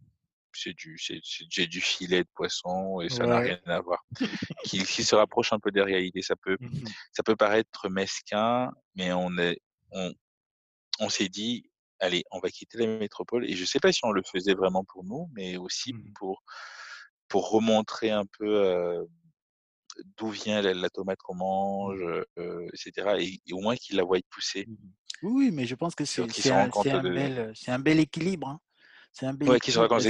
c'est 0.54 0.74
du 0.74 0.98
j'ai 1.50 1.66
du 1.68 1.80
filet 1.82 2.24
de 2.24 2.28
poisson 2.34 3.00
et 3.02 3.10
ça 3.10 3.26
n'a 3.26 3.40
rien 3.40 3.60
à 3.66 3.80
voir». 3.80 4.04
Qui 4.64 4.86
qui 4.86 5.04
se 5.04 5.14
rapproche 5.16 5.52
un 5.54 5.60
peu 5.60 5.70
des 5.72 5.82
réalités. 5.82 6.22
Ça 6.22 6.36
peut 6.36 6.58
Mmh 6.58 6.94
ça 7.12 7.22
peut 7.24 7.36
paraître 7.36 7.88
mesquin, 7.90 8.72
mais 8.96 9.12
on 9.12 9.36
est 9.38 9.58
on 9.92 10.12
on 11.00 11.08
s'est 11.10 11.28
dit: 11.28 11.70
«Allez, 12.00 12.24
on 12.32 12.40
va 12.40 12.50
quitter 12.50 12.78
la 12.78 12.86
métropole» 12.98 13.44
et 13.50 13.56
je 13.56 13.64
sais 13.64 13.80
pas 13.80 13.92
si 13.92 14.00
on 14.04 14.12
le 14.12 14.22
faisait 14.24 14.54
vraiment 14.54 14.84
pour 14.84 15.04
nous, 15.04 15.28
mais 15.34 15.56
aussi 15.58 15.94
Mmh 15.94 16.16
pour 16.18 16.42
pour 17.28 17.50
remontrer 17.50 18.10
un 18.12 18.24
peu, 18.38 18.46
heu, 18.66 19.08
d'où 20.18 20.30
vient 20.30 20.62
la 20.62 20.74
la 20.74 20.90
tomate 20.90 21.18
qu'on 21.22 21.34
mange, 21.36 22.00
Mmh 22.00 22.22
heu 22.38 22.66
et 22.72 22.76
cetera 22.76 23.20
et 23.20 23.40
au 23.52 23.60
moins 23.60 23.76
qu'ils 23.76 23.96
la 23.96 24.04
voient 24.04 24.18
pousser, 24.30 24.66
Oui, 24.66 24.76
oui, 25.22 25.50
mais 25.52 25.66
je 25.66 25.74
pense 25.74 25.94
que 25.94 26.04
c'est 26.04 26.22
un 26.52 26.68
de 27.00 27.08
bel, 27.08 27.52
un 27.70 27.78
équilibre, 28.00 28.48
hein. 28.48 28.60
C'est 29.12 29.26
un 29.26 29.32
bel 29.34 29.52
Ouais, 29.52 29.60
qui 29.60 29.72
se 29.72 29.78
équilibre 29.78 29.88
que 29.88 30.02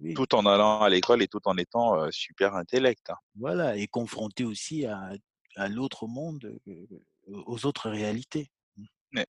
oui, 0.00 0.14
tout 0.14 0.34
en 0.34 0.46
allant 0.46 0.80
à 0.80 0.88
l'école 0.88 1.22
et 1.22 1.28
tout 1.28 1.40
en 1.46 1.56
étant, 1.58 1.94
super 2.10 2.54
intellect, 2.54 3.10
hein. 3.10 3.16
voilà 3.36 3.76
et 3.76 3.86
confronté 3.86 4.44
aussi 4.44 4.86
à 4.86 5.12
à 5.56 5.68
l'autre 5.68 6.08
monde, 6.08 6.58
heu, 6.66 6.88
aux 7.28 7.64
autres 7.64 7.88
réalités. 7.88 8.50
Mais 9.12 9.26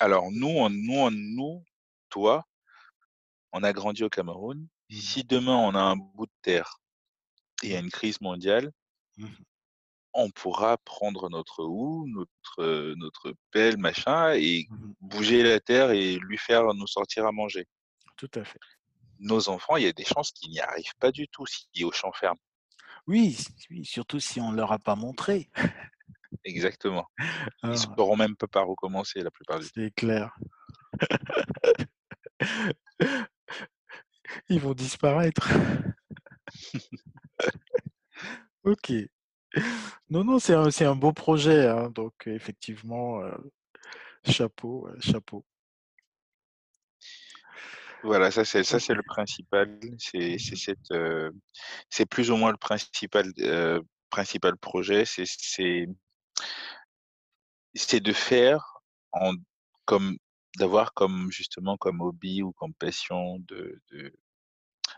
alors 0.00 0.30
nous, 0.32 0.48
on 0.48 0.70
nous 0.70 0.98
on 0.98 1.10
nous, 1.12 1.64
toi, 2.10 2.46
on 3.52 3.62
a 3.62 3.74
grandi 3.74 4.04
au 4.04 4.08
Cameroun. 4.08 4.68
Mmh 4.90 4.98
Si 5.00 5.22
demain 5.22 5.56
on 5.56 5.74
a 5.74 5.80
un 5.82 5.96
bout 5.96 6.24
de 6.24 6.32
terre 6.40 6.80
et 7.62 7.68
il 7.68 7.72
y 7.72 7.76
a 7.76 7.80
une 7.80 7.90
crise 7.90 8.20
mondiale, 8.20 8.72
Mmh 9.16 9.47
on 10.18 10.30
pourra 10.30 10.76
prendre 10.78 11.28
notre 11.30 11.64
houe, 11.64 12.06
notre, 12.08 12.94
notre 12.96 13.34
pelle, 13.50 13.76
machin 13.78 14.32
et 14.34 14.66
Mmh 14.70 14.92
bouger 15.00 15.42
la 15.42 15.58
terre 15.60 15.90
et 15.92 16.16
lui 16.16 16.36
faire 16.36 16.74
nous 16.74 16.86
sortir 16.86 17.24
à 17.26 17.32
manger. 17.32 17.66
Tout 18.16 18.30
à 18.34 18.44
fait. 18.44 18.58
Nos 19.20 19.48
enfants, 19.48 19.76
il 19.76 19.84
y 19.84 19.86
a 19.86 19.92
des 19.92 20.04
chances 20.04 20.32
qu'ils 20.32 20.50
n'y 20.50 20.60
arrivent 20.60 20.94
pas 21.00 21.10
du 21.12 21.26
tout 21.28 21.46
si 21.46 21.84
Auchan 21.84 22.12
ferme. 22.12 22.36
Oui, 23.06 23.38
surtout 23.84 24.20
si 24.20 24.40
on 24.40 24.52
leur 24.52 24.70
a 24.72 24.78
pas 24.78 24.96
montré. 24.96 25.48
Exactement. 26.44 27.06
Ils 27.62 27.62
Ah, 27.62 27.76
sauront 27.76 28.16
même 28.16 28.36
pas 28.36 28.48
par 28.48 28.68
où 28.68 28.74
commencer 28.74 29.22
la 29.22 29.30
plupart 29.30 29.60
du 29.60 29.66
temps. 29.66 29.72
c'est 29.74 29.94
clair. 29.94 30.36
Ils 34.48 34.60
vont 34.60 34.74
disparaître. 34.74 35.48
OK. 38.64 38.92
Non, 40.10 40.24
non, 40.24 40.38
c'est 40.38 40.54
un 40.54 40.70
c'est 40.70 40.84
un 40.86 40.96
beau 40.96 41.12
projet, 41.12 41.66
hein, 41.68 41.90
donc 41.90 42.26
heu, 42.26 42.34
effectivement, 42.34 43.20
heu, 43.22 43.32
chapeau, 44.24 44.88
chapeau. 45.00 45.44
Voilà, 48.02 48.30
ça 48.30 48.44
c'est 48.44 48.62
ça 48.64 48.78
c'est 48.78 48.94
le 48.94 49.02
principal, 49.02 49.78
c'est 49.98 50.38
c'est 50.38 50.54
Mmh 50.54 50.56
cette, 50.56 50.90
heu, 50.92 51.32
c'est 51.90 52.06
plus 52.06 52.30
ou 52.30 52.36
moins 52.36 52.52
le 52.52 52.56
principal, 52.58 53.32
principal 54.10 54.56
projet, 54.56 55.04
c'est 55.04 55.24
c'est 55.26 55.86
c'est 57.74 58.00
de 58.00 58.12
faire 58.12 58.80
en 59.12 59.32
comme 59.84 60.16
d'avoir 60.58 60.92
comme 60.94 61.30
justement 61.30 61.76
comme 61.76 62.00
hobby 62.00 62.42
ou 62.42 62.52
comme 62.52 62.74
passion 62.74 63.38
de 63.40 63.80
de 63.92 64.12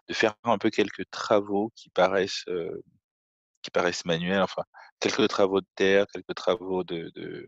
de 0.09 0.15
faire 0.15 0.35
un 0.45 0.59
peu 0.59 0.71
quelques 0.71 1.09
travaux 1.11 1.73
qui 1.77 1.91
paraissent, 1.91 2.45
qui 3.63 3.71
paraissent 3.71 4.05
manuels, 4.07 4.43
enfin, 4.43 4.63
quelques 5.01 5.29
travaux 5.29 5.61
de 5.61 5.67
terre, 5.77 6.07
quelques 6.13 6.35
travaux 6.35 6.85
de 6.85 7.11
de 7.15 7.47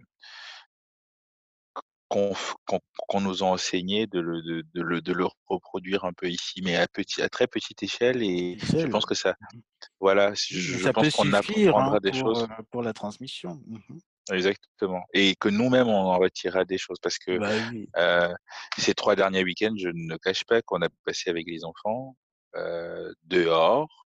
qu'on 2.08 3.20
nous 3.20 3.42
a 3.42 3.46
enseigné 3.46 4.06
de 4.06 4.20
le 4.20 4.42
de 4.42 4.62
de 4.74 4.82
le 4.82 5.00
de 5.00 5.12
le 5.12 5.26
reproduire 5.46 6.04
un 6.04 6.12
peu 6.12 6.28
ici, 6.28 6.60
mais 6.62 6.76
à 6.76 6.86
petit 6.86 7.22
à 7.22 7.28
très 7.28 7.46
petite 7.46 7.82
échelle 7.82 8.22
et 8.22 8.58
je 8.76 8.86
pense 8.86 9.06
que 9.06 9.14
ça 9.14 9.34
Mmh 9.40 9.60
Voilà, 10.00 10.32
je 10.34 10.76
ça 10.78 10.92
pense 10.92 11.10
qu'on 11.10 11.32
hein, 11.76 11.92
apprendra 11.92 12.00
des 12.00 12.12
pour, 12.12 12.14
choses 12.14 12.48
pour 12.70 12.82
la 12.82 12.92
transmission. 12.92 13.62
Mmh 13.66 13.98
exactement 14.30 15.02
et 15.14 15.34
que 15.36 15.48
nous-mêmes, 15.48 15.88
on 15.88 15.92
en 16.12 16.18
retirera 16.18 16.64
des 16.64 16.78
choses 16.78 16.98
parce 17.02 17.18
que, 17.18 17.40
Bah, 17.40 17.54
oui. 17.56 17.92
heu, 17.98 18.34
ces 18.78 18.94
3 18.94 19.16
derniers 19.16 19.44
week-ends, 19.44 19.74
je 19.78 19.88
ne 19.94 20.16
cache 20.18 20.44
pas 20.44 20.62
qu'on 20.62 20.82
a 20.82 20.88
passé 21.04 21.30
avec 21.30 21.46
les 21.48 21.64
enfants, 21.64 22.16
heu, 22.56 23.14
dehors, 23.24 24.06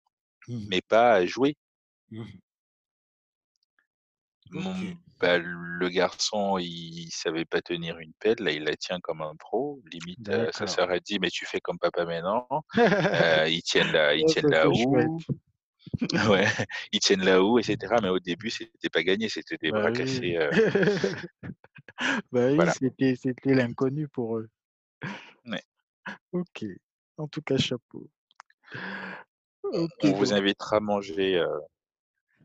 Mmh 0.47 0.71
mais 0.71 0.81
pas 0.81 1.13
à 1.13 1.25
jouer. 1.25 1.57
Mmh 2.11 2.41
Mon 4.49 4.73
OK. 4.73 4.97
bah, 5.19 5.37
le 5.37 5.89
garçon, 5.89 6.57
il 6.57 7.09
savait 7.11 7.45
pas 7.45 7.61
tenir 7.61 7.99
une 7.99 8.13
pelle, 8.19 8.37
là, 8.39 8.51
il 8.51 8.63
la 8.63 8.75
tient 8.75 8.99
comme 8.99 9.21
un 9.21 9.35
pro. 9.35 9.81
Limite, 9.91 10.19
heu, 10.33 10.49
sa 10.51 10.65
D'accord. 10.65 10.67
sœur 10.67 10.89
a 10.91 10.99
dit: 10.99 11.19
«Mais 11.19 11.29
tu 11.29 11.45
fais 11.45 11.61
comme 11.61 11.77
papa 11.79 12.05
maintenant». 12.05 12.47
Heu, 13.13 13.49
ils 13.49 13.61
tiennent 13.63 13.91
la 13.91 14.15
ils 14.15 14.25
Oh, 14.25 14.33
tiennent 14.33 14.45
ça, 14.45 14.51
la 14.51 14.69
c'est 14.69 14.73
chouette. 14.73 15.11
houe. 15.11 15.23
Ouais, 16.29 16.45
ils 16.93 16.99
tiennent 17.01 17.23
la 17.25 17.43
houe 17.43 17.59
et 17.59 17.63
cetera, 17.63 18.01
mais 18.01 18.09
au 18.09 18.19
début, 18.19 18.49
c'était 18.51 18.89
pas 18.91 19.03
gagné, 19.03 19.29
c'était 19.29 19.57
des 19.57 19.71
Bah 19.71 19.73
bras 19.73 19.91
oui. 19.91 19.93
cassés, 19.93 20.37
Bah 22.31 22.49
oui, 22.51 22.67
voilà. 22.67 22.75
c'était 22.77 23.15
c'était 23.15 23.53
l'inconnu 23.53 24.07
pour 24.07 24.37
eux. 24.37 24.49
Ouais. 25.45 25.61
OK. 26.33 26.65
En 27.17 27.27
tout 27.27 27.41
cas, 27.41 27.57
chapeau. 27.57 28.09
On 29.99 30.09
OK, 30.09 30.13
vous 30.13 30.33
donc 30.33 30.33
invitera 30.33 30.77
à 30.77 30.79
manger, 30.79 31.35
heu, 31.37 31.47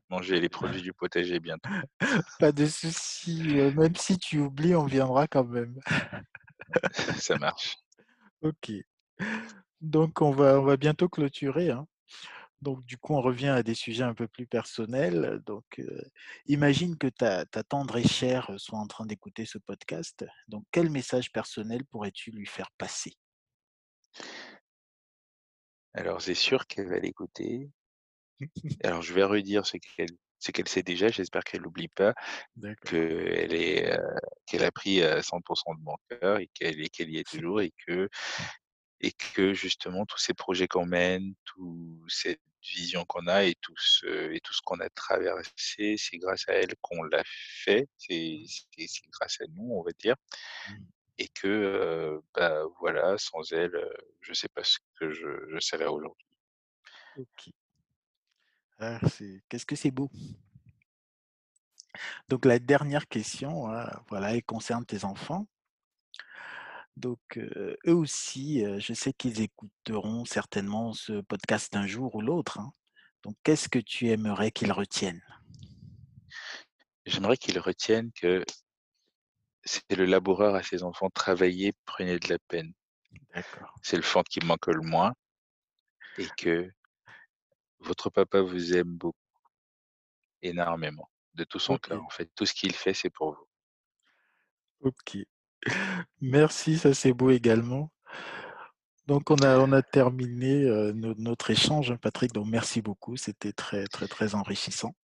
manger 0.09 0.41
les 0.41 0.49
produits 0.49 0.83
du 0.83 0.93
potager 0.93 1.41
bientôt. 1.41 1.71
pas 2.41 2.53
de 2.53 2.67
souci, 2.67 3.59
heu, 3.59 3.73
même 3.73 3.97
si 3.97 4.19
tu 4.19 4.39
oublies, 4.39 4.75
on 4.75 4.87
viendra 4.87 5.27
quand 5.27 5.45
même. 5.45 5.79
Ça 7.17 7.37
marche. 7.39 7.77
OK. 8.43 8.73
Donc 9.81 10.21
on 10.23 10.31
va 10.31 10.61
on 10.61 10.65
va 10.65 10.77
bientôt 10.77 11.09
clôturer, 11.09 11.71
hein. 11.71 11.87
Donc 12.63 12.85
du 12.85 12.97
coup, 12.97 13.15
on 13.15 13.21
revient 13.21 13.49
à 13.49 13.63
des 13.63 13.75
sujets 13.75 14.03
un 14.03 14.15
peu 14.15 14.29
plus 14.29 14.47
personnels. 14.47 15.43
Donc, 15.47 15.65
heu, 15.79 16.03
imagine 16.47 16.97
que 16.97 17.07
ta 17.09 17.45
ta 17.47 17.63
tendre 17.63 17.97
et 17.97 18.09
chère 18.09 18.51
soit 18.59 18.79
en 18.79 18.87
train 18.87 19.07
d'écouter 19.07 19.45
ce 19.45 19.59
podcast. 19.59 20.25
Donc 20.49 20.65
quel 20.73 20.91
message 20.91 21.33
personnel 21.33 21.85
pourrais-tu 21.85 22.31
lui 22.31 22.47
faire 22.47 22.71
passer? 22.79 23.13
Alors 25.95 26.21
c'est 26.21 26.35
sûr 26.35 26.67
qu'elle 26.67 26.89
va 26.89 26.99
l'écouter. 26.99 27.71
Alors 28.85 29.03
je 29.03 29.13
vais 29.15 29.25
redire 29.25 29.67
ce 29.67 29.77
qu'elle 29.79 30.09
ce 30.39 30.51
qu'elle 30.53 30.69
sait 30.69 30.83
déjà, 30.83 31.09
j'espère 31.09 31.43
qu'elle 31.45 31.63
n'oublie 31.63 31.89
pas 31.89 32.15
qu'elle 32.87 33.55
est, 33.55 33.99
qu'elle 34.47 34.65
a 34.65 34.73
pris, 34.73 35.03
heu, 35.03 35.23
100 35.23 35.39
de 35.41 35.83
mon 35.83 35.97
cœur 36.11 36.39
et 36.41 36.49
qu'elle 36.55 36.89
qu'elle 36.91 37.11
y 37.11 37.19
est 37.19 37.29
toujours 37.29 37.61
et 37.63 37.73
que 37.87 38.09
et 39.01 39.13
que 39.13 39.55
justement 39.55 40.07
tous 40.07 40.19
ces 40.19 40.35
projets 40.35 40.69
qu'on 40.69 40.87
mène, 40.87 41.35
tout 41.47 42.05
cette 42.09 42.41
vision 42.75 43.05
qu'on 43.07 43.27
a 43.29 43.45
et 43.45 43.55
tout 43.63 43.75
ce 43.79 44.33
et 44.33 44.41
tout 44.41 44.55
ce 44.55 44.61
qu'on 44.65 44.81
a 44.81 44.91
traversé, 44.91 45.97
c'est 45.99 46.19
grâce 46.19 46.49
à 46.49 46.55
elle 46.55 46.75
qu'on 46.83 47.03
l'a 47.05 47.23
fait. 47.27 47.89
C'est 47.99 48.45
grâce 49.13 49.41
à 49.43 49.47
nous, 49.55 49.71
on 49.73 49.83
va 49.83 49.93
dire 49.99 50.17
Mmh. 50.65 50.87
et 51.19 51.29
que, 51.29 51.47
heu, 51.49 52.23
bah, 52.35 52.63
voilà, 52.81 53.17
sans 53.19 53.53
elle, 53.53 53.77
je 54.21 54.33
sais 54.33 54.49
pas 54.49 54.65
ce 54.65 54.79
que 54.99 55.11
je 55.11 55.29
je 55.51 55.59
serais 55.61 55.87
aujourd'hui. 55.87 56.27
OK. 57.15 57.53
Ah, 58.79 59.01
qu'est-ce 59.49 59.65
que 59.65 59.77
c'est 59.77 59.91
beau! 59.91 60.11
Donc 62.29 62.45
la 62.45 62.59
dernière 62.59 63.09
question, 63.09 63.71
hein, 63.71 63.89
voilà, 64.09 64.35
elle 64.35 64.45
concerne 64.45 64.85
tes 64.85 65.05
enfants. 65.05 65.47
Donc, 66.97 67.21
heu, 67.37 67.77
eux 67.87 67.95
aussi, 67.95 68.65
heu, 68.65 68.81
je 68.81 68.95
sais 68.95 69.13
qu'ils 69.13 69.43
écouteront 69.43 70.25
certainement 70.25 70.93
ce 70.95 71.21
podcast 71.21 71.77
un 71.77 71.87
jour 71.87 72.15
ou 72.15 72.21
l'autre, 72.21 72.59
hein. 72.59 72.73
Donc 73.23 73.35
qu'est-ce 73.43 73.69
que 73.69 73.79
tu 73.79 74.09
aimerais 74.09 74.51
qu'ils 74.51 74.73
retiennent? 74.73 75.23
J'aimerais 77.07 77.37
qu'ils 77.37 77.59
retiennent 77.59 78.13
que 78.13 78.45
c'est 79.65 79.97
le 79.97 80.05
laboureur 80.05 80.55
à 80.55 80.63
ses 80.63 80.83
enfants, 80.83 81.11
travaillez, 81.11 81.73
prenez 81.85 82.19
de 82.19 82.29
la 82.29 82.39
peine. 82.49 82.73
D'accord. 83.35 83.75
C'est 83.83 83.97
le 83.97 84.03
fond 84.03 84.23
qui 84.23 84.41
manque 84.45 84.67
le 84.69 84.81
moins 84.81 85.13
et 86.19 86.27
que 86.37 86.71
votre 87.87 88.11
papa 88.11 88.41
vous 88.41 88.77
aime 88.77 88.97
beaucoup, 88.97 89.17
énormément, 90.43 91.09
de 91.35 91.45
tout 91.45 91.59
son 91.59 91.79
cœur, 91.79 92.05
en 92.05 92.11
fait. 92.11 92.31
Tout 92.35 92.47
ce 92.47 92.55
qu'il 92.55 92.75
fait, 92.75 92.95
c'est 92.95 93.11
pour 93.11 93.35
vous. 93.35 93.47
OK. 94.89 95.19
Merci, 96.21 96.79
ça 96.79 96.95
c'est 96.95 97.13
beau 97.13 97.31
également. 97.31 97.91
Donc 99.07 99.31
on 99.31 99.37
a 99.37 99.59
on 99.59 99.71
a 99.73 99.83
terminé, 99.83 100.65
notre 100.95 101.51
échange, 101.51 101.93
hein, 101.93 101.97
Patrick, 101.97 102.33
donc 102.33 102.49
merci 102.49 102.83
beaucoup, 102.83 103.17
c'était 103.17 103.53
très, 103.53 103.87
très, 103.87 104.09
très 104.09 104.35
enrichissant. 104.35 104.97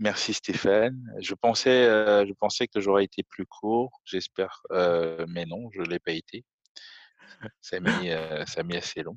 Merci 0.00 0.34
Stéphane. 0.34 1.00
Je 1.20 1.34
pensais, 1.34 1.86
heu, 1.86 2.26
je 2.26 2.32
pensais 2.32 2.66
que 2.66 2.80
j'aurais 2.80 3.04
été 3.04 3.22
plus 3.22 3.46
court, 3.46 4.00
j'espère, 4.04 4.62
mais 5.28 5.46
non, 5.46 5.70
je 5.72 5.82
l'ai 5.82 6.00
pas 6.00 6.10
été. 6.10 6.44
Ça 7.60 7.76
a 7.76 7.80
mis, 7.80 7.86
heu, 8.10 8.44
ça 8.46 8.60
a 8.60 8.62
mis 8.64 8.76
assez 8.76 9.02
long. 9.04 9.16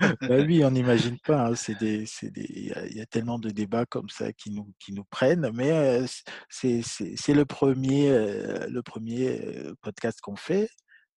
Bah 0.00 0.38
oui, 0.46 0.64
on 0.64 0.70
n'imagine 0.70 1.18
pas, 1.20 1.48
hein, 1.48 1.54
il 1.80 2.06
y 2.22 2.94
y 2.94 3.00
a 3.00 3.06
tellement 3.06 3.38
de 3.38 3.50
débats 3.50 3.86
comme 3.86 4.08
ça 4.08 4.32
qui 4.32 4.50
nous 4.50 4.72
qui 4.78 4.92
nous 4.92 5.04
prennent, 5.04 5.50
mais 5.52 6.04
c'est 6.48 7.34
le 7.34 7.44
premier 7.44 8.06
er 8.06 8.68
le 8.68 8.82
1 8.82 9.74
podcast 9.82 10.20
qu'on 10.20 10.36
fait 10.36 10.68